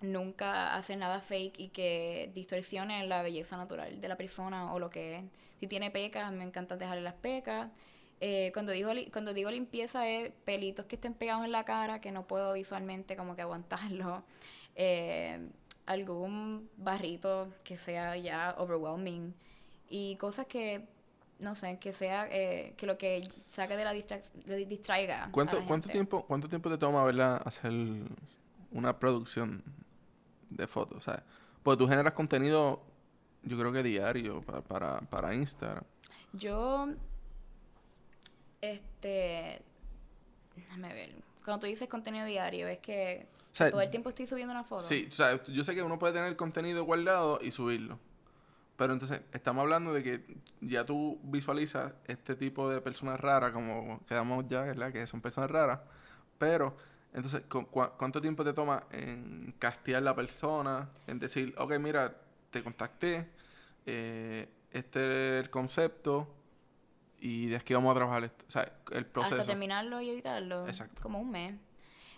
nunca 0.00 0.74
hacer 0.74 0.98
nada 0.98 1.20
fake 1.20 1.58
y 1.58 1.68
que 1.68 2.30
distorsione 2.34 3.06
la 3.06 3.22
belleza 3.22 3.56
natural 3.56 4.00
de 4.00 4.08
la 4.08 4.16
persona 4.16 4.72
o 4.72 4.78
lo 4.78 4.90
que 4.90 5.16
es. 5.16 5.24
Si 5.60 5.66
tiene 5.66 5.90
pecas, 5.90 6.32
me 6.32 6.44
encanta 6.44 6.76
dejarle 6.76 7.02
las 7.02 7.14
pecas. 7.14 7.68
Eh, 8.20 8.50
cuando, 8.52 8.72
digo, 8.72 8.90
cuando 9.12 9.32
digo 9.32 9.50
limpieza 9.50 10.08
es 10.08 10.32
pelitos 10.44 10.86
que 10.86 10.96
estén 10.96 11.14
pegados 11.14 11.44
en 11.44 11.52
la 11.52 11.64
cara 11.64 12.00
que 12.00 12.10
no 12.10 12.26
puedo 12.26 12.52
visualmente 12.52 13.16
como 13.16 13.36
que 13.36 13.42
aguantarlo. 13.42 14.24
Eh, 14.80 15.40
algún 15.86 16.70
barrito 16.76 17.48
que 17.64 17.76
sea 17.76 18.16
ya 18.16 18.54
overwhelming. 18.58 19.34
Y 19.90 20.14
cosas 20.16 20.46
que, 20.46 20.86
no 21.38 21.54
sé, 21.54 21.78
que 21.78 21.92
sea, 21.92 22.26
eh, 22.30 22.74
que 22.76 22.86
lo 22.86 22.98
que 22.98 23.26
saque 23.48 23.76
de 23.76 23.84
la 23.84 23.92
distra- 23.92 24.20
de- 24.44 24.66
distraiga. 24.66 25.24
a 25.26 25.30
¿Cuánto, 25.32 25.58
la 25.60 25.66
cuánto, 25.66 25.84
gente. 25.88 25.92
tiempo, 25.92 26.24
¿cuánto 26.26 26.48
tiempo 26.48 26.68
te 26.70 26.78
toma, 26.78 27.04
verdad, 27.04 27.40
hacer 27.44 27.72
una 28.72 28.98
producción 28.98 29.62
de 30.50 30.66
fotos? 30.66 31.04
¿sabes? 31.04 31.22
Porque 31.62 31.78
tú 31.78 31.88
generas 31.88 32.12
contenido 32.14 32.82
yo 33.44 33.56
creo 33.58 33.72
que 33.72 33.82
diario 33.82 34.42
para, 34.42 34.60
para, 34.62 35.00
para 35.02 35.34
Instagram. 35.34 35.84
Yo, 36.32 36.88
este, 38.60 39.62
déjame 40.56 40.92
ver. 40.92 41.14
Cuando 41.44 41.60
tú 41.60 41.66
dices 41.66 41.88
contenido 41.88 42.26
diario, 42.26 42.66
es 42.68 42.78
que 42.80 43.26
O 43.52 43.54
sea, 43.54 43.70
todo 43.70 43.80
el 43.80 43.90
tiempo 43.90 44.08
estoy 44.10 44.26
subiendo 44.26 44.52
una 44.52 44.64
foto. 44.64 44.82
Sí, 44.82 45.06
o 45.08 45.12
sea, 45.12 45.42
yo 45.46 45.64
sé 45.64 45.74
que 45.74 45.82
uno 45.82 45.98
puede 45.98 46.12
tener 46.12 46.36
contenido 46.36 46.84
guardado 46.84 47.38
y 47.42 47.50
subirlo. 47.52 47.98
Pero 48.78 48.92
entonces, 48.94 49.20
estamos 49.32 49.62
hablando 49.62 49.92
de 49.92 50.02
que 50.02 50.24
ya 50.60 50.86
tú 50.86 51.18
visualizas 51.24 51.92
este 52.06 52.34
tipo 52.36 52.70
de 52.70 52.80
personas 52.80 53.20
raras, 53.20 53.50
como 53.50 54.00
quedamos 54.06 54.46
ya, 54.48 54.62
¿verdad? 54.62 54.92
Que 54.92 55.06
son 55.06 55.20
personas 55.20 55.50
raras. 55.50 55.80
Pero, 56.38 56.76
entonces, 57.12 57.42
¿cu- 57.50 57.66
cu- 57.66 57.90
¿cuánto 57.98 58.20
tiempo 58.20 58.44
te 58.44 58.52
toma 58.52 58.84
en 58.92 59.52
castear 59.58 60.02
la 60.04 60.14
persona? 60.14 60.88
En 61.08 61.18
decir, 61.18 61.54
ok, 61.58 61.76
mira, 61.78 62.14
te 62.52 62.62
contacté, 62.62 63.28
eh, 63.84 64.48
este 64.70 65.38
es 65.38 65.44
el 65.44 65.50
concepto, 65.50 66.32
y 67.20 67.48
de 67.48 67.56
aquí 67.56 67.74
vamos 67.74 67.90
a 67.90 67.94
trabajar 67.96 68.22
esto. 68.24 68.44
O 68.46 68.50
sea, 68.50 68.72
el 68.92 69.06
proceso. 69.06 69.34
Hasta 69.34 69.46
terminarlo 69.46 70.00
y 70.00 70.10
editarlo. 70.10 70.68
Exacto. 70.68 71.02
Como 71.02 71.18
un 71.20 71.32
mes. 71.32 71.56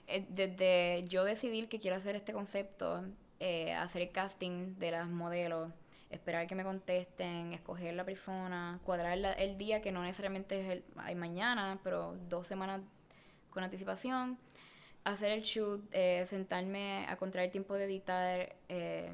Eh, 0.07 0.27
Desde 0.29 1.09
yo 1.09 1.25
decidir 1.25 1.71
que 1.71 1.79
quiero 1.81 1.97
hacer 1.97 2.17
este 2.17 2.35
concepto, 2.35 3.03
eh, 3.39 3.73
hacer 3.73 4.03
el 4.03 4.11
casting 4.13 4.75
de 4.79 4.91
las 4.91 5.09
modelos, 5.09 5.73
esperar 6.11 6.47
que 6.47 6.55
me 6.55 6.65
contesten, 6.65 7.53
escoger 7.53 7.95
la 7.95 8.05
persona, 8.05 8.81
cuadrar 8.85 9.19
el 9.39 9.57
día 9.59 9.81
que 9.81 9.93
no 9.93 10.03
necesariamente 10.03 10.61
es 10.61 10.69
el 10.71 10.85
ay, 10.97 11.15
mañana, 11.15 11.79
pero 11.83 12.17
dos 12.29 12.47
semanas 12.47 12.81
con 13.51 13.63
anticipación, 13.65 14.39
hacer 15.05 15.33
el 15.33 15.43
shoot, 15.43 15.83
eh, 15.93 16.27
sentarme 16.29 17.07
a 17.09 17.13
encontrar 17.13 17.45
el 17.45 17.51
tiempo 17.51 17.75
de 17.75 17.85
editar. 17.85 18.57
eh, 18.69 19.13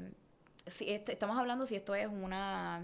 si 0.67 0.91
este- 0.91 1.13
estamos 1.13 1.37
hablando 1.37 1.65
si 1.65 1.75
esto 1.75 1.95
es 1.95 2.07
una 2.07 2.83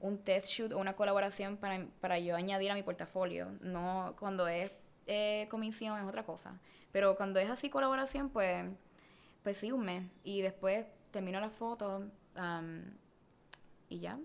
un 0.00 0.18
test 0.18 0.48
shoot 0.48 0.72
o 0.72 0.78
una 0.78 0.94
colaboración 0.94 1.56
para, 1.56 1.86
para 2.00 2.18
yo 2.18 2.36
añadir 2.36 2.70
a 2.70 2.74
mi 2.74 2.82
portafolio. 2.82 3.48
No 3.60 4.14
cuando 4.18 4.46
es 4.48 4.70
eh, 5.06 5.46
comisión 5.50 5.98
es 5.98 6.04
otra 6.04 6.24
cosa. 6.24 6.58
Pero 6.92 7.16
cuando 7.16 7.38
es 7.40 7.48
así 7.48 7.70
colaboración, 7.70 8.28
pues, 8.30 8.64
pues 9.42 9.58
sí, 9.58 9.72
un 9.72 9.84
mes. 9.84 10.04
Y 10.24 10.42
después 10.42 10.86
termino 11.12 11.40
la 11.40 11.50
foto 11.50 12.04
am, 12.34 12.96
y 13.88 13.98
ya. 14.00 14.18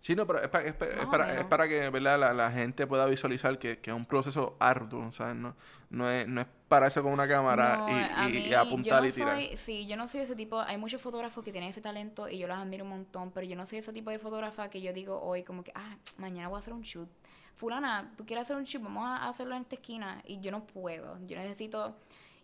Sí, 0.00 0.14
no, 0.14 0.26
pero 0.26 0.40
es 0.42 0.48
para, 0.48 0.64
es 0.64 0.74
para, 0.74 0.92
Más 0.92 1.02
es 1.02 1.06
o 1.06 1.10
para, 1.10 1.36
es 1.38 1.44
para 1.44 1.68
que 1.68 1.88
¿verdad? 1.90 2.18
La, 2.18 2.32
la 2.32 2.50
gente 2.50 2.86
pueda 2.86 3.06
visualizar 3.06 3.58
que, 3.58 3.78
que 3.78 3.90
es 3.90 3.96
un 3.96 4.06
proceso 4.06 4.56
arduo, 4.60 5.10
¿sabes? 5.12 5.36
No, 5.36 5.54
no, 5.90 6.08
es, 6.10 6.26
no 6.28 6.40
es 6.40 6.46
pararse 6.68 7.02
con 7.02 7.12
una 7.12 7.28
cámara 7.28 7.82
No, 7.84 7.86
y, 7.86 8.10
y- 8.14 8.50
y 8.50 8.54
mí, 8.54 8.54
apuntar 8.54 8.84
yo 8.84 9.04
no 9.04 9.08
y 9.08 9.12
tirar. 9.12 9.44
soy- 9.48 9.56
sí, 9.56 9.86
yo 9.86 9.96
no 9.96 10.06
soy 10.06 10.20
ese 10.20 10.36
tipo. 10.36 10.60
Hay 10.60 10.76
muchos 10.76 11.00
fotógrafos 11.00 11.42
que 11.42 11.50
tienen 11.52 11.70
ese 11.70 11.80
talento 11.80 12.28
y 12.28 12.38
yo 12.38 12.46
los 12.46 12.58
admiro 12.58 12.84
un 12.84 12.90
montón, 12.90 13.30
pero 13.30 13.46
yo 13.46 13.56
no 13.56 13.66
soy 13.66 13.78
ese 13.78 13.92
tipo 13.92 14.10
de 14.10 14.18
fotógrafa 14.18 14.68
que 14.68 14.82
yo 14.82 14.92
digo 14.92 15.18
hoy 15.22 15.42
como 15.44 15.64
que, 15.64 15.72
ah, 15.74 15.96
mañana 16.18 16.48
voy 16.48 16.56
a 16.56 16.58
hacer 16.60 16.74
un 16.74 16.82
shoot. 16.82 17.08
Fulana, 17.56 18.12
tú 18.16 18.26
quieres 18.26 18.44
hacer 18.44 18.56
un 18.56 18.64
shoot, 18.64 18.82
vamos 18.82 19.04
a 19.06 19.28
hacerlo 19.28 19.54
en 19.56 19.62
esta 19.62 19.76
esquina. 19.76 20.22
Y 20.26 20.40
yo 20.40 20.50
no 20.50 20.66
puedo. 20.66 21.18
Yo 21.26 21.38
necesito, 21.38 21.96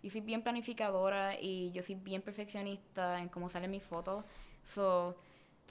y 0.02 0.08
soy 0.10 0.22
bien 0.22 0.42
planificadora 0.42 1.38
y 1.38 1.70
yo 1.72 1.82
soy 1.82 1.96
bien 1.96 2.22
perfeccionista 2.22 3.20
en 3.20 3.28
cómo 3.28 3.48
salen 3.50 3.70
mis 3.70 3.82
fotos. 3.82 4.24
So, 4.64 5.16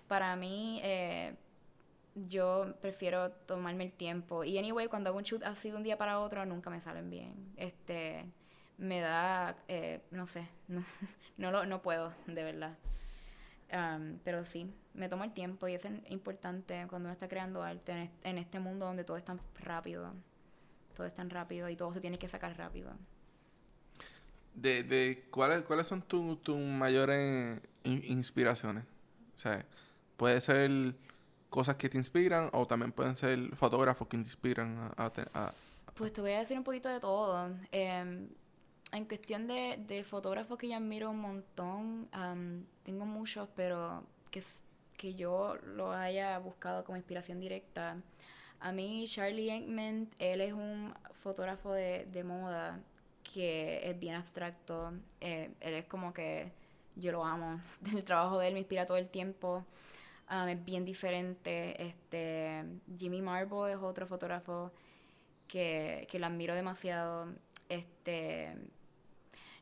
para 0.08 0.36
mí, 0.36 0.80
eh, 0.84 1.36
yo 2.16 2.76
prefiero 2.82 3.32
tomarme 3.32 3.86
el 3.86 3.92
tiempo. 3.94 4.44
Y 4.44 4.58
anyway, 4.58 4.88
cuando 4.88 5.10
hago 5.10 5.18
un 5.20 5.24
shoot 5.26 5.44
así 5.44 5.72
de 5.72 5.78
un 5.78 5.84
día 5.84 5.98
para 5.98 6.20
otro, 6.20 6.46
nunca 6.46 6.70
me 6.70 6.82
salen 6.82 7.10
bien. 7.10 7.54
Este, 7.58 8.26
me 8.78 9.02
da, 9.02 9.58
eh, 9.68 10.02
no 10.12 10.28
sé, 10.28 10.48
no, 10.68 10.84
no, 11.38 11.52
lo, 11.52 11.66
no 11.66 11.82
puedo, 11.82 12.14
de 12.28 12.44
verdad. 12.44 12.78
Pero 14.24 14.46
sí, 14.46 14.72
me 14.94 15.10
tomo 15.10 15.24
el 15.24 15.34
tiempo 15.34 15.68
y 15.68 15.76
es 15.76 15.86
importante 16.10 16.86
cuando 16.90 17.08
uno 17.08 17.14
está 17.14 17.28
creando 17.28 17.64
arte 17.64 18.12
en 18.24 18.38
este, 18.38 18.60
mundo 18.60 18.86
donde 18.86 19.04
todo 19.04 19.18
es 19.18 19.26
tan 19.26 19.40
rápido. 19.60 20.14
Todo 20.96 21.08
es 21.08 21.14
tan 21.16 21.30
rápido 21.30 21.70
y 21.70 21.76
todo 21.76 21.94
se 21.94 22.02
tiene 22.02 22.20
que 22.20 22.28
sacar 22.30 22.58
rápido. 22.58 22.92
De, 24.54 24.84
de, 24.84 25.26
¿cuáles, 25.32 25.64
¿Cuáles 25.64 25.88
son 25.88 26.02
tu- 26.04 26.36
tus 26.38 26.58
mayores 26.60 27.62
in- 27.84 28.04
inspiraciones? 28.06 28.84
O 29.36 29.40
sea, 29.40 29.66
puede 30.18 30.42
ser 30.42 30.96
cosas 31.50 31.76
que 31.76 31.90
te 31.90 31.98
inspiran 31.98 32.50
o 32.54 32.66
también 32.66 32.92
pueden 32.92 33.16
ser 33.16 33.56
fotógrafos 33.56 34.08
que 34.08 34.18
te 34.18 34.24
inspiran 34.24 34.92
a... 34.98 35.12
Pues 35.94 36.12
te 36.12 36.22
voy 36.22 36.32
a 36.32 36.40
decir 36.40 36.58
un 36.58 36.64
poquito 36.64 36.90
de 36.90 37.00
todo. 37.00 37.52
Em, 37.72 38.28
en 38.92 39.06
cuestión 39.06 39.48
de, 39.48 39.78
de 39.88 40.04
fotógrafos 40.04 40.58
que 40.58 40.68
yo 40.68 40.76
admiro 40.76 41.12
un 41.12 41.20
montón, 41.20 42.08
am, 42.12 42.66
tengo 42.84 43.06
muchos, 43.06 43.48
pero 43.56 44.04
que, 44.32 44.44
que 44.98 45.14
yo 45.14 45.56
lo 45.76 45.92
haya 45.92 46.40
buscado 46.40 46.84
como 46.84 46.98
inspiración 46.98 47.40
directa. 47.40 47.98
A 48.60 48.72
mí, 48.72 49.06
Charlie 49.08 49.52
Aikman, 49.52 50.10
él 50.18 50.42
es 50.42 50.54
un 50.54 50.94
fotógrafo 51.22 51.72
de, 51.74 52.06
de 52.06 52.24
moda 52.24 52.80
que 53.24 53.90
es 53.90 54.00
bien 54.00 54.16
abstracto. 54.16 54.94
Eh, 55.22 55.52
él 55.60 55.74
es 55.74 55.86
como 55.86 56.14
que 56.14 56.52
yo 56.96 57.12
lo 57.12 57.26
amo. 57.26 57.62
El 57.94 58.04
trabajo 58.04 58.40
de 58.40 58.48
él 58.48 58.54
me 58.54 58.60
inspira 58.60 58.86
todo 58.86 58.98
el 58.98 59.10
tiempo. 59.10 59.66
Um, 60.30 60.48
es 60.48 60.64
bien 60.66 60.86
diferente. 60.86 61.82
Este, 61.82 62.64
Jimmy 62.98 63.22
Marble 63.22 63.72
es 63.74 63.78
otro 63.78 64.08
fotógrafo 64.08 64.72
que, 65.48 66.08
que 66.10 66.18
lo 66.20 66.26
admiro 66.26 66.56
demasiado. 66.56 67.28
Este, 67.70 68.56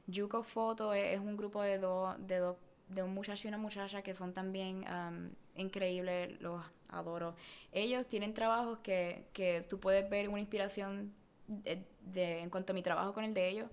Yuko 0.08 0.44
Photo 0.44 0.94
es, 0.94 1.20
un 1.20 1.36
grupo 1.38 1.62
de 1.62 1.78
dos, 1.78 2.16
de 2.28 2.38
dos, 2.38 2.58
de 2.90 3.04
un 3.04 3.14
muchacho 3.14 3.48
y 3.48 3.50
una 3.50 3.58
muchacha 3.58 4.02
que 4.02 4.14
son 4.14 4.34
también 4.34 4.86
um, 4.88 5.30
increíbles, 5.56 6.40
los 6.42 6.64
adoro. 6.90 7.36
Ellos 7.72 8.08
tienen 8.08 8.34
trabajos 8.34 8.80
que, 8.80 9.26
que 9.34 9.66
tú 9.70 9.80
puedes 9.80 10.10
ver 10.10 10.30
una 10.30 10.40
inspiración 10.40 11.14
de- 11.48 12.40
en 12.40 12.50
cuanto 12.50 12.74
a 12.74 12.76
mi 12.76 12.84
trabajo 12.84 13.14
con 13.14 13.24
el 13.24 13.34
de 13.34 13.48
ellos. 13.50 13.70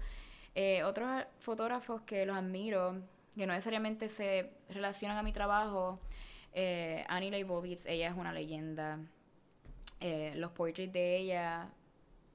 Eh, 0.54 0.82
otros 0.84 1.24
fotógrafos 1.38 2.02
que 2.02 2.24
los 2.26 2.36
admiro, 2.36 2.96
que 3.36 3.46
no 3.46 3.52
necesariamente 3.52 4.08
se 4.08 4.52
relacionan 4.70 5.16
a 5.16 5.22
mi 5.22 5.32
trabajo, 5.32 6.00
eh, 6.52 7.04
Annie 7.08 7.30
Leibovitz, 7.30 7.86
ella 7.86 8.08
es 8.08 8.16
una 8.16 8.32
leyenda. 8.32 8.98
Eh, 10.00 10.32
los 10.36 10.52
portraits 10.52 10.92
de 10.92 11.16
ella, 11.16 11.68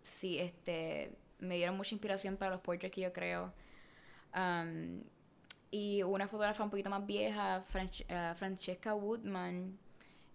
sí, 0.04 0.40
este, 0.40 1.12
me 1.40 1.56
dieron 1.56 1.78
mucha 1.78 1.96
inspiración 1.96 2.38
para 2.38 2.52
los 2.52 2.62
portraits 2.62 2.94
que 2.94 3.02
yo 3.02 3.14
creo. 3.14 3.54
Um, 4.36 5.04
y 5.72 6.04
una 6.04 6.28
fotógrafa 6.28 6.64
un 6.64 6.70
poquito 6.70 6.90
más 6.90 7.06
vieja, 7.06 7.64
eh, 8.08 8.34
Francesca 8.36 8.94
Woodman, 8.94 9.78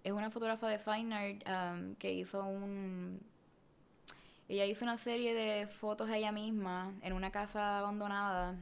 es 0.03 0.13
una 0.13 0.31
fotógrafa 0.31 0.69
de 0.69 0.79
Fine 0.79 1.15
Art 1.15 1.43
um, 1.49 1.95
que 1.97 2.13
hizo 2.13 2.45
un... 2.45 3.21
Ella 4.49 4.65
hizo 4.65 4.85
una 4.85 4.97
serie 4.97 5.35
de 5.35 5.67
fotos 5.67 6.09
a 6.09 6.17
ella 6.17 6.33
misma 6.33 6.95
en 7.03 7.13
una 7.13 7.31
casa 7.31 7.81
abandonada 7.81 8.57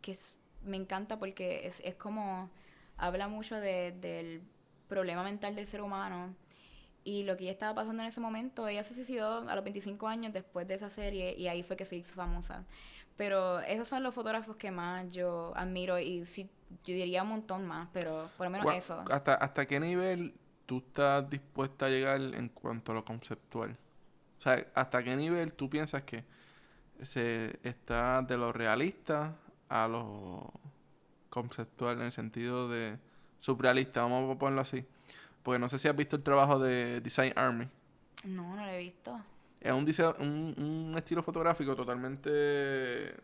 que 0.00 0.12
es- 0.12 0.36
me 0.64 0.76
encanta 0.76 1.18
porque 1.18 1.66
es, 1.66 1.80
es 1.84 1.94
como 1.94 2.50
habla 2.96 3.28
mucho 3.28 3.56
de- 3.56 3.92
del 3.92 4.42
problema 4.88 5.22
mental 5.24 5.54
del 5.56 5.66
ser 5.66 5.80
humano 5.82 6.34
y 7.04 7.24
lo 7.24 7.36
que 7.36 7.44
ella 7.44 7.52
estaba 7.52 7.74
pasando 7.74 8.02
en 8.02 8.08
ese 8.10 8.20
momento. 8.20 8.68
Ella 8.68 8.84
se 8.84 8.94
suicidó 8.94 9.48
a 9.48 9.54
los 9.56 9.64
25 9.64 10.06
años 10.08 10.32
después 10.32 10.68
de 10.68 10.74
esa 10.74 10.88
serie 10.88 11.34
y 11.36 11.48
ahí 11.48 11.62
fue 11.62 11.76
que 11.76 11.84
se 11.84 11.96
hizo 11.96 12.14
famosa. 12.14 12.64
Pero 13.16 13.60
esos 13.60 13.88
son 13.88 14.02
los 14.02 14.14
fotógrafos 14.14 14.56
que 14.56 14.70
más 14.70 15.12
yo 15.12 15.52
admiro 15.56 15.98
y 15.98 16.24
sí, 16.26 16.48
yo 16.84 16.94
diría 16.94 17.22
un 17.22 17.28
montón 17.30 17.66
más, 17.66 17.88
pero 17.92 18.28
por 18.36 18.46
lo 18.46 18.50
menos 18.50 18.66
¿Cuá- 18.66 18.76
eso. 18.76 19.04
¿Hasta, 19.10 19.34
¿Hasta 19.34 19.66
qué 19.66 19.78
nivel 19.80 20.34
tú 20.66 20.78
estás 20.78 21.28
dispuesta 21.28 21.86
a 21.86 21.88
llegar 21.88 22.20
en 22.20 22.48
cuanto 22.48 22.92
a 22.92 22.94
lo 22.94 23.04
conceptual? 23.04 23.76
O 24.38 24.40
sea, 24.42 24.66
¿hasta 24.74 25.02
qué 25.02 25.14
nivel 25.16 25.52
tú 25.54 25.68
piensas 25.68 26.02
que 26.04 26.24
se 27.02 27.58
está 27.62 28.22
de 28.22 28.36
lo 28.36 28.52
realista 28.52 29.36
a 29.68 29.88
lo 29.88 30.52
conceptual 31.32 31.96
en 31.96 32.02
el 32.02 32.12
sentido 32.12 32.68
de 32.68 32.98
surrealista, 33.40 34.02
vamos 34.02 34.36
a 34.36 34.38
ponerlo 34.38 34.60
así? 34.60 34.84
Porque 35.42 35.58
no 35.58 35.68
sé 35.68 35.78
si 35.78 35.88
has 35.88 35.96
visto 35.96 36.16
el 36.16 36.22
trabajo 36.22 36.58
de 36.58 37.00
Design 37.00 37.32
Army. 37.34 37.66
No, 38.24 38.54
no 38.54 38.64
lo 38.66 38.70
he 38.70 38.78
visto. 38.78 39.18
Es 39.60 39.72
un, 39.72 39.86
dise- 39.86 40.14
un, 40.20 40.54
un 40.58 40.94
estilo 40.96 41.22
fotográfico 41.22 41.74
totalmente 41.74 43.14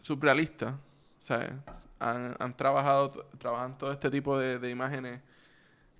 surrealista. 0.00 0.78
O 1.20 1.22
sea, 1.22 1.62
han, 2.00 2.34
han 2.38 2.56
trabajado, 2.56 3.10
trabajan 3.38 3.76
todo 3.78 3.92
este 3.92 4.10
tipo 4.10 4.38
de, 4.38 4.58
de 4.58 4.70
imágenes 4.70 5.20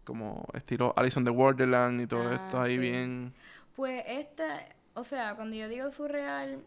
como 0.04 0.44
estilo 0.54 0.92
Alice 0.96 1.18
in 1.18 1.24
the 1.24 1.30
Wonderland 1.30 2.00
y 2.00 2.06
todo 2.06 2.28
Ah, 2.28 2.34
esto 2.34 2.60
ahí 2.60 2.74
sí. 2.74 2.80
bien... 2.80 3.32
Pues 3.76 4.02
esta, 4.06 4.66
o 4.94 5.04
sea, 5.04 5.34
cuando 5.36 5.56
yo 5.56 5.68
digo 5.68 5.90
surreal, 5.92 6.62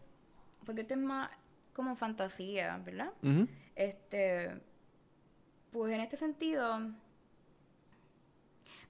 porque 0.64 0.80
este 0.82 0.94
es 0.94 1.00
más 1.00 1.30
como 1.76 1.94
fantasía, 1.94 2.78
¿verdad? 2.84 3.12
Este, 3.76 4.60
pues 5.70 5.92
en 5.92 6.00
este 6.00 6.16
sentido, 6.16 6.80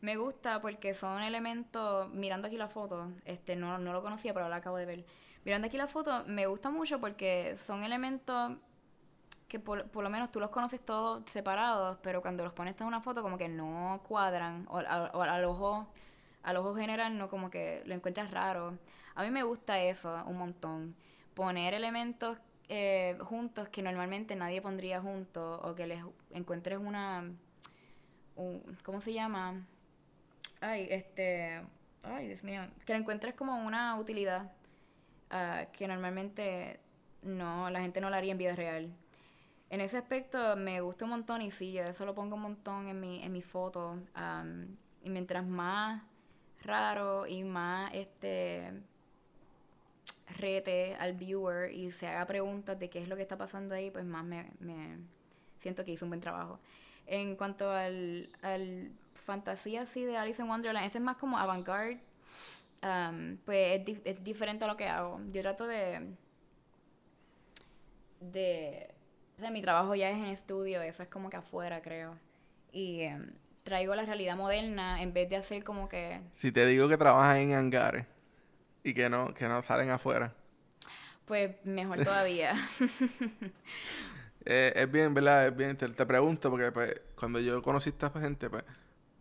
me 0.01 0.17
gusta 0.17 0.61
porque 0.61 0.95
son 0.95 1.23
elementos, 1.23 2.09
mirando 2.11 2.47
aquí 2.47 2.57
la 2.57 2.69
foto, 2.69 3.11
este, 3.25 3.57
no, 3.57 3.79
no 3.79 3.93
lo 3.93 4.03
conocía, 4.03 4.33
pero 4.33 4.45
ahora 4.45 4.57
acabo 4.57 4.77
de 4.77 4.87
ver. 4.87 5.05
Mirando 5.45 5.67
aquí 5.67 5.77
la 5.77 5.87
foto, 5.87 6.25
me 6.27 6.47
gusta 6.47 6.71
mucho 6.71 7.01
porque 7.01 7.57
son 7.57 7.83
elementos 7.83 8.53
que 9.49 9.61
por, 9.61 9.89
por 9.91 10.03
lo 10.03 10.11
menos 10.11 10.31
tú 10.33 10.41
los 10.41 10.51
conoces 10.51 10.81
todos 10.85 11.23
separados, 11.31 11.99
pero 12.03 12.21
cuando 12.21 12.43
los 12.45 12.53
pones 12.53 12.79
en 12.81 12.87
una 12.87 13.01
foto 13.01 13.23
como 13.23 13.39
que 13.39 13.49
no 13.49 14.01
cuadran, 14.07 14.67
o, 14.69 14.79
a- 14.79 15.11
o 15.15 15.23
al 15.23 15.45
ojo 15.45 15.89
al 16.43 16.57
ojo 16.59 16.77
general 16.77 17.19
no 17.19 17.29
como 17.29 17.51
que 17.51 17.83
lo 17.87 17.95
encuentras 17.95 18.31
raro. 18.31 18.79
A 19.17 19.25
mí 19.25 19.31
me 19.33 19.43
gusta 19.43 19.81
eso 19.81 20.23
un 20.27 20.37
montón. 20.39 20.95
Poner 21.35 21.75
elementos 21.75 22.39
eh, 22.69 23.17
juntos 23.21 23.69
que 23.69 23.83
normalmente 23.83 24.35
nadie 24.37 24.61
pondría 24.63 25.01
juntos 25.01 25.61
o 25.63 25.75
que 25.75 25.87
les 25.87 26.03
encuentres 26.31 26.79
una... 26.79 27.31
un- 28.37 28.79
¿Cómo 28.85 29.01
se 29.01 29.13
llama? 29.13 29.65
Ay, 30.61 30.87
este... 30.91 31.63
Ay, 32.03 32.29
Dios 32.29 32.43
mío. 32.45 32.63
Que 32.85 32.93
le 32.93 33.01
encuentres 33.01 33.35
como 33.35 33.57
una 33.67 33.97
utilidad 33.99 34.53
ah, 35.31 35.67
que 35.73 35.89
normalmente 35.89 36.79
no, 37.23 37.69
la 37.71 37.81
gente 37.81 38.01
no 38.01 38.11
la 38.11 38.19
haría 38.19 38.33
en 38.33 38.39
vida 38.39 38.55
real. 38.55 38.93
En 39.69 39.81
ese 39.81 39.99
aspecto 39.99 40.57
me 40.57 40.81
gusta 40.81 41.05
un 41.05 41.11
montón 41.11 41.43
y 41.43 41.51
sí, 41.51 41.73
yo 41.73 41.83
eso 41.83 42.05
lo 42.05 42.15
pongo 42.15 42.37
un 42.37 42.43
montón 42.43 42.87
en 42.89 43.01
mi, 43.01 43.23
en 43.23 43.43
foto. 43.43 43.99
y 45.03 45.11
mientras 45.11 45.45
más 45.45 46.03
raro 46.63 47.27
y 47.27 47.43
más 47.45 47.93
este 47.95 48.73
rete 50.39 50.95
al 50.97 51.13
viewer 51.15 51.73
y 51.73 51.93
se 51.93 52.07
haga 52.09 52.27
preguntas 52.27 52.79
de 52.79 52.91
qué 52.91 53.01
es 53.01 53.09
lo 53.09 53.17
que 53.17 53.23
está 53.23 53.37
pasando 53.37 53.75
ahí, 53.75 53.91
pues 53.91 54.05
más 54.05 54.25
me, 54.25 54.51
me 54.61 54.99
siento 55.61 55.85
que 55.85 55.93
hizo 55.93 56.05
un 56.07 56.11
buen 56.11 56.21
trabajo. 56.21 56.59
En 57.07 57.37
cuanto 57.37 57.71
al, 57.71 58.29
al 58.43 58.91
fantasía 59.15 59.83
así 59.83 60.05
de 60.05 60.17
Alice 60.17 60.43
in 60.43 60.49
Wonderland, 60.49 60.87
ese 60.87 60.99
es 60.99 61.05
más 61.05 61.17
como 61.17 61.39
avant-garde. 61.39 62.01
am, 62.83 63.39
pues 63.45 63.79
es, 63.81 63.85
di- 63.85 64.01
es 64.05 64.23
diferente 64.25 64.65
a 64.65 64.69
lo 64.69 64.77
que 64.77 64.89
hago. 64.89 65.21
Yo 65.33 65.43
trato 65.43 65.67
de 65.67 66.01
de... 68.21 68.89
O 69.37 69.41
sea, 69.41 69.51
mi 69.51 69.61
trabajo 69.61 69.95
ya 69.95 70.11
es 70.11 70.17
en 70.17 70.27
estudio, 70.27 70.81
eso 70.81 71.03
es 71.03 71.09
como 71.09 71.29
que 71.29 71.37
afuera, 71.37 71.83
creo. 71.83 72.17
Y 72.73 73.03
em, 73.03 73.33
traigo 73.65 73.95
la 73.95 74.05
realidad 74.05 74.37
moderna 74.37 75.03
en 75.03 75.13
vez 75.13 75.29
de 75.29 75.37
hacer 75.37 75.63
como 75.63 75.89
que... 75.89 76.21
Si 76.33 76.51
te 76.53 76.65
digo 76.67 76.89
que 76.89 76.97
trabajas 76.97 77.37
en 77.39 77.53
hangares 77.53 78.07
y 78.87 78.95
que 78.95 79.11
no, 79.11 79.35
que 79.35 79.49
no 79.49 79.61
salen 79.63 79.91
afuera. 79.91 80.33
Pues 81.25 81.57
mejor 81.65 82.05
todavía. 82.05 82.55
Eh, 84.49 84.73
es 84.77 84.93
bien, 84.93 85.13
¿verdad? 85.13 85.49
Es 85.49 85.57
bien, 85.57 85.77
te, 85.77 85.89
te 85.89 86.07
pregunto 86.07 86.51
porque 86.51 86.71
pues, 86.71 87.01
cuando 87.17 87.41
yo 87.41 87.61
conocí 87.63 87.91
a 87.91 87.93
esta 87.93 88.11
gente, 88.21 88.49
pues 88.49 88.63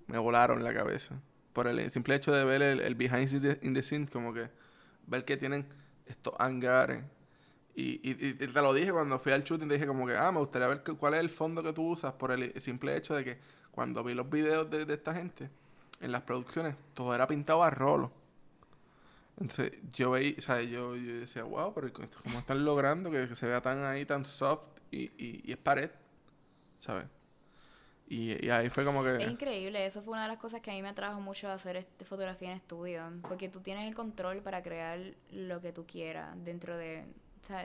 me 0.06 0.20
volaron 0.20 0.64
la 0.64 0.72
cabeza. 0.72 1.20
Por 1.52 1.66
el 1.66 1.90
simple 1.90 2.14
hecho 2.14 2.32
de 2.32 2.44
ver 2.44 2.62
el, 2.62 2.80
el 2.80 2.94
behind 2.94 3.42
the, 3.42 3.58
in 3.66 3.74
the 3.74 3.82
scenes, 3.82 4.12
como 4.12 4.36
que 4.36 4.52
ver 5.08 5.26
que 5.26 5.36
tienen 5.36 5.66
estos 6.06 6.36
hangares. 6.38 7.04
Y, 7.74 8.08
y, 8.08 8.12
y 8.12 8.34
te 8.36 8.62
lo 8.62 8.72
dije 8.72 8.92
cuando 8.92 9.18
fui 9.18 9.32
al 9.32 9.44
shooting, 9.44 9.68
te 9.68 9.74
dije 9.74 9.88
como 9.88 10.06
que, 10.06 10.16
ah, 10.16 10.32
me 10.32 10.38
gustaría 10.38 10.68
ver 10.68 10.84
cuál 10.84 11.16
es 11.16 11.22
el 11.22 11.32
fondo 11.32 11.64
que 11.64 11.74
tú 11.74 11.90
usas 11.94 12.14
por 12.14 12.32
el 12.32 12.54
simple 12.62 12.96
hecho 12.96 13.16
de 13.16 13.24
que 13.24 13.40
cuando 13.72 14.04
vi 14.04 14.14
los 14.14 14.30
videos 14.30 14.70
de, 14.70 14.86
de 14.86 14.94
esta 14.94 15.16
gente, 15.16 15.50
en 16.02 16.12
las 16.12 16.22
producciones, 16.22 16.76
todo 16.94 17.16
era 17.16 17.26
pintado 17.26 17.64
a 17.64 17.72
rolo. 17.72 18.12
Entonces 19.40 19.74
yo 19.92 20.12
veía, 20.12 20.36
o 20.38 20.42
sea, 20.42 20.62
yo, 20.62 20.96
yo 20.96 21.20
decía, 21.20 21.44
wow, 21.44 21.74
pero 21.74 21.92
¿cómo 22.24 22.40
están 22.40 22.64
logrando 22.64 23.12
que, 23.12 23.28
que 23.28 23.36
se 23.36 23.46
vea 23.48 23.62
tan 23.62 23.84
ahí, 23.84 24.06
tan 24.06 24.24
soft 24.26 24.68
y, 24.92 25.04
y, 25.18 25.42
y 25.44 25.52
es 25.52 25.58
pared? 25.58 25.92
¿Sabes? 26.80 27.06
Y, 28.08 28.46
y 28.46 28.50
ahí 28.52 28.70
fue 28.70 28.86
como 28.86 29.06
Es 29.06 29.18
que... 29.18 29.24
increíble, 29.24 29.86
eso 29.86 30.02
fue 30.04 30.14
una 30.14 30.24
de 30.24 30.28
las 30.30 30.38
cosas 30.38 30.62
que 30.62 30.70
a 30.72 30.74
mí 30.74 30.82
me 30.82 30.90
atrajo 30.90 31.20
mucho 31.20 31.50
hacer 31.50 31.76
este, 31.76 32.06
fotografía 32.06 32.52
en 32.52 32.58
estudio, 32.58 33.02
porque 33.28 33.50
tú 33.50 33.62
tienes 33.62 33.88
el 33.88 33.96
control 33.96 34.42
para 34.42 34.62
crear 34.62 35.00
lo 35.32 35.60
que 35.60 35.74
tú 35.74 35.86
quieras 35.88 36.36
dentro 36.46 36.78
de, 36.78 37.04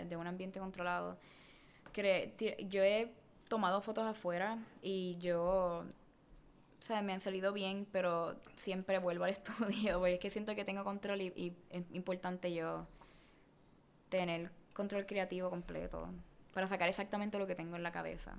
de 0.09 0.17
un 0.17 0.27
ambiente 0.27 0.59
controlado. 0.59 1.19
Cre- 1.95 2.33
yo 2.69 2.83
he 2.83 3.13
tomado 3.49 3.83
fotos 3.83 4.05
afuera 4.07 4.59
y 4.81 5.19
yo, 5.19 5.85
sea, 6.93 7.03
me 7.03 7.13
han 7.13 7.21
salido 7.21 7.53
bien, 7.53 7.87
pero 7.93 8.37
siempre 8.57 8.99
vuelvo 8.99 9.25
al 9.25 9.31
estudio, 9.39 9.99
porque 9.99 10.15
es 10.15 10.21
que 10.21 10.31
siento 10.31 10.55
que 10.55 10.65
tengo 10.65 10.85
control 10.85 11.23
y, 11.23 11.33
y 11.37 11.57
es 11.71 11.85
importante 11.93 12.53
yo 12.53 12.87
tener 14.09 14.51
control 14.73 15.07
creativo 15.07 15.51
completo 15.51 16.09
para 16.53 16.67
sacar 16.67 16.89
exactamente 16.89 17.39
lo 17.39 17.47
que 17.47 17.55
tengo 17.55 17.77
en 17.77 17.83
la 17.83 17.93
cabeza. 17.93 18.37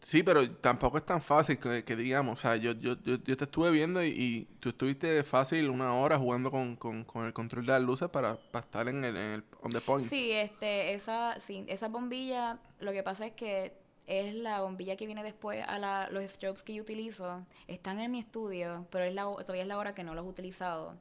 Sí, 0.00 0.22
pero 0.22 0.48
tampoco 0.48 0.98
es 0.98 1.04
tan 1.04 1.20
fácil 1.20 1.58
que, 1.58 1.84
que 1.84 1.96
digamos, 1.96 2.38
o 2.38 2.40
sea, 2.40 2.56
yo, 2.56 2.72
yo, 2.72 2.96
yo, 3.02 3.16
yo 3.16 3.36
te 3.36 3.44
estuve 3.44 3.70
viendo 3.70 4.02
y, 4.02 4.08
y 4.08 4.44
tú 4.60 4.68
estuviste 4.68 5.24
fácil 5.24 5.68
una 5.70 5.92
hora 5.94 6.16
jugando 6.18 6.52
con, 6.52 6.76
con, 6.76 7.04
con 7.04 7.26
el 7.26 7.32
control 7.32 7.66
de 7.66 7.72
las 7.72 7.82
luces 7.82 8.08
para, 8.08 8.36
para 8.36 8.64
estar 8.64 8.88
en 8.88 9.04
el, 9.04 9.16
en 9.16 9.32
el 9.32 9.44
on 9.60 9.70
the 9.70 9.80
point. 9.80 10.08
Sí, 10.08 10.30
este, 10.30 10.94
esa, 10.94 11.40
sí, 11.40 11.64
esa 11.66 11.88
bombilla, 11.88 12.60
lo 12.78 12.92
que 12.92 13.02
pasa 13.02 13.26
es 13.26 13.32
que 13.32 13.76
es 14.08 14.34
la 14.34 14.62
bombilla 14.62 14.96
que 14.96 15.06
viene 15.06 15.22
después 15.22 15.62
a 15.68 16.08
los 16.10 16.30
strobes 16.30 16.62
que 16.62 16.74
yo 16.74 16.82
utilizo. 16.82 17.44
Están 17.66 18.00
en 18.00 18.10
mi 18.10 18.18
estudio, 18.18 18.86
pero 18.90 19.04
es 19.04 19.14
la, 19.14 19.24
todavía 19.24 19.62
es 19.62 19.68
la 19.68 19.78
hora 19.78 19.94
que 19.94 20.02
no 20.02 20.14
los 20.14 20.24
he 20.24 20.28
utilizado. 20.28 20.94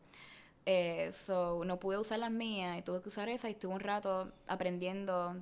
Eh, 0.66 1.12
so, 1.14 1.64
no 1.64 1.80
pude 1.80 1.98
usar 1.98 2.20
las 2.20 2.32
mías 2.32 2.78
y 2.78 2.82
tuve 2.82 3.02
que 3.02 3.10
usar 3.10 3.30
esa 3.30 3.48
y 3.48 3.54
estuve 3.54 3.74
un 3.74 3.80
rato 3.80 4.34
aprendiendo 4.48 5.38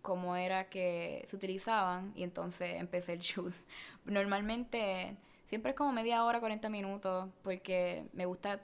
cómo 0.00 0.36
era 0.36 0.68
que 0.68 1.24
se 1.28 1.34
utilizaban 1.36 2.12
y 2.14 2.22
entonces 2.22 2.80
empecé 2.80 3.14
el 3.14 3.20
shoot. 3.20 3.52
Normalmente 4.04 5.16
siempre 5.46 5.72
es 5.72 5.76
como 5.76 5.92
media 5.92 6.24
hora, 6.24 6.38
40 6.38 6.68
minutos, 6.68 7.28
porque 7.42 8.06
me 8.12 8.26
gusta 8.26 8.60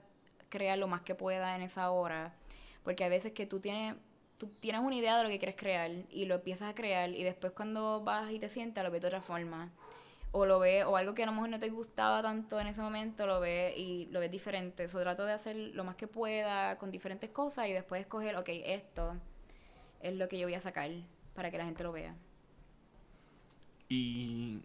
crear 0.49 0.79
lo 0.79 0.87
más 0.87 1.03
que 1.03 1.17
pueda 1.17 1.57
en 1.57 1.63
esa 1.63 1.91
hora, 1.91 2.35
porque 2.85 3.05
a 3.05 3.09
veces 3.09 3.33
que 3.33 3.47
tú 3.47 3.59
tienes 3.61 3.97
tú 4.39 4.47
tienes 4.61 4.81
una 4.81 4.95
idea 4.95 5.17
de 5.19 5.25
lo 5.25 5.29
que 5.29 5.39
quieres 5.39 5.57
crear 5.57 5.91
y 6.11 6.25
lo 6.25 6.37
empiezas 6.37 6.71
a 6.71 6.75
crear 6.75 7.11
y 7.11 7.25
después 7.25 7.53
cuando 7.53 8.03
vas 8.03 8.31
y 8.31 8.39
te 8.39 8.49
sientas 8.49 8.85
lo 8.85 8.91
ves 8.91 9.03
de 9.03 9.09
otra 9.09 9.21
forma 9.21 9.71
o 10.33 10.47
lo 10.47 10.59
ves 10.59 10.85
o 10.85 10.97
algo 10.97 11.15
que 11.15 11.23
a 11.23 11.27
lo 11.27 11.33
mejor 11.33 11.49
no 11.49 11.59
te 11.59 11.69
gustaba 11.71 12.23
tanto 12.23 12.61
en 12.61 12.69
ese 12.69 12.81
momento 12.81 13.27
lo 13.27 13.41
ves 13.41 13.77
y 13.77 14.07
lo 14.11 14.21
ves 14.21 14.31
diferente. 14.31 14.89
So, 14.89 15.01
trato 15.01 15.25
de 15.25 15.33
hacer 15.33 15.57
lo 15.57 15.85
más 15.85 15.97
que 15.97 16.07
pueda 16.07 16.77
con 16.79 16.91
diferentes 16.91 17.31
cosas 17.31 17.69
y 17.69 17.73
después 17.73 18.03
escoger, 18.03 18.37
ok, 18.37 18.49
esto 18.49 19.17
es 20.01 20.15
lo 20.15 20.29
que 20.29 20.39
yo 20.39 20.47
voy 20.47 20.55
a 20.55 20.61
sacar 20.61 20.91
para 21.35 21.51
que 21.51 21.59
la 21.59 21.65
gente 21.65 21.83
lo 21.83 21.93
vea. 21.93 22.15
Y 23.89 24.61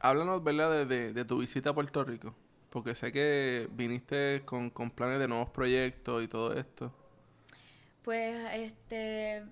háblanos, 0.00 0.42
¿verdad?, 0.42 0.72
de, 0.72 0.86
de, 0.86 1.12
de 1.12 1.24
tu 1.24 1.38
visita 1.38 1.70
a 1.70 1.74
Puerto 1.74 2.04
Rico. 2.04 2.34
Porque 2.70 2.94
sé 2.94 3.12
que 3.12 3.68
viniste 3.72 4.42
con, 4.44 4.70
con 4.70 4.90
planes 4.90 5.20
de 5.20 5.28
nuevos 5.28 5.48
proyectos 5.50 6.22
y 6.22 6.28
todo 6.28 6.52
esto. 6.52 6.92
Pues, 8.06 8.36
este, 8.54 9.44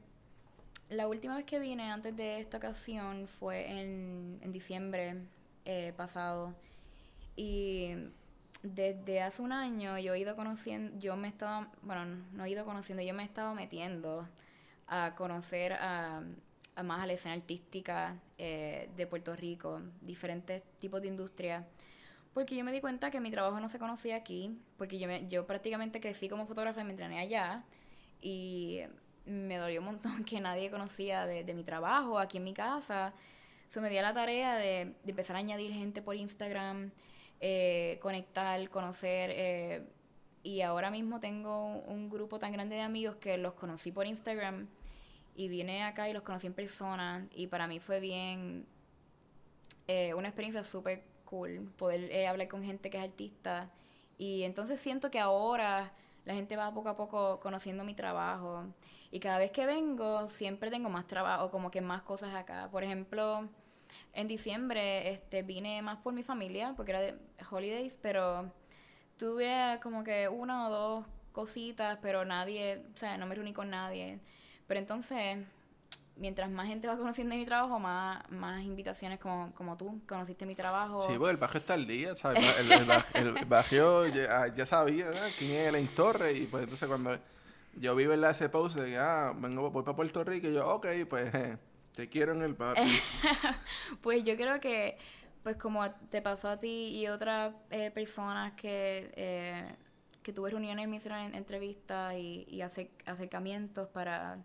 la 0.91 1.09
última 1.09 1.37
vez 1.37 1.45
que 1.47 1.61
vine 1.61 1.91
antes 1.91 2.17
de 2.17 2.41
esta 2.41 2.59
ocasión 2.59 3.29
fue 3.29 3.71
en, 3.81 4.39
en 4.43 4.53
diciembre 4.53 5.17
eh, 5.67 5.93
pasado. 5.97 6.55
Y 7.37 7.91
desde 8.63 9.23
hace 9.23 9.43
un 9.43 9.53
año 9.53 9.99
yo 9.99 10.15
he 10.15 10.21
ido 10.21 10.37
conociendo, 10.37 10.99
yo 11.01 11.17
me 11.17 11.29
estaba, 11.29 11.69
bueno, 11.83 12.07
no 12.35 12.45
he 12.45 12.51
ido 12.51 12.65
conociendo, 12.67 13.03
yo 13.03 13.15
me 13.15 13.25
he 13.25 13.27
estado 13.27 13.55
metiendo 13.55 14.29
a 14.89 15.15
conocer 15.17 15.75
a, 15.75 16.23
a 16.77 16.83
más 16.85 17.03
a 17.03 17.07
la 17.07 17.15
escena 17.15 17.35
artística 17.37 18.17
eh, 18.39 18.91
de 18.97 19.07
Puerto 19.09 19.37
Rico, 19.37 19.81
diferentes 20.03 20.63
tipos 20.81 21.03
de 21.03 21.09
industria. 21.09 21.67
Porque 22.35 22.57
yo 22.57 22.65
me 22.65 22.73
di 22.73 22.81
cuenta 22.81 23.11
que 23.11 23.21
mi 23.21 23.31
trabajo 23.31 23.61
no 23.61 23.69
se 23.69 23.79
conocía 23.79 24.17
aquí, 24.17 24.59
porque 24.77 24.99
yo, 24.99 25.07
me- 25.09 25.29
yo 25.29 25.47
prácticamente 25.47 26.01
crecí 26.01 26.29
como 26.29 26.47
fotógrafa 26.47 26.81
y 26.81 26.85
me 26.85 26.91
entrené 26.91 27.21
allá. 27.21 27.65
Y 28.25 28.81
me 29.27 29.59
dolió 29.59 29.81
un 29.81 29.87
montón 29.87 30.25
que 30.25 30.41
nadie 30.41 30.71
conocía 30.71 31.27
de, 31.27 31.55
mi 31.55 31.63
trabajo 31.63 32.19
aquí 32.19 32.39
en 32.39 32.45
mi 32.45 32.55
casa. 32.55 33.13
So, 33.69 33.81
me 33.81 33.91
di 33.91 33.99
a 33.99 34.03
la 34.03 34.15
tarea 34.15 34.57
de, 34.57 34.95
de 35.05 35.11
empezar 35.11 35.37
a 35.37 35.41
añadir 35.41 35.73
gente 35.73 36.01
por 36.03 36.17
Instagram, 36.17 36.91
eh, 37.41 37.99
conectar, 38.01 38.69
conocer. 38.71 39.31
eh, 39.35 39.83
y 40.43 40.61
ahora 40.61 40.91
mismo 40.91 41.21
tengo 41.21 41.67
un 41.87 42.11
grupo 42.11 42.39
tan 42.39 42.53
grande 42.53 42.77
de 42.77 42.83
amigos 42.83 43.17
que 43.17 43.39
los 43.39 43.55
conocí 43.55 43.91
por 43.91 44.07
Instagram 44.07 44.69
y 45.35 45.49
vine 45.49 45.83
acá 45.83 46.09
y 46.09 46.13
los 46.13 46.23
conocí 46.23 46.47
en 46.47 46.55
persona. 46.55 47.27
Y 47.35 47.47
para 47.47 47.67
mí 47.67 47.81
fue 47.81 47.99
bien 47.99 48.67
eh, 49.89 50.15
una 50.15 50.29
experiencia 50.29 50.63
súper 50.63 51.03
cool 51.25 51.73
poder 51.77 52.11
eh, 52.13 52.27
hablar 52.27 52.49
con 52.49 52.63
gente 52.63 52.91
que 52.91 52.99
es 52.99 53.05
artista. 53.05 53.71
Y 54.19 54.43
entonces 54.43 54.81
siento 54.81 55.11
que 55.11 55.19
ahora 55.19 55.93
la 56.25 56.35
gente 56.35 56.57
va 56.57 56.73
poco 56.73 56.89
a 56.89 56.97
poco 56.97 57.41
conociendo 57.41 57.85
mi 57.85 57.95
trabajo. 57.95 58.65
Y 59.11 59.21
cada 59.21 59.39
vez 59.39 59.51
que 59.53 59.67
vengo, 59.67 60.29
siempre 60.29 60.71
tengo 60.71 60.89
más 60.89 61.07
trabajo, 61.07 61.51
como 61.51 61.71
que 61.71 61.81
más 61.81 62.03
cosas 62.03 62.35
acá. 62.35 62.69
Por 62.71 62.83
ejemplo, 62.85 63.49
en 64.13 64.29
diciembre 64.29 65.11
este, 65.11 65.43
vine 65.43 65.83
más 65.83 65.99
por 65.99 66.13
mi 66.15 66.23
familia, 66.23 66.75
porque 66.77 66.93
era 66.93 67.01
de 67.01 67.19
holidays, 67.51 67.99
pero 68.01 68.51
tuve 69.19 69.79
como 69.83 70.05
que 70.05 70.29
una 70.29 70.69
o 70.69 70.71
dos 70.71 71.07
cositas, 71.33 71.99
pero 72.01 72.25
nadie, 72.25 72.85
o 72.95 72.99
sea, 72.99 73.17
no 73.19 73.27
me 73.27 73.35
reuní 73.35 73.53
con 73.53 73.71
nadie. 73.71 74.21
Pero 74.67 74.81
entonces, 74.81 75.39
mientras 76.17 76.51
más 76.51 76.69
gente 76.69 76.87
va 76.87 76.97
conociendo 76.97 77.35
mi 77.35 77.45
trabajo, 77.45 77.79
más, 77.79 78.29
más 78.31 78.63
invitaciones 78.63 79.19
como, 79.19 79.53
como 79.55 79.77
tú 79.77 80.01
conociste 80.07 80.47
mi 80.47 80.55
trabajo. 80.55 81.01
Sí, 81.09 81.15
porque 81.19 81.33
el 81.33 81.37
barrio 81.37 81.61
está 81.61 81.75
al 81.75 81.87
día, 81.87 82.15
¿sabes? 82.15 82.45
El, 82.59 82.73
el, 83.27 83.45
barrio 83.47 84.07
ya, 84.07 84.49
ya 84.49 84.67
sabía 84.67 85.09
¿verdad? 85.09 85.29
quién 85.39 85.53
es 85.53 85.69
Elaine 85.69 85.95
Torres 85.95 86.39
y 86.39 86.47
pues 86.47 86.65
entonces 86.65 86.89
cuando 86.89 87.19
yo 87.77 87.97
vi 87.97 88.07
¿verdad? 88.07 88.31
ese 88.31 88.49
post 88.49 88.77
de 88.77 88.91
que, 88.91 88.99
ah, 88.99 89.33
vengo, 89.37 89.71
voy 89.71 89.83
para 89.83 89.97
Puerto 89.97 90.23
Rico 90.23 90.47
y 90.47 90.55
yo, 90.55 90.69
ok, 90.69 90.87
pues 91.09 91.35
eh, 91.35 91.59
Te 91.95 92.09
quiero 92.09 92.33
en 92.33 92.43
el 92.43 92.55
barrio. 92.55 92.85
pues 94.03 94.25
yo 94.25 94.37
creo 94.37 94.59
que, 94.59 94.99
pues 95.45 95.57
como 95.57 95.89
te 96.11 96.21
pasó 96.23 96.49
a 96.49 96.59
ti 96.59 96.89
y 96.89 97.07
otras 97.07 97.55
eh, 97.71 97.93
personas 97.93 98.55
que, 98.55 99.13
eh, 99.15 99.75
que 100.23 100.33
tuve 100.33 100.51
reuniones, 100.51 100.89
me 100.89 100.97
hicieron 100.97 101.35
entrevistas 101.35 102.15
y, 102.15 102.47
y 102.49 102.63
acercamientos 102.63 103.89
para 103.89 104.39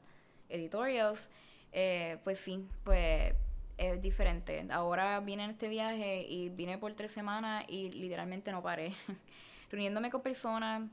editorials, 0.48 1.28
eh, 1.72 2.18
pues 2.24 2.40
sí, 2.40 2.66
pues 2.84 3.34
es 3.78 4.02
diferente. 4.02 4.66
Ahora 4.72 5.20
vine 5.20 5.46
en 5.46 5.52
este 5.52 5.68
viaje 5.70 6.26
y 6.28 6.50
vine 6.50 6.78
por 6.78 6.94
tres 6.94 7.12
semanas 7.12 7.66
y 7.68 7.90
literalmente 7.92 8.52
no 8.52 8.62
paré. 8.62 8.94
Reuniéndome 9.72 10.10
con 10.10 10.22
personas, 10.22 10.90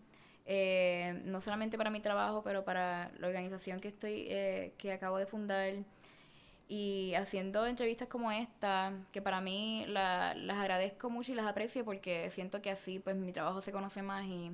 eh, 0.46 1.20
no 1.24 1.40
solamente 1.40 1.76
para 1.76 1.90
mi 1.90 2.00
trabajo, 2.00 2.42
pero 2.42 2.64
para 2.64 3.10
la 3.18 3.26
organización 3.26 3.80
que 3.80 3.88
estoy, 3.88 4.26
eh, 4.28 4.72
que 4.78 4.92
acabo 4.92 5.18
de 5.18 5.26
fundar. 5.26 5.74
Y 6.68 7.14
haciendo 7.14 7.64
entrevistas 7.66 8.08
como 8.08 8.32
esta, 8.32 8.92
que 9.12 9.22
para 9.22 9.40
mí 9.40 9.84
las 9.88 10.58
agradezco 10.58 11.10
mucho 11.10 11.32
y 11.32 11.36
las 11.36 11.46
aprecio 11.46 11.84
porque 11.84 12.28
siento 12.30 12.60
que 12.60 12.70
así 12.70 12.98
pues 12.98 13.14
mi 13.14 13.32
trabajo 13.32 13.60
se 13.60 13.70
conoce 13.70 14.02
más 14.02 14.24
y, 14.26 14.50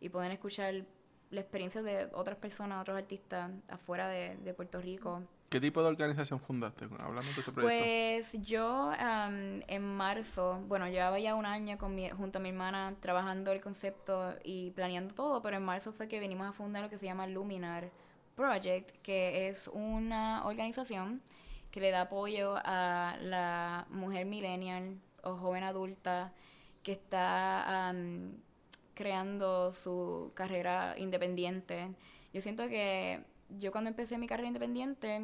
y 0.00 0.08
pueden 0.08 0.30
escuchar 0.30 0.84
la 1.30 1.40
experiencia 1.40 1.82
de 1.82 2.08
otras 2.12 2.36
personas, 2.38 2.80
otros 2.80 2.96
artistas 2.96 3.50
afuera 3.68 4.08
de, 4.08 4.36
de 4.36 4.54
Puerto 4.54 4.80
Rico. 4.80 5.22
¿Qué 5.48 5.60
tipo 5.60 5.80
de 5.82 5.88
organización 5.88 6.40
fundaste? 6.40 6.86
Hablando 6.98 7.32
de 7.32 7.40
ese 7.40 7.52
proyecto. 7.52 7.84
Pues 7.84 8.32
yo 8.42 8.92
en 8.98 9.82
marzo, 9.96 10.60
bueno, 10.66 10.88
llevaba 10.88 11.20
ya 11.20 11.34
un 11.34 11.46
año 11.46 11.78
con 11.78 11.94
mi, 11.94 12.10
junto 12.10 12.38
a 12.38 12.42
mi 12.42 12.48
hermana 12.48 12.94
trabajando 13.00 13.52
el 13.52 13.60
concepto 13.60 14.34
y 14.42 14.72
planeando 14.72 15.14
todo, 15.14 15.42
pero 15.42 15.56
en 15.56 15.64
marzo 15.64 15.92
fue 15.92 16.08
que 16.08 16.18
venimos 16.18 16.48
a 16.48 16.52
fundar 16.52 16.82
lo 16.82 16.90
que 16.90 16.98
se 16.98 17.06
llama 17.06 17.26
Luminar 17.26 17.90
Project, 18.34 18.90
que 19.02 19.48
es 19.48 19.68
una 19.72 20.44
organización 20.46 21.22
que 21.70 21.80
le 21.80 21.90
da 21.90 22.02
apoyo 22.02 22.56
a 22.64 23.16
la 23.20 23.86
mujer 23.90 24.26
millennial 24.26 24.98
o 25.22 25.36
joven 25.36 25.62
adulta 25.62 26.32
que 26.82 26.92
está 26.92 27.94
creando 28.94 29.72
su 29.72 30.32
carrera 30.34 30.94
independiente. 30.98 31.88
Yo 32.32 32.40
siento 32.40 32.68
que 32.68 33.22
yo 33.50 33.72
cuando 33.72 33.90
empecé 33.90 34.18
mi 34.18 34.26
carrera 34.26 34.48
independiente, 34.48 35.22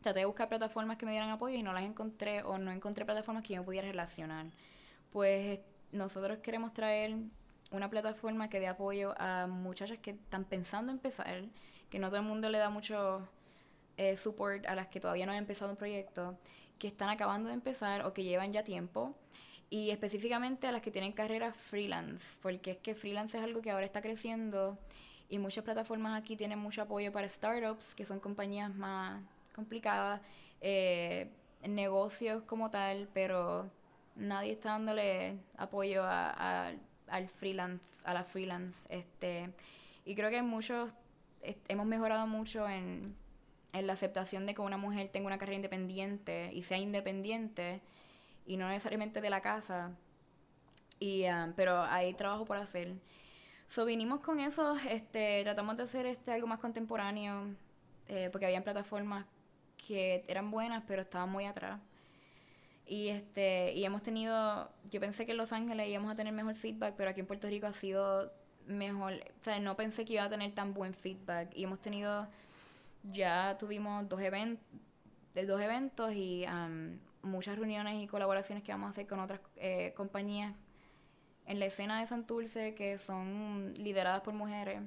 traté 0.00 0.20
de 0.20 0.24
buscar 0.26 0.48
plataformas 0.48 0.96
que 0.96 1.06
me 1.06 1.12
dieran 1.12 1.30
apoyo 1.30 1.56
y 1.56 1.62
no 1.62 1.72
las 1.72 1.84
encontré 1.84 2.42
o 2.42 2.58
no 2.58 2.70
encontré 2.70 3.04
plataformas 3.04 3.42
que 3.42 3.54
yo 3.54 3.64
pudiera 3.64 3.88
relacionar. 3.88 4.46
Pues 5.10 5.60
nosotros 5.92 6.38
queremos 6.38 6.72
traer 6.72 7.16
una 7.70 7.88
plataforma 7.88 8.48
que 8.48 8.60
dé 8.60 8.68
apoyo 8.68 9.14
a 9.18 9.46
muchachas 9.46 9.98
que 9.98 10.10
están 10.10 10.44
pensando 10.44 10.92
en 10.92 10.98
empezar, 10.98 11.44
que 11.90 11.98
no 11.98 12.08
todo 12.08 12.18
el 12.18 12.26
mundo 12.26 12.50
le 12.50 12.58
da 12.58 12.70
mucho 12.70 13.26
eh, 13.96 14.16
support 14.16 14.66
a 14.66 14.74
las 14.74 14.88
que 14.88 15.00
todavía 15.00 15.26
no 15.26 15.32
han 15.32 15.38
empezado 15.38 15.70
un 15.70 15.76
proyecto, 15.76 16.38
que 16.78 16.88
están 16.88 17.08
acabando 17.08 17.48
de 17.48 17.54
empezar 17.54 18.04
o 18.04 18.12
que 18.12 18.24
llevan 18.24 18.52
ya 18.52 18.64
tiempo 18.64 19.14
y 19.70 19.90
específicamente 19.90 20.66
a 20.66 20.72
las 20.72 20.82
que 20.82 20.90
tienen 20.90 21.12
carreras 21.12 21.56
freelance, 21.56 22.26
porque 22.42 22.72
es 22.72 22.76
que 22.78 22.94
freelance 22.94 23.38
es 23.38 23.44
algo 23.44 23.62
que 23.62 23.70
ahora 23.70 23.86
está 23.86 24.02
creciendo 24.02 24.78
y 25.32 25.38
muchas 25.38 25.64
plataformas 25.64 26.20
aquí 26.20 26.36
tienen 26.36 26.58
mucho 26.58 26.82
apoyo 26.82 27.10
para 27.10 27.26
startups, 27.26 27.94
que 27.94 28.04
son 28.04 28.20
compañías 28.20 28.74
más 28.74 29.22
complicadas, 29.54 30.20
eh, 30.60 31.26
negocios 31.66 32.42
como 32.42 32.70
tal, 32.70 33.08
pero 33.14 33.70
nadie 34.14 34.52
está 34.52 34.72
dándole 34.72 35.38
apoyo 35.56 36.04
a, 36.04 36.72
al 37.08 37.28
freelance, 37.28 38.02
a 38.04 38.12
la 38.12 38.24
freelance. 38.24 38.86
Este, 38.94 39.48
y 40.04 40.14
creo 40.14 40.28
que 40.28 40.42
muchos 40.42 40.90
hemos 41.66 41.86
mejorado 41.86 42.26
mucho 42.26 42.68
en, 42.68 43.16
en 43.72 43.86
la 43.86 43.94
aceptación 43.94 44.44
de 44.44 44.54
que 44.54 44.60
una 44.60 44.76
mujer 44.76 45.08
tenga 45.08 45.28
una 45.28 45.38
carrera 45.38 45.56
independiente 45.56 46.50
y 46.52 46.62
sea 46.62 46.76
independiente 46.76 47.80
y 48.44 48.58
no 48.58 48.68
necesariamente 48.68 49.22
de 49.22 49.30
la 49.30 49.40
casa. 49.40 49.92
Y, 51.00 51.24
um, 51.24 51.54
pero 51.54 51.80
hay 51.84 52.12
trabajo 52.12 52.44
por 52.44 52.58
hacer. 52.58 52.96
So, 53.72 53.86
vinimos 53.86 54.20
con 54.20 54.38
eso, 54.38 54.76
este, 54.90 55.42
tratamos 55.44 55.78
de 55.78 55.84
hacer 55.84 56.04
este 56.04 56.30
algo 56.30 56.46
más 56.46 56.60
contemporáneo, 56.60 57.46
eh, 58.06 58.28
porque 58.30 58.44
habían 58.44 58.62
plataformas 58.62 59.24
que 59.78 60.26
eran 60.28 60.50
buenas, 60.50 60.84
pero 60.86 61.00
estaban 61.00 61.30
muy 61.30 61.46
atrás. 61.46 61.80
Y 62.84 63.08
este, 63.08 63.72
y 63.72 63.82
hemos 63.86 64.02
tenido, 64.02 64.70
yo 64.90 65.00
pensé 65.00 65.24
que 65.24 65.32
en 65.32 65.38
Los 65.38 65.52
Ángeles 65.54 65.88
íbamos 65.88 66.12
a 66.12 66.16
tener 66.16 66.34
mejor 66.34 66.54
feedback, 66.54 66.96
pero 66.98 67.08
aquí 67.08 67.20
en 67.20 67.26
Puerto 67.26 67.48
Rico 67.48 67.66
ha 67.66 67.72
sido 67.72 68.30
mejor, 68.66 69.14
o 69.14 69.42
sea, 69.42 69.58
no 69.58 69.74
pensé 69.74 70.04
que 70.04 70.12
iba 70.14 70.24
a 70.24 70.28
tener 70.28 70.52
tan 70.54 70.74
buen 70.74 70.92
feedback. 70.92 71.56
Y 71.56 71.64
hemos 71.64 71.80
tenido, 71.80 72.28
ya 73.04 73.56
tuvimos 73.58 74.06
dos 74.06 74.20
eventos, 74.20 74.66
dos 75.34 75.60
eventos 75.62 76.12
y 76.12 76.44
muchas 77.22 77.56
reuniones 77.56 78.02
y 78.02 78.06
colaboraciones 78.06 78.62
que 78.64 78.72
vamos 78.72 78.88
a 78.88 78.90
hacer 78.90 79.06
con 79.06 79.18
otras 79.18 79.40
eh, 79.56 79.94
compañías 79.96 80.52
en 81.46 81.58
la 81.58 81.66
escena 81.66 82.00
de 82.00 82.06
Santurce 82.06 82.74
que 82.74 82.98
son 82.98 83.74
lideradas 83.74 84.22
por 84.22 84.34
mujeres. 84.34 84.80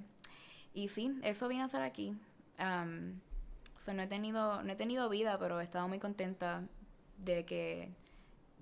Y 0.73 0.89
sí, 0.89 1.17
eso 1.23 1.47
vine 1.47 1.63
a 1.63 1.65
hacer 1.65 1.81
aquí. 1.81 2.15
no, 2.59 4.01
he 4.01 4.07
tenido, 4.07 4.63
no 4.63 4.71
he 4.71 4.75
tenido 4.75 5.09
vida, 5.09 5.37
pero 5.39 5.59
he 5.59 5.63
estado 5.63 5.87
muy 5.87 5.99
contenta 5.99 6.63
de 7.17 7.45
que 7.45 7.91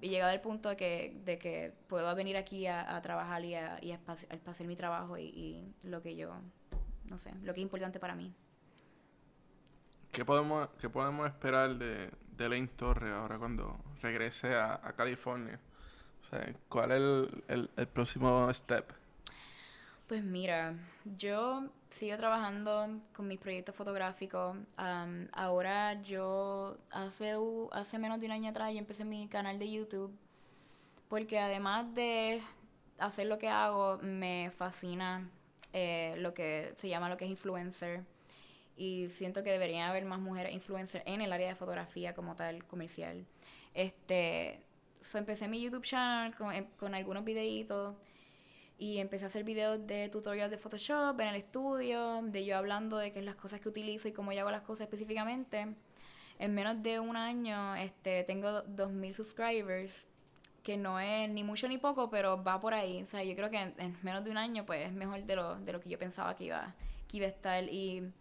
he 0.01 0.09
llegado 0.09 0.31
al 0.31 0.41
punto 0.41 0.69
de 0.69 0.75
que, 0.75 1.21
de 1.25 1.39
que 1.39 1.73
puedo 1.87 2.13
venir 2.15 2.37
aquí 2.37 2.67
a, 2.67 3.01
trabajar 3.01 3.43
y 3.45 3.55
a, 3.55 3.79
y 3.81 3.91
hacer 3.91 4.67
mi 4.67 4.75
trabajo 4.75 5.17
y, 5.17 5.73
lo 5.83 6.01
que 6.01 6.15
yo, 6.15 6.35
no 7.05 7.17
sé, 7.17 7.31
lo 7.43 7.53
que 7.53 7.61
es 7.61 7.63
importante 7.63 7.99
para 7.99 8.15
mí. 8.15 8.33
¿Qué 10.11 10.23
podemos, 10.23 10.69
qué 10.79 10.89
podemos 10.89 11.25
esperar 11.25 11.75
de, 11.77 12.11
de 12.37 12.49
Lane 12.49 12.67
Torre 12.67 13.11
ahora 13.11 13.39
cuando 13.39 13.79
regrese 14.01 14.55
a 14.55 14.93
California? 14.95 15.59
¿Cuál 16.69 16.91
es 16.91 16.97
el, 17.47 17.69
el, 17.75 17.87
próximo 17.87 18.51
step? 18.53 18.91
Pues 20.07 20.23
mira, 20.23 20.75
yo 21.17 21.69
sigo 21.89 22.17
trabajando 22.17 22.99
con 23.15 23.27
mis 23.27 23.39
proyectos 23.39 23.75
fotográficos. 23.75 24.57
ahora 25.31 26.01
yo 26.01 26.77
hace, 26.91 27.35
hace 27.71 27.99
menos 27.99 28.19
de 28.19 28.25
un 28.25 28.31
año 28.31 28.49
atrás 28.49 28.71
yo 28.71 28.79
empecé 28.79 29.05
mi 29.05 29.27
canal 29.27 29.59
de 29.59 29.71
YouTube 29.71 30.11
porque 31.13 31.37
además 31.37 31.93
de 31.93 32.41
hacer 32.97 33.27
lo 33.27 33.37
que 33.37 33.47
hago, 33.47 33.99
me 34.01 34.51
fascina 34.57 35.29
eh, 35.71 36.15
lo 36.17 36.33
que 36.33 36.73
se 36.77 36.89
llama 36.89 37.07
lo 37.07 37.17
que 37.17 37.25
es 37.25 37.31
influencer. 37.31 38.01
Y 38.75 39.09
siento 39.09 39.43
que 39.43 39.51
deberían 39.51 39.87
haber 39.87 40.05
más 40.05 40.19
mujeres 40.19 40.53
influencers 40.53 41.03
en 41.05 41.21
el 41.21 41.31
área 41.31 41.49
de 41.49 41.55
fotografía 41.55 42.15
como 42.15 42.35
tal, 42.35 42.63
comercial. 42.65 43.27
Este, 43.75 44.59
so, 45.03 45.17
empecé 45.17 45.47
mi 45.47 45.61
YouTube 45.61 45.83
channel 45.83 46.35
con, 46.35 46.53
em, 46.53 46.65
con 46.77 46.95
algunos 46.95 47.23
videitos 47.23 47.95
y 48.77 48.97
empecé 48.99 49.25
a 49.25 49.27
hacer 49.27 49.43
videos 49.43 49.85
de 49.85 50.09
tutoriales 50.09 50.51
de 50.51 50.57
Photoshop 50.57 51.19
en 51.19 51.27
el 51.27 51.35
estudio, 51.35 52.21
de 52.23 52.45
yo 52.45 52.57
hablando 52.57 52.97
de 52.97 53.11
qué 53.11 53.19
es 53.19 53.25
las 53.25 53.35
cosas 53.35 53.61
que 53.61 53.69
utilizo 53.69 54.07
y 54.07 54.11
cómo 54.11 54.33
yo 54.33 54.41
hago 54.41 54.51
las 54.51 54.63
cosas 54.63 54.85
específicamente. 54.85 55.75
En 56.39 56.53
menos 56.53 56.81
de 56.81 56.99
un 56.99 57.15
año 57.15 57.75
este, 57.75 58.23
tengo 58.23 58.63
2.000 58.63 59.13
subscribers, 59.13 60.07
que 60.63 60.77
no 60.77 60.99
es 60.99 61.29
ni 61.29 61.43
mucho 61.43 61.67
ni 61.67 61.77
poco, 61.77 62.09
pero 62.09 62.43
va 62.43 62.59
por 62.59 62.73
ahí. 62.73 63.03
O 63.03 63.05
sea, 63.05 63.23
yo 63.23 63.35
creo 63.35 63.49
que 63.49 63.57
en, 63.57 63.97
menos 64.01 64.23
de 64.23 64.31
un 64.31 64.37
año 64.37 64.65
pues 64.65 64.87
es 64.87 64.93
mejor 64.93 65.23
de 65.23 65.35
lo, 65.35 65.55
de 65.59 65.73
lo 65.73 65.79
que 65.79 65.89
yo 65.89 65.99
pensaba 65.99 66.35
que 66.35 66.45
iba, 66.45 66.73
que 67.07 67.17
iba 67.17 67.27
a 67.27 67.29
estar. 67.29 67.63
Y 67.65 68.11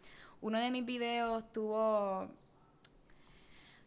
uno 0.40 0.58
de 0.58 0.70
mis 0.70 0.84
videos 0.84 1.50
tuvo 1.52 2.28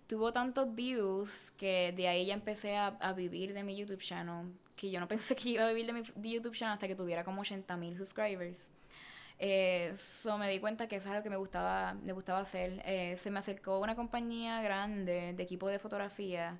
tuvo 0.07 0.31
tantos 0.33 0.73
views 0.75 1.51
que 1.57 1.93
de 1.95 2.07
ahí 2.07 2.27
ya 2.27 2.33
empecé 2.33 2.77
a, 2.77 3.13
vivir 3.13 3.53
de 3.53 3.63
mi 3.63 3.75
YouTube 3.75 4.01
channel, 4.01 4.53
que 4.75 4.91
yo 4.91 4.99
no 4.99 5.07
pensé 5.09 5.35
que 5.35 5.49
iba 5.49 5.65
a 5.65 5.69
vivir 5.69 5.85
de 5.85 5.93
mi 5.93 6.31
YouTube 6.31 6.55
channel 6.55 6.73
hasta 6.73 6.87
que 6.87 6.95
tuviera 6.95 7.23
como 7.23 7.41
80 7.41 7.75
mil 7.77 7.97
subscribers. 7.97 8.69
Eh, 9.37 9.93
me 10.39 10.49
di 10.49 10.59
cuenta 10.59 10.87
que 10.87 10.95
eso 10.95 11.09
es 11.09 11.11
algo 11.11 11.23
que 11.23 11.29
me 11.29 11.35
gustaba, 11.35 11.93
me 11.93 12.13
gustaba 12.13 12.39
hacer. 12.39 12.81
Eh, 12.85 13.17
se 13.17 13.31
me 13.31 13.39
acercó 13.39 13.79
una 13.79 13.95
compañía 13.95 14.61
grande 14.61 15.33
de 15.33 15.43
equipo 15.43 15.67
de 15.67 15.79
fotografía 15.79 16.57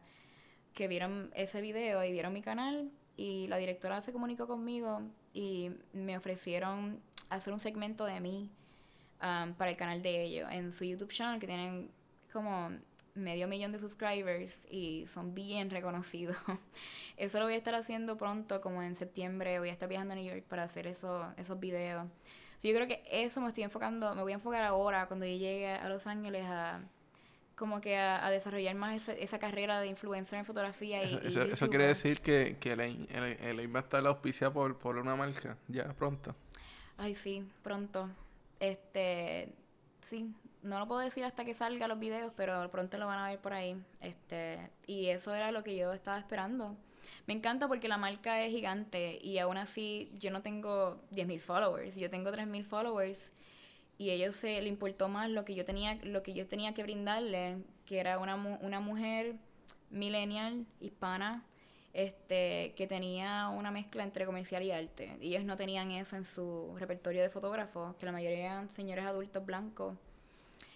que 0.74 0.88
vieron 0.88 1.32
ese 1.36 1.62
video 1.62 2.04
y 2.04 2.12
vieron 2.12 2.34
mi 2.34 2.42
canal 2.42 2.92
y 3.16 3.48
la 3.48 3.58
directora 3.58 4.02
se 4.02 4.12
comunicó 4.12 4.46
conmigo 4.46 5.02
y 5.34 5.72
me 5.94 6.18
ofrecieron 6.18 7.00
hacer 7.30 7.54
un 7.54 7.62
segmento 7.62 8.06
de 8.06 8.20
mí 8.20 8.52
um, 9.22 9.54
para 9.54 9.72
el 9.72 9.78
canal 9.78 10.02
de 10.02 10.24
ellos 10.24 10.50
en 10.52 10.74
su 10.74 10.84
YouTube 10.84 11.12
channel 11.12 11.40
que 11.40 11.48
tienen 11.48 11.90
como 12.32 12.72
medio 13.16 13.48
millón 13.48 13.72
de 13.72 13.80
subscribers 13.80 14.68
y 14.70 15.06
son 15.08 15.34
bien 15.34 15.70
reconocidos. 15.70 16.38
Eso 17.18 17.40
lo 17.40 17.46
voy 17.46 17.56
a 17.56 17.58
estar 17.58 17.76
haciendo 17.76 18.18
pronto, 18.18 18.62
como 18.62 18.84
en 18.84 18.96
septiembre. 18.96 19.60
Voy 19.60 19.70
a 19.70 19.74
estar 19.74 19.90
viajando 19.90 20.14
a 20.14 20.16
New 20.18 20.26
York 20.26 20.44
para 20.48 20.64
hacer 20.64 20.86
eso, 20.88 21.34
esos 21.38 21.60
videos. 21.60 22.06
yo 22.62 22.74
creo 22.74 22.88
que 22.88 23.04
eso 23.10 23.40
me 23.42 23.48
estoy 23.48 23.64
enfocando, 23.64 24.14
me 24.16 24.22
voy 24.22 24.34
a 24.34 24.36
enfocar 24.36 24.64
ahora 24.64 25.08
cuando 25.08 25.26
yo 25.26 25.38
llegue 25.38 25.70
a 25.70 25.88
Los 25.88 26.08
Ángeles 26.08 26.44
a 26.46 26.82
como 27.56 27.80
que 27.80 27.98
a, 27.98 28.30
desarrollar 28.30 28.76
más 28.76 29.08
esa, 29.08 29.40
carrera 29.40 29.80
de 29.80 29.88
influencer 29.88 30.38
en 30.40 30.46
fotografía. 30.46 31.04
Y, 31.04 31.20
eso, 31.24 31.42
eso, 31.42 31.70
quiere 31.70 31.88
decir 31.88 32.20
que, 32.20 32.58
que 32.60 32.74
el, 32.74 32.82
el, 32.82 33.60
el, 33.60 33.76
va 33.76 33.80
a 33.80 33.84
estar 33.84 34.04
la 34.04 34.10
auspicia 34.10 34.52
por, 34.52 34.78
por 34.78 34.98
una 34.98 35.16
marca, 35.16 35.58
ya 35.70 35.94
pronto. 35.94 36.36
Ay, 36.98 37.16
sí, 37.16 37.48
pronto. 37.64 38.10
Este, 38.60 39.54
sí, 40.02 40.34
no 40.66 40.80
lo 40.80 40.88
puedo 40.88 41.02
decir 41.02 41.24
hasta 41.24 41.46
que 41.46 41.54
salga 41.54 41.88
los 41.88 42.00
videos, 42.00 42.34
pero 42.36 42.70
pronto 42.72 42.98
lo 42.98 43.08
van 43.08 43.20
a 43.20 43.30
ver 43.30 43.40
por 43.40 43.54
ahí. 43.54 43.78
Este, 44.02 44.70
y 44.88 45.08
eso 45.08 45.34
era 45.36 45.52
lo 45.52 45.64
que 45.64 45.76
yo 45.76 45.94
estaba 45.94 46.18
esperando. 46.18 46.76
Me 47.28 47.34
encanta 47.34 47.68
porque 47.68 47.88
la 47.88 47.98
marca 47.98 48.42
es 48.44 48.52
gigante 48.52 49.20
y 49.22 49.38
aún 49.38 49.58
así 49.58 50.12
yo 50.20 50.32
no 50.32 50.42
tengo 50.42 51.02
10.000 51.12 51.40
followers, 51.40 51.96
yo 51.96 52.10
tengo 52.10 52.32
3.000 52.32 52.64
followers 52.66 53.32
y 53.98 54.10
a 54.10 54.14
ellos 54.14 54.36
se 54.36 54.62
le 54.62 54.68
importó 54.68 55.08
más 55.08 55.30
lo 55.30 55.46
que 55.46 55.56
yo 55.56 55.66
tenía 55.66 55.96
lo 56.04 56.24
que 56.24 56.34
yo 56.34 56.48
tenía 56.48 56.74
que 56.74 56.84
brindarle, 56.84 57.58
que 57.86 58.00
era 58.00 58.18
una, 58.18 58.36
una 58.36 58.80
mujer 58.80 59.36
millennial 59.92 60.66
hispana 60.80 61.46
este 61.94 62.74
que 62.76 62.88
tenía 62.88 63.48
una 63.50 63.72
mezcla 63.72 64.04
entre 64.04 64.26
comercial 64.26 64.64
y 64.64 64.72
arte. 64.72 65.18
Ellos 65.22 65.46
no 65.46 65.56
tenían 65.56 65.92
eso 65.92 66.18
en 66.18 66.26
su 66.26 66.76
repertorio 66.78 67.22
de 67.22 67.30
fotógrafos, 67.30 67.96
que 67.96 68.06
la 68.06 68.12
mayoría 68.12 68.46
eran 68.46 68.70
señores 68.70 69.06
adultos 69.06 69.46
blancos. 69.46 69.96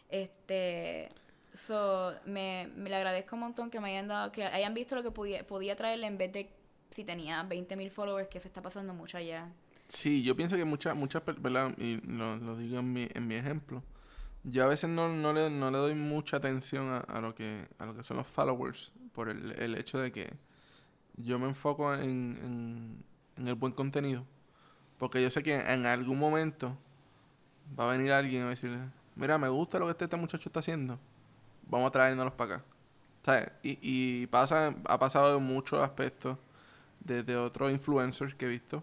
Este, 0.09 1.09
so, 1.53 2.13
me, 2.25 2.67
le 2.75 2.95
agradezco 2.95 3.35
un 3.35 3.41
montón 3.41 3.69
que 3.69 3.79
me 3.79 3.89
hayan 3.89 4.07
dado, 4.07 4.31
que 4.31 4.43
hayan 4.43 4.73
visto 4.73 4.95
lo 4.95 5.03
que 5.03 5.11
podía, 5.11 5.45
podía 5.45 5.75
traerle 5.75 6.07
en 6.07 6.17
vez 6.17 6.33
de 6.33 6.49
si 6.89 7.03
tenía 7.03 7.43
20.000 7.43 7.91
followers, 7.91 8.27
que 8.27 8.39
se 8.39 8.47
está 8.47 8.61
pasando 8.61 8.93
mucho 8.93 9.17
allá. 9.17 9.49
Sí, 9.87 10.23
yo 10.23 10.35
pienso 10.35 10.55
que 10.55 10.65
muchas, 10.65 10.95
muchas, 10.95 11.23
¿verdad? 11.25 11.75
Y 11.77 11.97
lo, 12.01 12.37
lo 12.37 12.57
digo 12.57 12.79
en 12.79 12.93
mi, 12.93 13.07
en 13.13 13.27
mi 13.27 13.35
ejemplo. 13.35 13.83
Yo 14.43 14.63
a 14.63 14.67
veces 14.67 14.89
no, 14.89 15.09
no, 15.09 15.33
le, 15.33 15.49
no 15.49 15.69
le 15.69 15.77
doy 15.77 15.95
mucha 15.95 16.37
atención 16.37 16.89
a, 16.89 16.99
a, 16.99 17.21
lo 17.21 17.35
que, 17.35 17.67
a 17.77 17.85
lo 17.85 17.95
que 17.95 18.03
son 18.03 18.17
los 18.17 18.27
followers, 18.27 18.93
por 19.13 19.29
el, 19.29 19.51
el 19.59 19.75
hecho 19.75 19.99
de 19.99 20.11
que 20.11 20.33
yo 21.17 21.37
me 21.39 21.47
enfoco 21.47 21.93
en, 21.93 22.01
en, 22.01 23.03
en 23.37 23.47
el 23.47 23.55
buen 23.55 23.73
contenido. 23.73 24.25
Porque 24.97 25.21
yo 25.21 25.29
sé 25.29 25.43
que 25.43 25.55
en 25.55 25.85
algún 25.85 26.19
momento 26.19 26.77
va 27.77 27.89
a 27.89 27.91
venir 27.97 28.11
alguien 28.11 28.43
a 28.43 28.49
decirle, 28.49 28.79
mira, 29.19 29.37
me 29.37 29.49
gusta 29.49 29.77
lo 29.79 29.85
que 29.85 29.91
este, 29.91 30.05
este 30.05 30.17
muchacho 30.17 30.49
está 30.49 30.61
haciendo, 30.61 30.97
vamos 31.67 31.89
a 31.89 31.91
traérnoslos 31.91 32.33
para 32.33 32.55
acá. 32.55 32.65
¿Sabes? 33.21 33.51
Y, 33.63 33.77
y 33.81 34.27
pasa, 34.27 34.73
ha 34.85 34.97
pasado 34.97 35.37
en 35.37 35.43
muchos 35.43 35.79
aspectos 35.79 36.37
desde 37.01 37.35
otros 37.35 37.71
influencers 37.71 38.33
que 38.33 38.45
he 38.45 38.49
visto. 38.49 38.81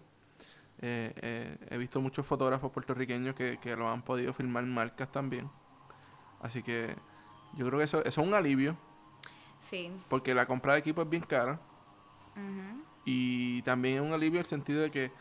Eh, 0.79 1.11
eh, 1.21 1.57
he 1.71 1.77
visto 1.77 1.99
muchos 1.99 2.23
fotógrafos 2.25 2.71
puertorriqueños 2.71 3.33
que, 3.33 3.57
que 3.59 3.75
lo 3.75 3.89
han 3.89 4.03
podido 4.03 4.31
filmar 4.33 4.63
marcas 4.65 5.11
también. 5.11 5.49
Así 6.39 6.61
que 6.61 6.95
yo 7.55 7.65
creo 7.65 7.79
que 7.79 7.85
eso, 7.85 7.99
eso 8.05 8.21
es 8.21 8.27
un 8.27 8.35
alivio. 8.35 8.77
Sí. 9.59 9.91
Porque 10.07 10.35
la 10.35 10.45
compra 10.45 10.73
de 10.73 10.79
equipo 10.79 11.01
es 11.01 11.09
bien 11.09 11.23
cara. 11.23 11.59
Ujú. 12.35 12.83
Y 13.05 13.63
también 13.63 13.95
es 13.95 14.01
un 14.01 14.13
alivio 14.13 14.39
el 14.39 14.45
sentido 14.45 14.81
de 14.81 14.91
que 14.91 15.11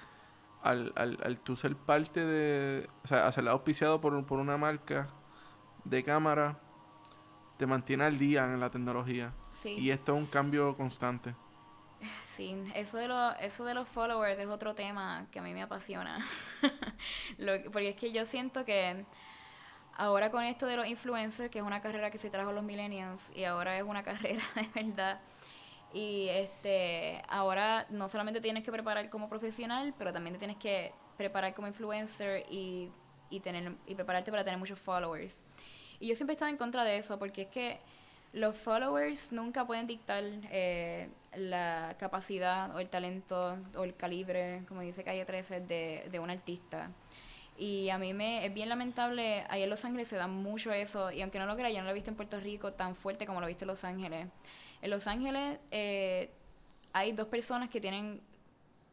al, 0.63 0.93
al, 0.97 1.19
al 1.23 1.39
tú 1.39 1.57
ser 1.57 1.77
parte 1.77 2.25
de, 2.25 2.89
o 3.05 3.07
sea, 3.07 3.31
ser 3.33 3.49
auspiciado 3.49 4.01
por, 4.01 4.25
por 4.27 4.39
una 4.39 4.57
marca 4.57 5.09
de 5.85 6.03
cámara, 6.03 6.59
te 7.57 7.67
mantiene 7.67 8.05
al 8.05 8.19
día 8.19 8.45
en 8.45 8.61
la 8.61 8.71
tecnología. 8.71 9.33
Sí. 9.59 9.71
Y 9.79 9.91
esto 9.91 10.15
es 10.15 10.19
un 10.19 10.27
cambio 10.27 10.77
constante. 10.77 11.35
Sí, 12.37 12.55
eso 12.75 12.99
de, 12.99 13.09
lo, 13.09 13.33
eso 13.37 13.65
de 13.65 13.73
los 13.73 13.89
followers 13.89 14.39
es 14.39 14.47
otro 14.47 14.75
tema 14.75 15.27
que 15.31 15.39
a 15.39 15.43
mí 15.43 15.55
me 15.55 15.63
apasiona. 15.63 16.19
Lo 17.39 17.53
porque 17.73 17.91
es 17.91 17.97
que 17.97 18.13
yo 18.13 18.27
siento 18.27 18.67
que 18.67 19.07
ahora 19.97 20.31
con 20.31 20.45
esto 20.45 20.67
de 20.67 20.77
los 20.77 20.87
influencers, 20.87 21.51
que 21.51 21.61
es 21.61 21.65
una 21.65 21.81
carrera 21.81 22.11
que 22.11 22.19
se 22.19 22.29
trajo 22.29 22.53
los 22.53 22.63
millennials, 22.63 23.31
y 23.35 23.45
ahora 23.45 23.79
es 23.79 23.85
una 23.85 24.03
carrera 24.03 24.43
de 24.55 24.83
verdad. 24.83 25.21
Y 25.97 26.29
este, 26.29 27.23
ahora 27.27 27.87
no 27.89 28.11
solamente 28.11 28.43
tienes 28.43 28.63
que 28.63 28.71
preparar 28.71 29.09
como 29.09 29.31
profesional, 29.31 29.95
pero 29.97 30.13
también 30.13 30.35
te 30.35 30.39
tienes 30.39 30.59
que 30.59 30.93
preparar 31.17 31.55
como 31.55 31.69
influencer 31.69 32.45
y, 32.51 32.91
y, 33.31 33.41
tener, 33.41 33.73
y 33.87 33.95
prepararte 33.95 34.31
para 34.31 34.45
tener 34.45 34.59
muchos 34.59 34.79
followers. 34.79 35.43
Y 35.99 36.09
yo 36.09 36.15
siempre 36.15 36.33
he 36.33 36.37
estado 36.37 36.51
en 36.51 36.59
contra 36.59 36.85
de 36.85 36.99
eso, 36.99 37.19
porque 37.19 37.43
es 37.43 37.49
que 37.49 37.79
los 38.35 38.55
followers 38.57 39.33
nunca 39.33 39.67
pueden 39.67 39.87
dictar 39.87 40.23
eh, 40.51 41.09
la 41.35 41.97
capacidad 41.99 42.77
o 42.77 42.81
el 42.81 42.91
talento 42.91 43.57
o 43.75 43.85
el 43.85 43.97
calibre, 43.97 44.65
como 44.69 44.83
dice 44.83 45.03
Calle 45.03 45.25
13, 45.25 45.63
de, 45.63 46.09
de 46.11 46.19
un 46.19 46.29
artista. 46.29 46.91
Y 47.57 47.89
a 47.89 47.97
mí 47.97 48.13
me 48.13 48.45
es 48.45 48.53
bien 48.53 48.69
lamentable, 48.69 49.47
ahí 49.49 49.63
en 49.63 49.71
Los 49.71 49.83
Ángeles 49.87 50.09
se 50.09 50.17
da 50.17 50.27
mucho 50.27 50.75
eso, 50.75 51.11
y 51.11 51.23
aunque 51.23 51.39
no 51.39 51.47
lo 51.47 51.57
crea, 51.57 51.71
yo 51.71 51.79
no 51.79 51.85
lo 51.85 51.93
he 51.93 51.95
visto 51.95 52.11
en 52.11 52.17
Puerto 52.17 52.39
Rico 52.39 52.75
tan 52.75 52.95
fuerte 52.95 53.25
como 53.25 53.41
lo 53.41 53.47
he 53.47 53.49
visto 53.49 53.65
en 53.65 53.69
Los 53.69 53.83
Ángeles. 53.83 54.27
En 54.83 54.91
Los 54.91 55.07
Ángeles 55.07 55.59
eh, 55.71 56.31
hay 56.93 57.13
dos 57.13 57.29
personas 57.29 57.69
que 57.69 57.81
tienen 57.81 58.21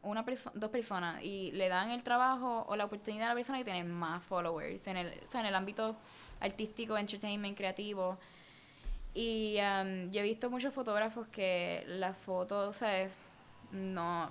una 0.02 0.24
perso- 0.24 0.52
dos 0.54 0.70
personas 0.70 1.22
y 1.22 1.50
le 1.52 1.68
dan 1.68 1.90
el 1.90 2.02
trabajo 2.02 2.64
o 2.68 2.76
la 2.76 2.84
oportunidad 2.84 3.26
a 3.26 3.28
la 3.30 3.34
persona 3.34 3.58
que 3.58 3.64
tiene 3.64 3.84
más 3.84 4.22
followers 4.24 4.86
en 4.86 4.98
el, 4.98 5.06
o 5.26 5.30
sea, 5.30 5.40
en 5.40 5.46
el 5.46 5.54
ámbito 5.54 5.96
artístico, 6.40 6.96
entertainment, 6.98 7.56
creativo. 7.56 8.18
Y 9.14 9.56
um, 9.60 10.10
yo 10.10 10.20
he 10.20 10.24
visto 10.24 10.50
muchos 10.50 10.74
fotógrafos 10.74 11.26
que 11.28 11.84
las 11.86 12.16
fotos, 12.18 12.76
¿sabes? 12.76 13.16
No, 13.72 14.28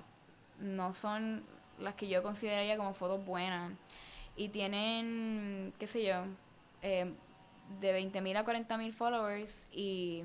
no 0.60 0.94
son 0.94 1.44
las 1.80 1.96
que 1.96 2.08
yo 2.08 2.22
consideraría 2.22 2.78
como 2.78 2.94
fotos 2.94 3.26
buenas. 3.26 3.72
Y 4.36 4.50
tienen, 4.50 5.74
qué 5.80 5.88
sé 5.88 6.04
yo, 6.04 6.26
eh, 6.82 7.12
de 7.80 7.94
20.000 7.94 8.36
a 8.38 8.44
40.000 8.46 8.94
followers 8.94 9.68
y, 9.72 10.24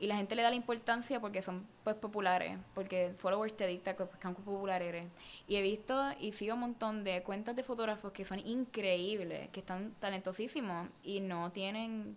y 0.00 0.06
la 0.06 0.16
gente 0.16 0.34
le 0.34 0.42
da 0.42 0.48
la 0.48 0.56
importancia 0.56 1.20
porque 1.20 1.42
son 1.42 1.66
pues 1.84 1.94
populares, 1.94 2.58
porque 2.74 3.12
followers 3.18 3.54
te 3.54 3.66
dicta 3.66 3.94
que 3.94 4.04
pues, 4.06 4.34
popular 4.34 4.80
eres. 4.82 5.06
Y 5.46 5.56
he 5.56 5.62
visto 5.62 5.94
y 6.18 6.32
sigo 6.32 6.54
un 6.54 6.60
montón 6.60 7.04
de 7.04 7.22
cuentas 7.22 7.54
de 7.54 7.62
fotógrafos 7.62 8.10
que 8.10 8.24
son 8.24 8.38
increíbles, 8.38 9.50
que 9.50 9.60
están 9.60 9.92
talentosísimos 10.00 10.88
y 11.04 11.20
no 11.20 11.52
tienen 11.52 12.16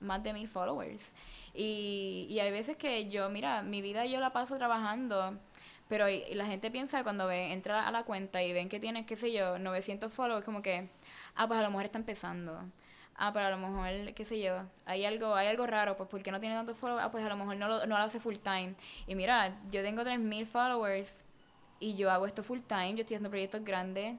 más 0.00 0.22
de 0.22 0.32
mil 0.32 0.48
followers. 0.48 1.12
Y, 1.52 2.26
y 2.30 2.40
hay 2.40 2.50
veces 2.50 2.78
que 2.78 3.10
yo, 3.10 3.28
mira, 3.28 3.60
mi 3.60 3.82
vida 3.82 4.06
yo 4.06 4.18
la 4.18 4.32
paso 4.32 4.56
trabajando, 4.56 5.38
pero 5.88 6.06
la 6.32 6.46
gente 6.46 6.70
piensa 6.70 7.02
cuando 7.02 7.26
ve, 7.26 7.52
entra 7.52 7.86
a 7.86 7.90
la 7.90 8.04
cuenta 8.04 8.42
y 8.42 8.54
ven 8.54 8.70
que 8.70 8.80
tienes, 8.80 9.04
qué 9.04 9.16
sé 9.16 9.30
yo, 9.30 9.58
900 9.58 10.10
followers, 10.10 10.44
como 10.44 10.62
que, 10.62 10.88
ah, 11.34 11.46
pues 11.46 11.60
a 11.60 11.62
lo 11.62 11.68
mejor 11.68 11.84
está 11.84 11.98
empezando. 11.98 12.64
Ah, 13.16 13.32
pero 13.32 13.46
a 13.46 13.50
lo 13.50 13.58
mejor, 13.58 14.12
qué 14.14 14.24
sé 14.24 14.40
yo, 14.40 14.62
hay 14.86 15.04
algo, 15.04 15.34
hay 15.36 15.46
algo 15.46 15.66
raro, 15.66 15.96
pues 15.96 16.08
porque 16.08 16.32
no 16.32 16.40
tiene 16.40 16.56
tantos 16.56 16.76
followers, 16.76 17.04
ah, 17.06 17.10
pues 17.12 17.24
a 17.24 17.28
lo 17.28 17.36
mejor 17.36 17.56
no 17.56 17.68
lo, 17.68 17.86
no 17.86 17.96
lo 17.96 18.04
hace 18.04 18.18
full 18.18 18.36
time. 18.36 18.74
Y 19.06 19.14
mira, 19.14 19.60
yo 19.70 19.82
tengo 19.82 20.02
3000 20.02 20.46
followers 20.46 21.24
y 21.78 21.94
yo 21.94 22.10
hago 22.10 22.26
esto 22.26 22.42
full 22.42 22.60
time, 22.60 22.94
yo 22.94 23.00
estoy 23.02 23.16
haciendo 23.16 23.30
proyectos 23.30 23.64
grandes, 23.64 24.16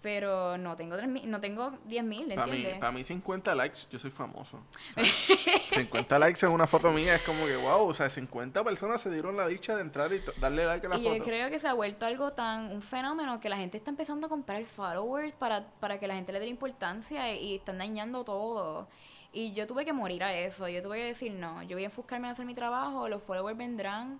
pero 0.00 0.56
no 0.58 0.76
tengo 0.76 0.96
3000, 0.96 1.28
no 1.30 1.40
tengo 1.40 1.72
10000, 1.88 2.34
Para 2.34 2.46
mí, 2.46 2.66
para 2.78 2.92
mí 2.92 3.02
50 3.04 3.54
likes, 3.54 3.80
yo 3.90 3.98
soy 3.98 4.10
famoso. 4.10 4.58
O 4.58 4.92
sea, 4.94 5.04
50 5.66 6.18
likes 6.18 6.44
en 6.46 6.52
una 6.52 6.66
foto 6.66 6.90
mía 6.92 7.16
es 7.16 7.22
como 7.22 7.46
que, 7.46 7.56
wow, 7.56 7.86
o 7.88 7.94
sea, 7.94 8.08
50 8.08 8.62
personas 8.64 9.00
se 9.00 9.10
dieron 9.10 9.36
la 9.36 9.46
dicha 9.48 9.74
de 9.74 9.82
entrar 9.82 10.12
y 10.12 10.22
darle 10.40 10.64
like 10.66 10.86
a 10.86 10.90
la 10.90 10.98
Y 10.98 11.02
foto. 11.02 11.16
yo 11.16 11.24
creo 11.24 11.50
que 11.50 11.58
se 11.58 11.68
ha 11.68 11.72
vuelto 11.74 12.06
algo 12.06 12.32
tan, 12.32 12.70
un 12.70 12.82
fenómeno 12.82 13.40
que 13.40 13.48
la 13.48 13.56
gente 13.56 13.76
está 13.78 13.90
empezando 13.90 14.26
a 14.26 14.30
comprar 14.30 14.64
followers 14.64 15.34
para, 15.34 15.66
para 15.80 15.98
que 15.98 16.06
la 16.06 16.14
gente 16.14 16.32
le 16.32 16.40
dé 16.40 16.46
importancia 16.46 17.32
y, 17.34 17.38
y 17.44 17.54
están 17.56 17.78
dañando 17.78 18.24
todo. 18.24 18.88
Y 19.32 19.52
yo 19.52 19.66
tuve 19.66 19.84
que 19.84 19.92
morir 19.92 20.24
a 20.24 20.32
eso, 20.32 20.68
yo 20.68 20.82
tuve 20.82 20.98
que 20.98 21.04
decir, 21.04 21.32
no, 21.32 21.62
yo 21.64 21.76
voy 21.76 21.82
a 21.82 21.86
enfocarme 21.86 22.28
en 22.28 22.32
hacer 22.32 22.46
mi 22.46 22.54
trabajo, 22.54 23.08
los 23.08 23.22
followers 23.22 23.58
vendrán, 23.58 24.18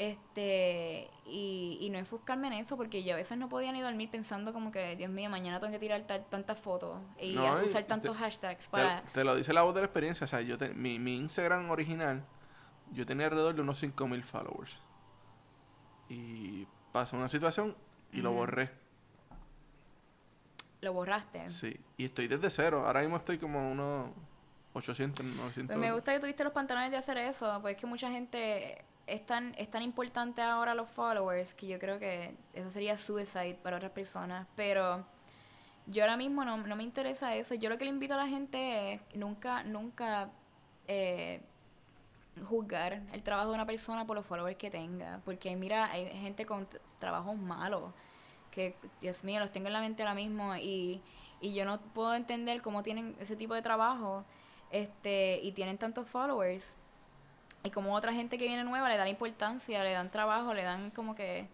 este, 0.00 1.10
y, 1.26 1.76
y 1.82 1.90
no 1.90 1.98
enfocarme 1.98 2.46
en 2.46 2.54
eso, 2.54 2.74
porque 2.78 3.04
yo 3.04 3.12
a 3.12 3.16
veces 3.16 3.36
no 3.36 3.50
podía 3.50 3.70
ni 3.70 3.82
dormir 3.82 4.10
pensando 4.10 4.54
como 4.54 4.72
que, 4.72 4.96
Dios 4.96 5.10
mío, 5.10 5.28
mañana 5.28 5.60
tengo 5.60 5.70
que 5.70 5.78
tirar 5.78 6.06
tantas 6.06 6.58
fotos 6.58 6.98
y 7.18 7.34
No, 7.34 7.60
y 7.62 7.66
usar 7.66 7.82
te- 7.82 7.88
tantos 7.88 8.16
hashtags 8.16 8.66
para... 8.68 9.02
Te, 9.12 9.24
lo 9.24 9.36
dice 9.36 9.52
la 9.52 9.60
voz 9.60 9.74
de 9.74 9.82
la 9.82 9.86
experiencia. 9.86 10.24
O 10.24 10.28
sea, 10.28 10.40
yo 10.40 10.56
te- 10.56 10.70
mi, 10.72 10.98
mi 10.98 11.16
Instagram 11.18 11.68
original, 11.70 12.24
yo 12.92 13.04
tenía 13.04 13.26
alrededor 13.26 13.54
de 13.54 13.60
unos 13.60 13.78
5000 13.78 14.24
followers. 14.24 14.80
Y 16.08 16.66
pasó 16.92 17.18
una 17.18 17.28
situación 17.28 17.76
y 18.10 18.22
lo 18.22 18.32
borré. 18.32 18.70
Lo 20.80 20.94
borraste. 20.94 21.46
Sí. 21.50 21.78
Y 21.98 22.06
estoy 22.06 22.26
desde 22.26 22.48
cero. 22.48 22.84
Ahora 22.86 23.00
mismo 23.02 23.18
estoy 23.18 23.36
como 23.36 23.70
unos 23.70 24.08
800, 24.72 25.26
900. 25.26 25.66
Pues 25.76 25.78
me 25.78 25.92
gusta 25.92 26.14
que 26.14 26.20
tuviste 26.20 26.42
los 26.42 26.54
pantalones 26.54 26.90
de 26.90 26.96
hacer 26.96 27.18
eso, 27.18 27.58
pues 27.60 27.74
es 27.74 27.80
que 27.80 27.86
mucha 27.86 28.10
gente 28.10 28.82
es 29.10 29.26
tan, 29.26 29.54
es 29.58 29.70
tan 29.70 29.82
importante 29.82 30.40
ahora 30.42 30.74
los 30.74 30.88
followers 30.88 31.54
que 31.54 31.66
yo 31.66 31.78
creo 31.78 31.98
que 31.98 32.34
eso 32.54 32.70
sería 32.70 32.96
suicide 32.96 33.58
para 33.62 33.76
otras 33.76 33.92
personas, 33.92 34.46
pero 34.56 35.04
yo 35.86 36.04
ahora 36.04 36.16
mismo 36.16 36.44
no, 36.44 36.56
no 36.56 36.76
me 36.76 36.84
interesa 36.84 37.34
eso. 37.34 37.54
Yo 37.54 37.68
lo 37.68 37.78
que 37.78 37.84
le 37.84 37.90
invito 37.90 38.14
a 38.14 38.16
la 38.16 38.28
gente 38.28 38.94
es 38.94 39.00
nunca, 39.14 39.64
nunca 39.64 40.30
eh, 40.86 41.42
juzgar 42.48 43.02
el 43.12 43.22
trabajo 43.22 43.48
de 43.48 43.54
una 43.54 43.66
persona 43.66 44.06
por 44.06 44.16
los 44.16 44.24
followers 44.24 44.56
que 44.56 44.70
tenga, 44.70 45.20
porque 45.24 45.54
mira, 45.56 45.90
hay 45.90 46.06
gente 46.06 46.46
con 46.46 46.68
trabajos 46.98 47.36
malos 47.36 47.92
que, 48.50 48.76
Dios 49.00 49.24
mío, 49.24 49.40
los 49.40 49.50
tengo 49.50 49.68
en 49.68 49.72
la 49.72 49.80
mente 49.80 50.02
ahora 50.02 50.14
mismo 50.14 50.56
y, 50.56 51.02
y 51.40 51.54
yo 51.54 51.64
no 51.64 51.80
puedo 51.80 52.14
entender 52.14 52.62
cómo 52.62 52.82
tienen 52.82 53.16
ese 53.20 53.36
tipo 53.36 53.54
de 53.54 53.62
trabajo 53.62 54.24
este 54.70 55.40
y 55.42 55.52
tienen 55.52 55.78
tantos 55.78 56.08
followers 56.08 56.76
y 57.62 57.70
como 57.70 57.94
otra 57.94 58.12
gente 58.12 58.38
que 58.38 58.46
viene 58.46 58.64
nueva 58.64 58.88
le 58.88 58.96
dan 58.96 59.08
importancia, 59.08 59.82
le 59.84 59.92
dan 59.92 60.10
trabajo, 60.10 60.54
le 60.54 60.62
dan 60.62 60.90
como 60.90 61.14
que... 61.14 61.46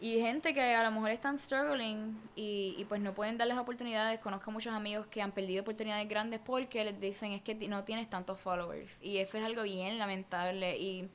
Y 0.00 0.18
gente 0.20 0.52
que 0.52 0.74
a 0.74 0.82
lo 0.82 0.90
mejor 0.90 1.10
están 1.10 1.38
struggling 1.38 2.20
y, 2.34 2.74
y 2.76 2.84
pues 2.86 3.00
no 3.00 3.12
pueden 3.12 3.38
darles 3.38 3.56
oportunidades. 3.56 4.18
Conozco 4.18 4.50
muchos 4.50 4.74
amigos 4.74 5.06
que 5.06 5.22
han 5.22 5.30
perdido 5.30 5.62
oportunidades 5.62 6.08
grandes 6.08 6.40
porque 6.44 6.84
les 6.84 7.00
dicen 7.00 7.30
es 7.30 7.40
que 7.42 7.54
no 7.68 7.84
tienes 7.84 8.10
tantos 8.10 8.40
followers. 8.40 8.90
Y 9.00 9.18
eso 9.18 9.38
es 9.38 9.44
algo 9.44 9.62
bien 9.62 9.98
lamentable 10.00 10.76
y 10.76 11.08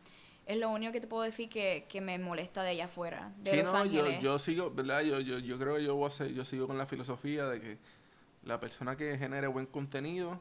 es 0.45 0.55
lo 0.55 0.69
único 0.69 0.93
que 0.93 1.01
te 1.01 1.07
puedo 1.07 1.23
decir 1.23 1.49
que, 1.49 1.85
que 1.89 1.99
me 1.99 2.17
molesta 2.17 2.63
de 2.63 2.69
allá 2.69 2.85
afuera, 2.85 3.33
de 3.39 3.51
Sí, 3.51 3.57
Los 3.57 3.65
no, 3.65 3.83
yo, 3.83 3.99
Ángeles. 3.99 4.23
yo 4.23 4.39
sigo, 4.39 4.71
¿verdad? 4.71 5.01
Yo, 5.01 5.19
yo, 5.19 5.37
yo 5.39 5.59
creo 5.59 5.75
que 5.75 5.83
yo 5.83 5.95
voy 5.95 6.07
a 6.07 6.09
ser- 6.09 6.33
yo 6.33 6.45
sigo 6.45 6.65
con 6.65 6.77
la 6.77 6.85
filosofía 6.85 7.45
de 7.47 7.59
que 7.59 7.77
la 8.45 8.57
persona 8.61 8.95
que 8.95 9.17
genere 9.17 9.47
buen 9.47 9.65
contenido 9.65 10.39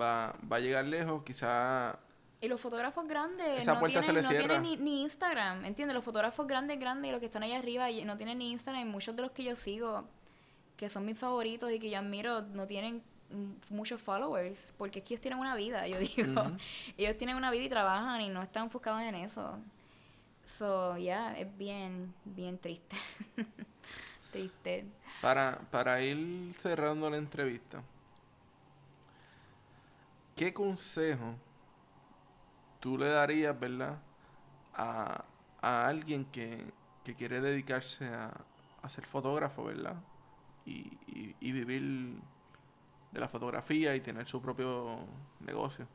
va, 0.00 0.32
va 0.50 0.58
a 0.58 0.60
llegar 0.60 0.84
lejos, 0.84 1.24
quizá 1.24 1.98
Y 2.42 2.48
los 2.48 2.60
fotógrafos 2.60 3.06
grandes 3.06 3.62
Esa 3.62 3.74
no 3.74 3.80
se 3.88 4.00
tienen, 4.00 4.24
no 4.24 4.28
tienen 4.28 4.62
ni, 4.62 4.76
ni 4.76 5.02
Instagram, 5.02 5.64
¿entiendes? 5.64 5.94
Los 5.94 6.04
fotógrafos 6.04 6.44
grandes, 6.44 6.76
grandes 6.80 7.08
y 7.08 7.12
los 7.12 7.20
que 7.20 7.26
están 7.26 7.44
allá 7.44 7.60
arriba 7.60 7.86
no 8.04 8.16
tienen 8.16 8.38
ni 8.38 8.50
Instagram. 8.50 8.82
Y 8.82 8.84
muchos 8.84 9.14
de 9.14 9.22
los 9.22 9.30
que 9.30 9.44
yo 9.44 9.54
sigo, 9.54 10.08
que 10.76 10.88
son 10.88 11.04
mis 11.04 11.16
favoritos 11.16 11.70
y 11.70 11.78
que 11.78 11.88
yo 11.88 12.00
admiro, 12.00 12.42
no 12.42 12.66
tienen 12.66 13.00
mm, 13.30 13.72
muchos 13.72 14.02
followers, 14.02 14.74
porque 14.76 14.98
es 14.98 15.04
que 15.04 15.14
ellos 15.14 15.20
tienen 15.20 15.38
una 15.38 15.54
vida, 15.54 15.86
yo 15.86 15.98
digo. 16.00 16.42
Ellos 16.98 17.16
tienen 17.16 17.36
una 17.36 17.52
vida 17.52 17.62
y 17.62 17.68
trabajan 17.68 18.20
y 18.20 18.28
no 18.28 18.42
están 18.42 18.64
enfocados 18.64 19.02
en 19.02 19.14
eso. 19.14 19.60
So, 20.44 20.96
yeah, 20.96 21.38
es 21.38 21.56
bien, 21.56 22.12
bien 22.24 22.58
triste. 22.58 22.96
triste. 24.32 24.84
Para, 25.20 25.60
para 25.70 26.02
ir 26.02 26.52
cerrando 26.54 27.08
la 27.08 27.18
entrevista, 27.18 27.84
¿qué 30.34 30.52
consejo 30.52 31.36
tú 32.82 32.98
le 32.98 33.08
darías, 33.08 33.58
verdad, 33.58 33.96
a, 34.74 35.24
a 35.60 35.86
alguien 35.86 36.24
que, 36.26 36.66
que 37.04 37.14
quiere 37.14 37.40
dedicarse 37.40 38.06
a, 38.06 38.32
a 38.82 38.88
ser 38.88 39.06
fotógrafo, 39.06 39.64
verdad? 39.64 39.94
Y, 40.66 40.98
y, 41.40 41.52
vivir 41.52 42.18
de 43.12 43.20
la 43.20 43.28
fotografía 43.28 43.94
y 43.94 44.00
tener 44.00 44.26
su 44.26 44.42
propio 44.42 44.98
negocio. 45.40 45.86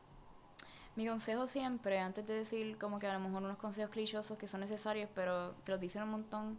Mi 0.95 1.05
consejo 1.07 1.47
siempre, 1.47 1.99
antes 1.99 2.25
de 2.25 2.33
decir 2.33 2.77
como 2.77 2.99
que 2.99 3.07
a 3.07 3.13
lo 3.13 3.19
mejor 3.19 3.43
unos 3.43 3.57
consejos 3.57 3.91
clichosos 3.91 4.37
que 4.37 4.47
son 4.47 4.61
necesarios, 4.61 5.09
pero 5.13 5.55
que 5.65 5.71
los 5.71 5.81
dicen 5.81 6.03
un 6.03 6.09
montón, 6.09 6.57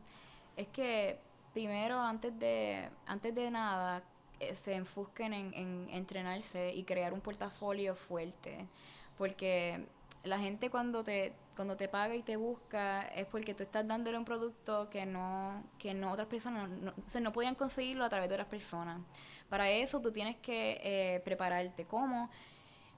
es 0.56 0.68
que 0.68 1.18
primero, 1.54 1.98
antes 1.98 2.38
de, 2.38 2.90
antes 3.06 3.34
de 3.34 3.50
nada, 3.50 4.02
eh, 4.40 4.54
se 4.54 4.74
enfusquen 4.74 5.32
en, 5.32 5.54
en 5.54 5.86
entrenarse 5.90 6.74
y 6.74 6.84
crear 6.84 7.12
un 7.14 7.20
portafolio 7.20 7.94
fuerte. 7.94 8.58
Porque 9.16 9.86
la 10.24 10.38
gente 10.38 10.70
cuando 10.70 11.04
te, 11.04 11.32
cuando 11.56 11.76
te 11.76 11.88
paga 11.88 12.14
y 12.14 12.22
te 12.22 12.36
busca 12.36 13.02
es 13.08 13.26
porque 13.26 13.54
tú 13.54 13.62
estás 13.62 13.86
dándole 13.86 14.18
un 14.18 14.24
producto 14.24 14.90
que 14.90 15.06
no, 15.06 15.62
que 15.78 15.94
no 15.94 16.12
otras 16.12 16.28
personas 16.28 16.68
no, 16.68 16.92
o 16.92 17.10
sea, 17.10 17.20
no 17.20 17.32
podían 17.32 17.54
conseguirlo 17.54 18.04
a 18.04 18.08
través 18.08 18.28
de 18.28 18.34
otras 18.34 18.48
personas. 18.48 19.00
Para 19.48 19.70
eso 19.70 20.00
tú 20.00 20.12
tienes 20.12 20.36
que 20.36 20.80
eh, 20.82 21.20
prepararte. 21.24 21.84
¿Cómo? 21.86 22.30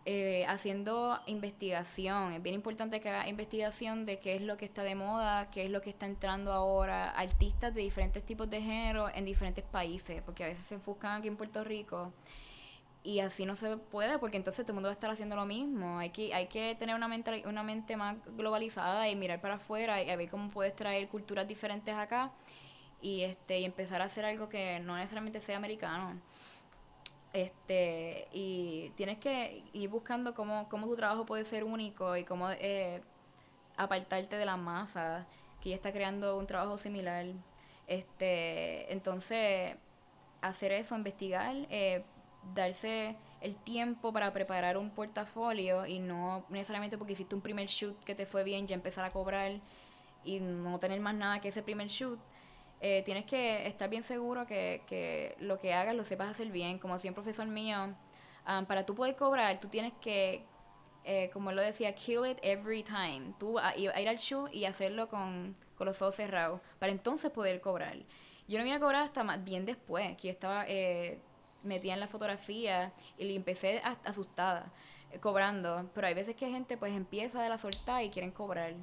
eh, 0.06 0.44
haciendo 0.48 1.20
investigación. 1.26 2.32
Es 2.32 2.42
bien 2.42 2.54
importante 2.54 3.00
que 3.00 3.10
haga 3.10 3.28
investigación 3.28 4.06
de 4.06 4.18
qué 4.18 4.36
es 4.36 4.42
lo 4.42 4.56
que 4.56 4.64
está 4.64 4.82
de 4.82 4.94
moda, 4.94 5.50
qué 5.50 5.64
es 5.64 5.70
lo 5.70 5.82
que 5.82 5.90
está 5.90 6.06
entrando 6.06 6.52
ahora, 6.52 7.10
artistas 7.10 7.74
de 7.74 7.82
diferentes 7.82 8.24
tipos 8.24 8.48
de 8.48 8.62
género 8.62 9.08
en 9.14 9.24
diferentes 9.24 9.64
países, 9.64 10.22
porque 10.22 10.44
a 10.44 10.46
veces 10.48 10.66
se 10.66 10.74
enfocan 10.74 11.18
aquí 11.18 11.28
en 11.28 11.36
Puerto 11.36 11.64
Rico 11.64 12.12
y 13.02 13.20
así 13.20 13.46
no 13.46 13.56
se 13.56 13.76
puede, 13.76 14.18
porque 14.18 14.36
entonces 14.36 14.64
todo 14.64 14.72
el 14.72 14.74
mundo 14.74 14.88
va 14.88 14.92
a 14.92 14.94
estar 14.94 15.10
haciendo 15.10 15.36
lo 15.36 15.46
mismo. 15.46 15.98
Hay 15.98 16.10
que, 16.10 16.34
hay 16.34 16.46
que 16.48 16.74
tener 16.74 16.94
una 16.94 17.08
mente, 17.08 17.44
una 17.46 17.62
mente 17.62 17.96
más 17.96 18.16
globalizada 18.36 19.08
y 19.08 19.16
mirar 19.16 19.40
para 19.40 19.54
afuera 19.54 20.02
y 20.02 20.10
a 20.10 20.16
ver 20.16 20.28
cómo 20.28 20.50
puedes 20.50 20.76
traer 20.76 21.08
culturas 21.08 21.48
diferentes 21.48 21.94
acá 21.94 22.32
y 23.00 23.22
este 23.22 23.60
y 23.60 23.64
empezar 23.64 24.02
a 24.02 24.06
hacer 24.06 24.24
algo 24.24 24.48
que 24.48 24.80
no 24.80 24.96
necesariamente 24.96 25.40
sea 25.40 25.56
americano 25.56 26.20
este 27.32 28.28
y 28.32 28.90
tienes 28.96 29.18
que 29.18 29.64
ir 29.72 29.88
buscando 29.88 30.34
cómo, 30.34 30.68
cómo 30.68 30.86
tu 30.86 30.96
trabajo 30.96 31.24
puede 31.26 31.44
ser 31.44 31.64
único 31.64 32.16
y 32.16 32.24
cómo 32.24 32.50
eh, 32.50 33.00
apartarte 33.76 34.36
de 34.36 34.44
la 34.44 34.56
masa 34.56 35.26
que 35.60 35.70
ya 35.70 35.76
está 35.76 35.92
creando 35.92 36.36
un 36.36 36.46
trabajo 36.46 36.76
similar 36.76 37.26
este 37.86 38.92
entonces 38.92 39.76
hacer 40.42 40.72
eso 40.72 40.96
investigar 40.96 41.54
eh, 41.70 42.04
darse 42.54 43.16
el 43.40 43.56
tiempo 43.56 44.12
para 44.12 44.32
preparar 44.32 44.76
un 44.76 44.90
portafolio 44.90 45.86
y 45.86 45.98
no 45.98 46.44
necesariamente 46.48 46.98
porque 46.98 47.14
hiciste 47.14 47.34
un 47.34 47.40
primer 47.40 47.68
shoot 47.68 48.02
que 48.04 48.14
te 48.14 48.26
fue 48.26 48.44
bien 48.44 48.66
ya 48.66 48.74
empezar 48.74 49.04
a 49.04 49.10
cobrar 49.10 49.52
y 50.24 50.40
no 50.40 50.78
tener 50.78 51.00
más 51.00 51.14
nada 51.14 51.40
que 51.40 51.48
ese 51.48 51.62
primer 51.62 51.88
shoot 51.88 52.18
eh, 52.80 53.02
tienes 53.04 53.26
que 53.26 53.66
estar 53.66 53.90
bien 53.90 54.02
seguro 54.02 54.46
que, 54.46 54.82
que 54.86 55.36
lo 55.40 55.58
que 55.58 55.74
hagas 55.74 55.94
lo 55.94 56.04
sepas 56.04 56.30
hacer 56.30 56.48
bien. 56.50 56.78
Como 56.78 56.94
decía 56.94 57.10
un 57.10 57.14
profesor 57.14 57.46
mío, 57.46 57.94
um, 58.48 58.64
para 58.64 58.86
tú 58.86 58.94
poder 58.94 59.16
cobrar, 59.16 59.60
tú 59.60 59.68
tienes 59.68 59.92
que, 60.00 60.44
eh, 61.04 61.30
como 61.32 61.50
él 61.50 61.56
lo 61.56 61.62
decía, 61.62 61.94
kill 61.94 62.24
it 62.26 62.38
every 62.42 62.82
time. 62.82 63.34
Tú 63.38 63.58
ir 63.76 63.90
al 63.90 64.18
show 64.18 64.48
y 64.50 64.64
hacerlo 64.64 65.08
con, 65.08 65.56
con 65.76 65.86
los 65.86 66.00
ojos 66.00 66.16
cerrados, 66.16 66.60
para 66.78 66.90
entonces 66.92 67.30
poder 67.30 67.60
cobrar. 67.60 67.96
Yo 68.48 68.58
no 68.58 68.64
vine 68.64 68.76
a 68.76 68.80
cobrar 68.80 69.02
hasta 69.02 69.22
más 69.24 69.44
bien 69.44 69.66
después, 69.66 70.16
que 70.16 70.28
yo 70.28 70.32
estaba 70.32 70.64
eh, 70.66 71.20
metida 71.62 71.94
en 71.94 72.00
la 72.00 72.08
fotografía 72.08 72.92
y 73.18 73.24
le 73.24 73.34
empecé 73.34 73.82
asustada, 74.04 74.72
eh, 75.10 75.18
cobrando. 75.18 75.90
Pero 75.94 76.06
hay 76.06 76.14
veces 76.14 76.36
que 76.36 76.50
gente 76.50 76.76
pues 76.76 76.94
empieza 76.94 77.42
de 77.42 77.48
la 77.48 77.58
soltar 77.58 78.02
y 78.04 78.10
quieren 78.10 78.30
cobrar 78.30 78.74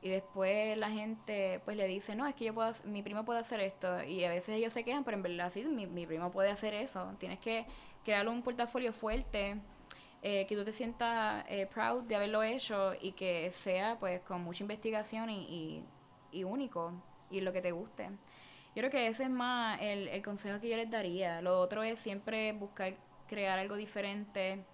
y 0.00 0.08
después 0.08 0.76
la 0.78 0.90
gente 0.90 1.60
pues 1.64 1.76
le 1.76 1.86
dice, 1.86 2.14
no, 2.14 2.26
es 2.26 2.34
que 2.34 2.44
yo 2.44 2.54
puedo, 2.54 2.72
mi 2.84 3.02
primo 3.02 3.24
puede 3.24 3.40
hacer 3.40 3.60
esto, 3.60 4.02
y 4.04 4.24
a 4.24 4.30
veces 4.30 4.50
ellos 4.50 4.72
se 4.72 4.84
quejan, 4.84 5.04
pero 5.04 5.16
en 5.16 5.22
verdad 5.22 5.50
sí, 5.52 5.64
mi, 5.64 5.86
mi 5.86 6.06
primo 6.06 6.30
puede 6.30 6.50
hacer 6.50 6.74
eso, 6.74 7.14
tienes 7.18 7.38
que 7.40 7.66
crear 8.04 8.28
un 8.28 8.42
portafolio 8.42 8.92
fuerte, 8.92 9.56
eh, 10.22 10.46
que 10.46 10.56
tú 10.56 10.64
te 10.64 10.72
sientas 10.72 11.44
eh, 11.48 11.66
proud 11.66 12.02
de 12.04 12.16
haberlo 12.16 12.42
hecho 12.42 12.92
y 13.00 13.12
que 13.12 13.50
sea 13.50 13.96
pues 13.98 14.20
con 14.20 14.42
mucha 14.42 14.64
investigación 14.64 15.30
y, 15.30 15.84
y 16.32 16.44
único, 16.44 16.92
y 17.30 17.40
lo 17.40 17.52
que 17.52 17.60
te 17.60 17.72
guste. 17.72 18.10
Yo 18.78 18.82
creo 18.82 18.90
que 18.92 19.08
ese 19.08 19.24
es 19.24 19.30
más 19.30 19.82
el, 19.82 20.06
el 20.06 20.22
consejo 20.22 20.60
que 20.60 20.68
yo 20.68 20.76
les 20.76 20.88
daría, 20.88 21.42
lo 21.42 21.58
otro 21.58 21.82
es 21.82 21.98
siempre 21.98 22.52
buscar 22.52 22.94
crear 23.26 23.58
algo 23.58 23.74
diferente, 23.74 24.64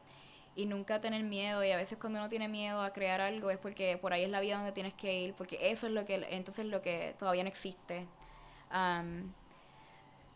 y 0.55 0.67
nunca 0.67 1.01
tener 1.01 1.23
miedo. 1.23 1.65
Y 1.65 1.71
a 1.71 1.77
veces 1.79 1.97
cuando 1.99 2.19
uno 2.19 2.29
tiene 2.29 2.47
miedo 2.47 2.83
a 2.83 2.93
crear 2.93 3.23
algo 3.23 3.49
es 3.51 3.57
porque 3.57 3.97
por 3.97 4.13
ahí 4.13 4.25
es 4.25 4.31
la 4.31 4.41
vida 4.41 4.57
donde 4.57 4.73
tienes 4.73 4.93
que 4.93 5.19
ir 5.21 5.33
porque 5.33 5.71
eso 5.71 5.87
es 5.87 5.93
lo 5.95 6.05
que 6.05 6.27
entonces 6.29 6.67
lo 6.67 6.83
que 6.83 7.15
todavía 7.19 7.45
no 7.45 7.49
existe. 7.49 8.07
Am, 8.69 9.33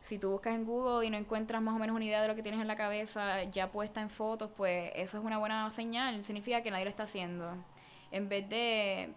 si 0.01 0.19
tú 0.19 0.31
buscas 0.31 0.55
en 0.55 0.65
Google 0.65 1.07
y 1.07 1.11
no 1.11 1.19
encuentras 1.19 1.61
más 1.61 1.75
o 1.75 1.79
menos 1.79 1.95
una 1.95 2.07
idea 2.07 2.23
de 2.23 2.29
lo 2.29 2.35
que 2.35 2.43
tienes 2.43 2.63
en 2.63 2.69
la 2.69 2.77
cabeza 2.77 3.45
ya 3.45 3.71
puesta 3.71 4.01
en 4.01 4.09
fotos 4.09 4.51
pues 4.57 4.93
eso 4.95 5.19
es 5.19 5.25
una 5.25 5.37
buena 5.37 5.71
señal. 5.71 6.25
Significa 6.25 6.63
que 6.63 6.71
nadie 6.71 6.85
lo 6.85 6.91
está 6.91 7.03
haciendo. 7.03 7.55
En 8.11 8.31
vez 8.31 8.49
de 8.49 9.13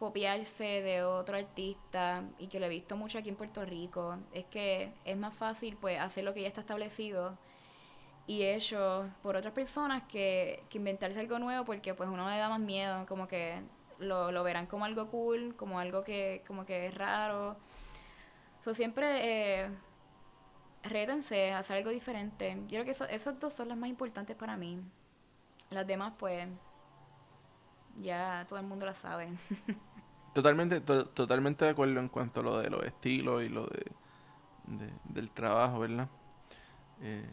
copiarse 0.00 0.64
de 0.64 1.04
otro 1.04 1.36
artista 1.36 2.24
y 2.38 2.46
que 2.46 2.58
lo 2.58 2.64
he 2.64 2.70
visto 2.70 2.96
mucho 2.96 3.18
aquí 3.18 3.28
en 3.28 3.36
Puerto 3.36 3.66
Rico 3.66 4.16
es 4.32 4.46
que 4.46 4.94
es 5.04 5.16
más 5.16 5.34
fácil 5.34 5.76
pues 5.78 6.00
hacer 6.00 6.24
lo 6.24 6.32
que 6.32 6.40
ya 6.40 6.48
está 6.48 6.62
establecido 6.62 7.36
y 8.26 8.44
hecho 8.44 9.10
por 9.22 9.36
otras 9.36 9.52
personas 9.52 10.04
que, 10.04 10.64
que 10.70 10.78
inventarse 10.78 11.20
algo 11.20 11.38
nuevo 11.38 11.66
porque 11.66 11.92
pues 11.92 12.08
uno 12.08 12.30
le 12.30 12.38
da 12.38 12.48
más 12.48 12.60
miedo, 12.60 13.04
como 13.06 13.28
que 13.28 13.60
lo, 13.98 14.32
lo 14.32 14.42
verán 14.42 14.66
como 14.66 14.86
algo 14.86 15.08
cool, 15.10 15.54
como 15.54 15.78
algo 15.78 16.02
que 16.02 16.42
como 16.46 16.64
que 16.64 16.86
es 16.86 16.94
raro. 16.94 17.56
So, 18.64 18.72
siempre 18.72 19.64
eh, 19.64 19.70
rétense 20.82 21.52
a 21.52 21.58
hacer 21.58 21.76
algo 21.76 21.90
diferente. 21.90 22.56
Yo 22.68 22.68
creo 22.68 22.84
que 22.86 22.92
eso, 22.92 23.04
esas 23.04 23.38
dos 23.38 23.52
son 23.52 23.68
las 23.68 23.76
más 23.76 23.90
importantes 23.90 24.34
para 24.34 24.56
mí. 24.56 24.80
Las 25.68 25.86
demás 25.86 26.14
pues 26.18 26.46
ya 28.00 28.46
todo 28.48 28.58
el 28.58 28.66
mundo 28.66 28.86
las 28.86 28.96
sabe. 28.96 29.28
Totalmente, 30.32 30.80
to- 30.80 31.06
totalmente 31.08 31.64
de 31.64 31.72
acuerdo 31.72 31.98
en 32.00 32.08
cuanto 32.08 32.40
a 32.40 32.42
lo 32.42 32.58
de 32.58 32.70
los 32.70 32.84
estilos 32.84 33.42
y 33.42 33.48
lo 33.48 33.66
de, 33.66 33.84
de- 34.66 34.94
del 35.04 35.30
trabajo, 35.32 35.80
¿verdad? 35.80 36.08
Eh, 37.00 37.28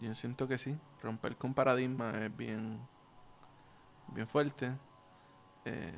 yo 0.00 0.14
siento 0.14 0.46
que 0.46 0.58
sí, 0.58 0.76
romper 1.02 1.36
con 1.36 1.54
paradigma 1.54 2.10
es 2.24 2.36
bien, 2.36 2.80
bien 4.08 4.28
fuerte. 4.28 4.72
Eh, 5.64 5.94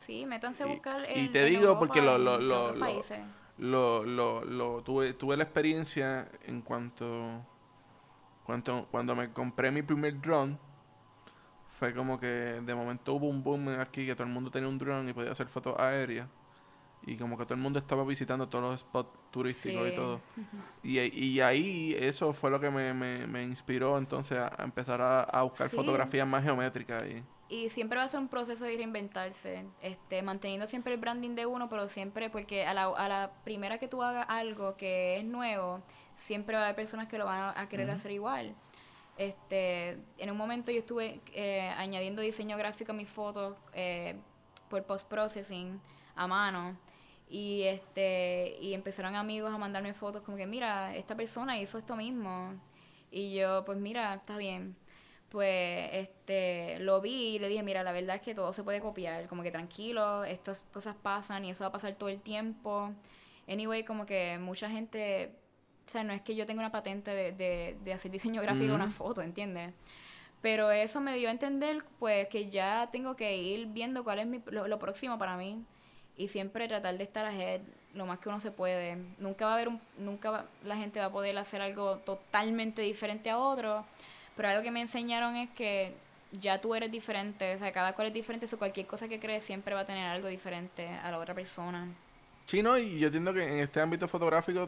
sí, 0.00 0.26
métanse 0.26 0.64
a 0.64 0.66
Y- 0.66 0.70
buscar 0.72 1.02
y 1.08 1.26
en- 1.26 1.32
te 1.32 1.46
en 1.46 1.50
digo 1.50 1.78
porque 1.78 2.02
lo- 2.02 2.18
lo- 2.18 2.38
lo, 3.58 4.04
lo, 4.04 4.44
lo 4.44 4.82
tuve, 4.82 5.12
tuve 5.12 5.36
la 5.36 5.44
experiencia 5.44 6.28
en 6.44 6.62
cuanto, 6.62 7.44
cuanto 8.44 8.86
cuando 8.90 9.14
me 9.14 9.32
compré 9.32 9.70
mi 9.70 9.82
primer 9.82 10.20
drone 10.20 10.58
fue 11.80 11.94
como 11.94 12.20
que 12.20 12.26
de 12.26 12.74
momento 12.74 13.14
hubo 13.14 13.26
un 13.26 13.42
boom 13.42 13.70
aquí 13.80 14.04
que 14.04 14.14
todo 14.14 14.26
el 14.26 14.32
mundo 14.34 14.50
tenía 14.50 14.68
un 14.68 14.76
drone 14.76 15.10
y 15.10 15.14
podía 15.14 15.32
hacer 15.32 15.48
fotos 15.48 15.74
aéreas. 15.78 16.28
Y 17.06 17.16
como 17.16 17.38
que 17.38 17.44
todo 17.44 17.54
el 17.54 17.60
mundo 17.62 17.78
estaba 17.78 18.04
visitando 18.04 18.46
todos 18.50 18.62
los 18.70 18.80
spots 18.80 19.08
turísticos 19.30 19.88
y 19.88 19.94
todo. 19.94 20.20
Y, 20.82 20.98
y 20.98 21.40
ahí 21.40 21.96
eso 21.98 22.34
fue 22.34 22.50
lo 22.50 22.60
que 22.60 22.70
me, 22.70 22.92
me, 22.92 23.26
me 23.26 23.42
inspiró 23.42 23.96
entonces 23.96 24.36
a, 24.36 24.62
empezar 24.62 25.00
a, 25.00 25.22
a 25.22 25.42
buscar 25.42 25.70
Sí. 25.70 25.76
fotografías 25.76 26.26
más 26.28 26.44
geométricas 26.44 27.02
y 27.04 27.22
y 27.48 27.68
siempre 27.70 27.98
va 27.98 28.04
a 28.04 28.08
ser 28.08 28.20
un 28.20 28.28
proceso 28.28 28.62
de 28.64 28.76
reinventarse, 28.76 29.64
este, 29.82 30.22
manteniendo 30.22 30.68
siempre 30.68 30.94
el 30.94 31.00
branding 31.00 31.34
de 31.34 31.46
uno, 31.46 31.68
pero 31.68 31.88
siempre 31.88 32.30
porque 32.30 32.64
a 32.64 32.74
la, 32.74 32.84
a 32.84 33.08
la 33.08 33.32
primera 33.42 33.78
que 33.78 33.88
tú 33.88 34.04
hagas 34.04 34.24
algo 34.28 34.76
que 34.76 35.16
es 35.16 35.24
nuevo, 35.24 35.82
siempre 36.16 36.54
va 36.54 36.60
a 36.62 36.64
haber 36.66 36.76
personas 36.76 37.08
que 37.08 37.18
lo 37.18 37.24
van 37.24 37.52
a, 37.56 37.68
querer 37.68 37.90
hacer 37.90 38.12
igual. 38.12 38.54
Este, 39.20 39.98
en 40.16 40.30
un 40.30 40.36
momento 40.38 40.72
yo 40.72 40.78
estuve 40.78 41.20
eh, 41.34 41.68
añadiendo 41.76 42.22
diseño 42.22 42.56
gráfico 42.56 42.92
a 42.92 42.94
mis 42.94 43.10
fotos 43.10 43.54
eh, 43.74 44.16
por 44.70 44.82
post-processing 44.84 45.78
a 46.16 46.26
mano. 46.26 46.78
Y 47.28 47.64
este 47.64 48.56
y 48.62 48.72
empezaron 48.72 49.14
amigos 49.16 49.52
a 49.52 49.58
mandarme 49.58 49.92
fotos 49.92 50.22
como 50.22 50.38
que 50.38 50.46
mira, 50.46 50.96
esta 50.96 51.14
persona 51.16 51.60
hizo 51.60 51.76
esto 51.76 51.96
mismo 51.96 52.54
y 53.10 53.34
yo 53.34 53.62
pues 53.66 53.76
mira, 53.76 54.14
está 54.14 54.38
bien 54.38 54.74
pues 55.28 55.90
este 55.92 56.78
lo 56.80 57.02
vi 57.02 57.36
y 57.36 57.38
le 57.38 57.48
dije, 57.48 57.62
mira, 57.62 57.82
la 57.84 57.92
verdad 57.92 58.16
es 58.16 58.22
que 58.22 58.34
todo 58.34 58.54
se 58.54 58.64
puede 58.64 58.80
copiar, 58.80 59.28
como 59.28 59.42
que 59.42 59.50
tranquilo, 59.50 60.24
estas 60.24 60.64
cosas 60.72 60.96
pasan 60.96 61.44
y 61.44 61.50
eso 61.50 61.64
va 61.64 61.68
a 61.68 61.72
pasar 61.72 61.94
todo 61.94 62.08
el 62.08 62.22
tiempo. 62.22 62.94
Anyway, 63.46 63.84
como 63.84 64.06
que 64.06 64.38
mucha 64.38 64.70
gente, 64.70 65.34
o 65.90 65.92
sea, 65.92 66.04
no 66.04 66.12
es 66.12 66.22
que 66.22 66.36
yo 66.36 66.46
tenga 66.46 66.60
una 66.60 66.70
patente 66.70 67.10
de, 67.10 67.76
de, 67.82 67.92
hacer 67.92 68.12
diseño 68.12 68.40
gráfico 68.40 68.68
de 68.68 68.74
una 68.74 68.92
foto, 68.92 69.22
¿entiendes? 69.22 69.72
Pero 70.40 70.70
eso 70.70 71.00
me 71.00 71.16
dio 71.16 71.28
a 71.28 71.32
entender, 71.32 71.82
pues, 71.98 72.28
que 72.28 72.48
ya 72.48 72.88
tengo 72.92 73.16
que 73.16 73.36
ir 73.36 73.66
viendo 73.66 74.04
cuál 74.04 74.20
es 74.20 74.26
mi, 74.26 74.40
lo, 74.46 74.78
próximo 74.78 75.18
para 75.18 75.36
mí 75.36 75.64
y 76.16 76.28
siempre 76.28 76.68
tratar 76.68 76.96
de 76.96 77.02
estar 77.02 77.26
ahead 77.26 77.62
lo 77.94 78.06
más 78.06 78.20
que 78.20 78.28
uno 78.28 78.38
se 78.38 78.52
puede. 78.52 78.98
Nunca 79.18 79.46
va 79.46 79.50
a 79.50 79.54
haber 79.54 79.66
un, 79.66 79.80
nunca 79.98 80.44
la 80.64 80.76
gente 80.76 81.00
va 81.00 81.06
a 81.06 81.10
poder 81.12 81.36
hacer 81.36 81.60
algo 81.60 81.98
totalmente 81.98 82.82
diferente 82.82 83.28
a 83.28 83.38
otro 83.38 83.84
pero 84.36 84.48
algo 84.48 84.62
que 84.62 84.70
me 84.70 84.80
enseñaron 84.80 85.36
es 85.36 85.50
que 85.50 85.92
ya 86.32 86.60
tú 86.60 86.74
eres 86.74 86.90
diferente, 86.90 87.56
o 87.56 87.58
sea, 87.58 87.72
cada 87.72 87.92
cual 87.94 88.06
es 88.06 88.14
diferente, 88.14 88.46
o 88.50 88.58
cualquier 88.58 88.86
cosa 88.86 89.08
que 89.08 89.18
crees 89.18 89.44
siempre 89.44 89.74
va 89.74 89.80
a 89.80 89.84
tener 89.84 90.06
algo 90.06 90.28
diferente 90.28 90.88
a 90.88 91.10
la 91.10 91.18
otra 91.18 91.34
persona. 91.34 91.86
Sí, 92.46 92.62
no, 92.62 92.78
y 92.78 92.98
yo 92.98 93.08
entiendo 93.08 93.34
que 93.34 93.44
en 93.44 93.60
este 93.60 93.80
ámbito 93.80 94.08
fotográfico 94.08 94.66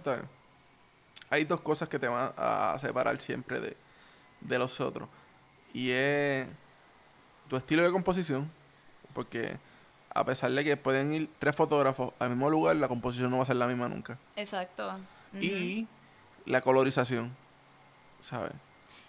hay 1.33 1.45
dos 1.45 1.61
cosas 1.61 1.89
que 1.89 1.99
te 1.99 2.09
van 2.09 2.33
a 2.37 2.77
separar 2.79 3.19
siempre 3.19 3.59
de, 3.59 3.77
de 4.41 4.59
los 4.59 4.81
otros. 4.81 5.09
Y 5.73 5.91
es 5.91 6.47
tu 7.49 7.57
estilo 7.57 7.83
de 7.83 7.91
composición, 7.91 8.51
porque 9.15 9.57
a 10.15 10.25
pesar 10.25 10.53
de 10.53 10.63
que 10.63 10.77
pueden 10.77 11.15
ir 11.15 11.31
tres 11.39 11.57
fotógrafos 11.57 12.13
al 12.19 12.29
mismo 12.29 12.51
lugar, 12.51 12.77
la 12.77 12.87
composición 12.87 13.31
no 13.31 13.39
va 13.39 13.45
a 13.45 13.47
ser 13.47 13.57
la 13.57 13.67
misma 13.67 13.89
nunca. 13.89 14.19
Exacto. 14.37 14.95
Y 15.41 15.87
la 16.45 16.61
colorización, 16.61 17.35
¿sabes? 18.21 18.53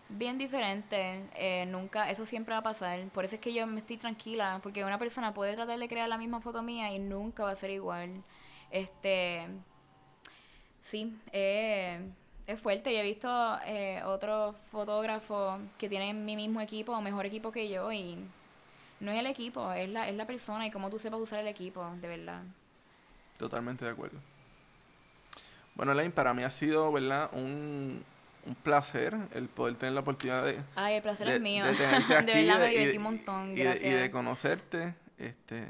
bien 0.08 0.38
diferente. 0.38 1.26
Eh, 1.36 1.66
nunca, 1.66 2.10
eso 2.10 2.26
siempre 2.26 2.54
va 2.54 2.60
a 2.60 2.64
pasar. 2.64 3.04
Por 3.10 3.26
eso 3.26 3.36
es 3.36 3.42
que 3.42 3.54
yo 3.54 3.66
me 3.68 3.80
estoy 3.80 3.98
tranquila, 3.98 4.60
porque 4.64 4.86
una 4.86 4.98
persona 4.98 5.34
puede 5.34 5.56
tratar 5.56 5.78
de 5.78 5.90
crear 5.90 6.08
la 6.08 6.18
misma 6.18 6.40
foto 6.40 6.62
mía 6.62 6.92
y 6.94 7.00
nunca 7.00 7.44
va 7.44 7.52
a 7.52 7.56
ser 7.56 7.72
igual. 7.72 8.24
Este, 8.72 9.48
sí, 10.94 11.12
eh, 11.32 12.00
es 12.46 12.60
fuerte. 12.60 12.94
Yo 12.94 13.00
he 13.00 13.04
visto 13.04 13.28
eh, 13.66 14.04
otros 14.06 14.56
fotógrafos 14.72 15.60
que 15.80 15.90
tienen 15.90 16.24
mi 16.24 16.36
mismo 16.36 16.62
equipo 16.62 16.92
o 16.92 17.02
mejor 17.02 17.26
equipo 17.26 17.52
que 17.52 17.68
yo 17.68 17.92
y 17.92 18.16
no 19.00 19.12
es 19.12 19.20
el 19.20 19.26
equipo, 19.26 19.74
es 19.74 19.90
la, 19.90 20.08
es 20.08 20.16
la 20.16 20.28
persona 20.28 20.68
y 20.68 20.72
cómo 20.72 20.92
tú 20.92 21.00
sepas 21.00 21.20
usar 21.20 21.40
el 21.40 21.48
equipo, 21.48 21.84
de 22.00 22.08
verdad. 22.08 22.44
Totalmente 23.38 23.86
de 23.86 23.92
acuerdo. 23.92 24.20
Bueno, 25.74 25.94
Elaine, 25.94 26.14
para 26.14 26.32
mí 26.36 26.44
ha 26.44 26.52
sido, 26.52 26.92
¿verdad? 26.92 27.32
Un, 27.34 28.04
un 28.46 28.56
placer 28.56 29.18
el 29.34 29.48
poder 29.48 29.76
tener 29.76 29.94
la 29.94 30.02
oportunidad 30.02 30.46
de. 30.46 30.60
Ay, 30.76 30.98
el 30.98 31.02
placer 31.02 31.28
es 31.28 31.42
mío. 31.42 31.66
De, 31.66 31.74
tenerte 31.76 32.16
aquí 32.16 32.26
de 32.26 32.46
verdad 32.46 32.60
me 32.60 32.70
divertí 32.70 32.98
un 32.98 33.04
montón. 33.04 33.56
Gracias. 33.56 33.84
Y 33.84 33.96
de, 33.96 34.12
conocerte. 34.12 34.94
Este, 35.18 35.66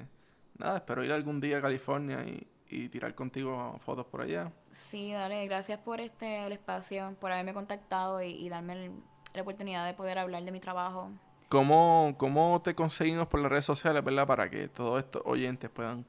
nada, 0.57 0.77
espero 0.77 1.01
ir 1.01 1.13
algún 1.13 1.39
día 1.39 1.59
a 1.59 1.61
California 1.61 2.25
y, 2.25 2.45
y 2.69 2.89
tirar 2.89 3.15
contigo 3.15 3.79
fotos 3.85 4.05
por 4.07 4.21
allá. 4.21 4.51
Sí, 4.89 5.11
dale, 5.11 5.45
gracias 5.45 5.79
por 5.79 6.01
este 6.01 6.45
el 6.45 6.53
espacio, 6.53 7.15
por 7.19 7.31
haberme 7.31 7.53
contactado 7.53 8.21
y, 8.21 8.49
darme 8.49 8.91
la 9.33 9.41
oportunidad 9.41 9.85
de 9.85 9.93
poder 9.93 10.19
hablar 10.19 10.43
de 10.43 10.51
mi 10.51 10.59
trabajo. 10.59 11.09
¿Cómo, 11.49 12.15
¿Cómo 12.17 12.61
te 12.63 12.73
conseguimos 12.73 13.27
por 13.27 13.39
las 13.39 13.51
redes 13.51 13.65
sociales, 13.65 14.03
verdad? 14.03 14.25
Para 14.25 14.49
que 14.49 14.67
todos 14.67 15.03
estos 15.03 15.21
oyentes 15.25 15.69
puedan 15.69 16.03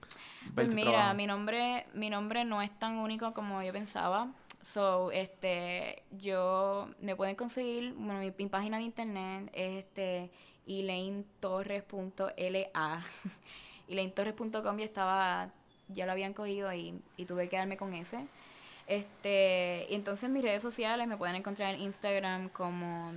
ver 0.52 0.66
pues 0.66 0.74
mira, 0.74 1.12
mi 1.12 1.26
nombre, 1.26 1.86
mi 1.92 2.08
nombre 2.08 2.44
no 2.44 2.62
es 2.62 2.70
tan 2.78 2.96
único 2.96 3.34
como 3.34 3.62
yo 3.62 3.72
pensaba. 3.72 4.28
So, 4.62 5.10
este, 5.10 6.02
yo, 6.12 6.88
me 6.98 7.14
pueden 7.14 7.36
conseguir, 7.36 7.92
bueno, 7.92 8.20
mi, 8.20 8.30
página 8.48 8.78
de 8.78 8.84
internet 8.84 9.50
es 9.52 9.84
este, 9.84 10.30
eleintorres.la. 10.66 13.04
eleintorres.com 13.88 14.78
ya 14.78 14.84
estaba, 14.86 15.50
ya 15.88 16.06
lo 16.06 16.12
habían 16.12 16.32
cogido 16.32 16.72
y, 16.72 16.98
y 17.18 17.26
tuve 17.26 17.50
que 17.50 17.58
darme 17.58 17.76
con 17.76 17.92
ese. 17.92 18.26
Este, 18.86 19.86
y 19.88 19.94
entonces 19.94 20.28
mis 20.28 20.42
redes 20.42 20.62
sociales 20.62 21.06
me 21.06 21.16
pueden 21.16 21.36
encontrar 21.36 21.74
en 21.74 21.80
Instagram 21.80 22.50
como 22.50 23.12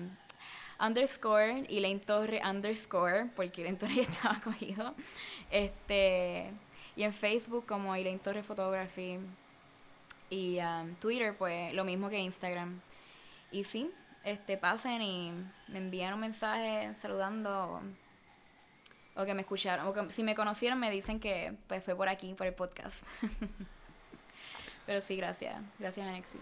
underscore 0.80 1.65
Elaine 1.70 1.99
Torre 1.99 2.41
underscore, 2.43 3.30
porque 3.36 3.61
Elaine 3.61 3.78
Torre 3.78 3.95
ya 3.95 4.01
estaba 4.03 4.39
cogido. 4.41 4.95
Este, 5.51 6.51
y 6.95 7.03
en 7.03 7.13
Facebook 7.13 7.65
como 7.65 7.95
Elaine 7.95 8.20
Torre 8.20 8.43
Photography. 8.43 9.20
Y 10.30 10.59
um, 10.59 10.95
Twitter, 10.95 11.36
pues 11.38 11.74
lo 11.74 11.86
mismo 11.86 12.09
que 12.09 12.20
Instagram. 12.20 12.82
Y 13.51 13.63
sí, 13.63 13.89
este, 14.24 14.57
pasen 14.57 15.01
y 15.01 15.32
me 15.70 15.78
envían 15.78 16.13
un 16.13 16.20
mensaje 16.20 16.93
saludando 17.01 17.82
o, 19.15 19.26
que 19.26 19.34
me 19.34 19.41
escucharon. 19.41 19.88
O 19.88 20.09
si 20.09 20.24
me 20.24 20.36
conocieron 20.36 20.80
me 20.80 20.91
dicen 20.91 21.20
que 21.20 21.55
pues 21.68 21.84
fue 21.84 21.95
por 21.95 22.09
aquí, 22.09 22.34
por 22.34 22.47
el 22.47 22.53
podcast. 22.53 23.05
Pero 24.88 25.02
sí, 25.02 25.18
gracias. 25.18 25.56
Gracias, 25.78 26.08
Anexi. 26.08 26.40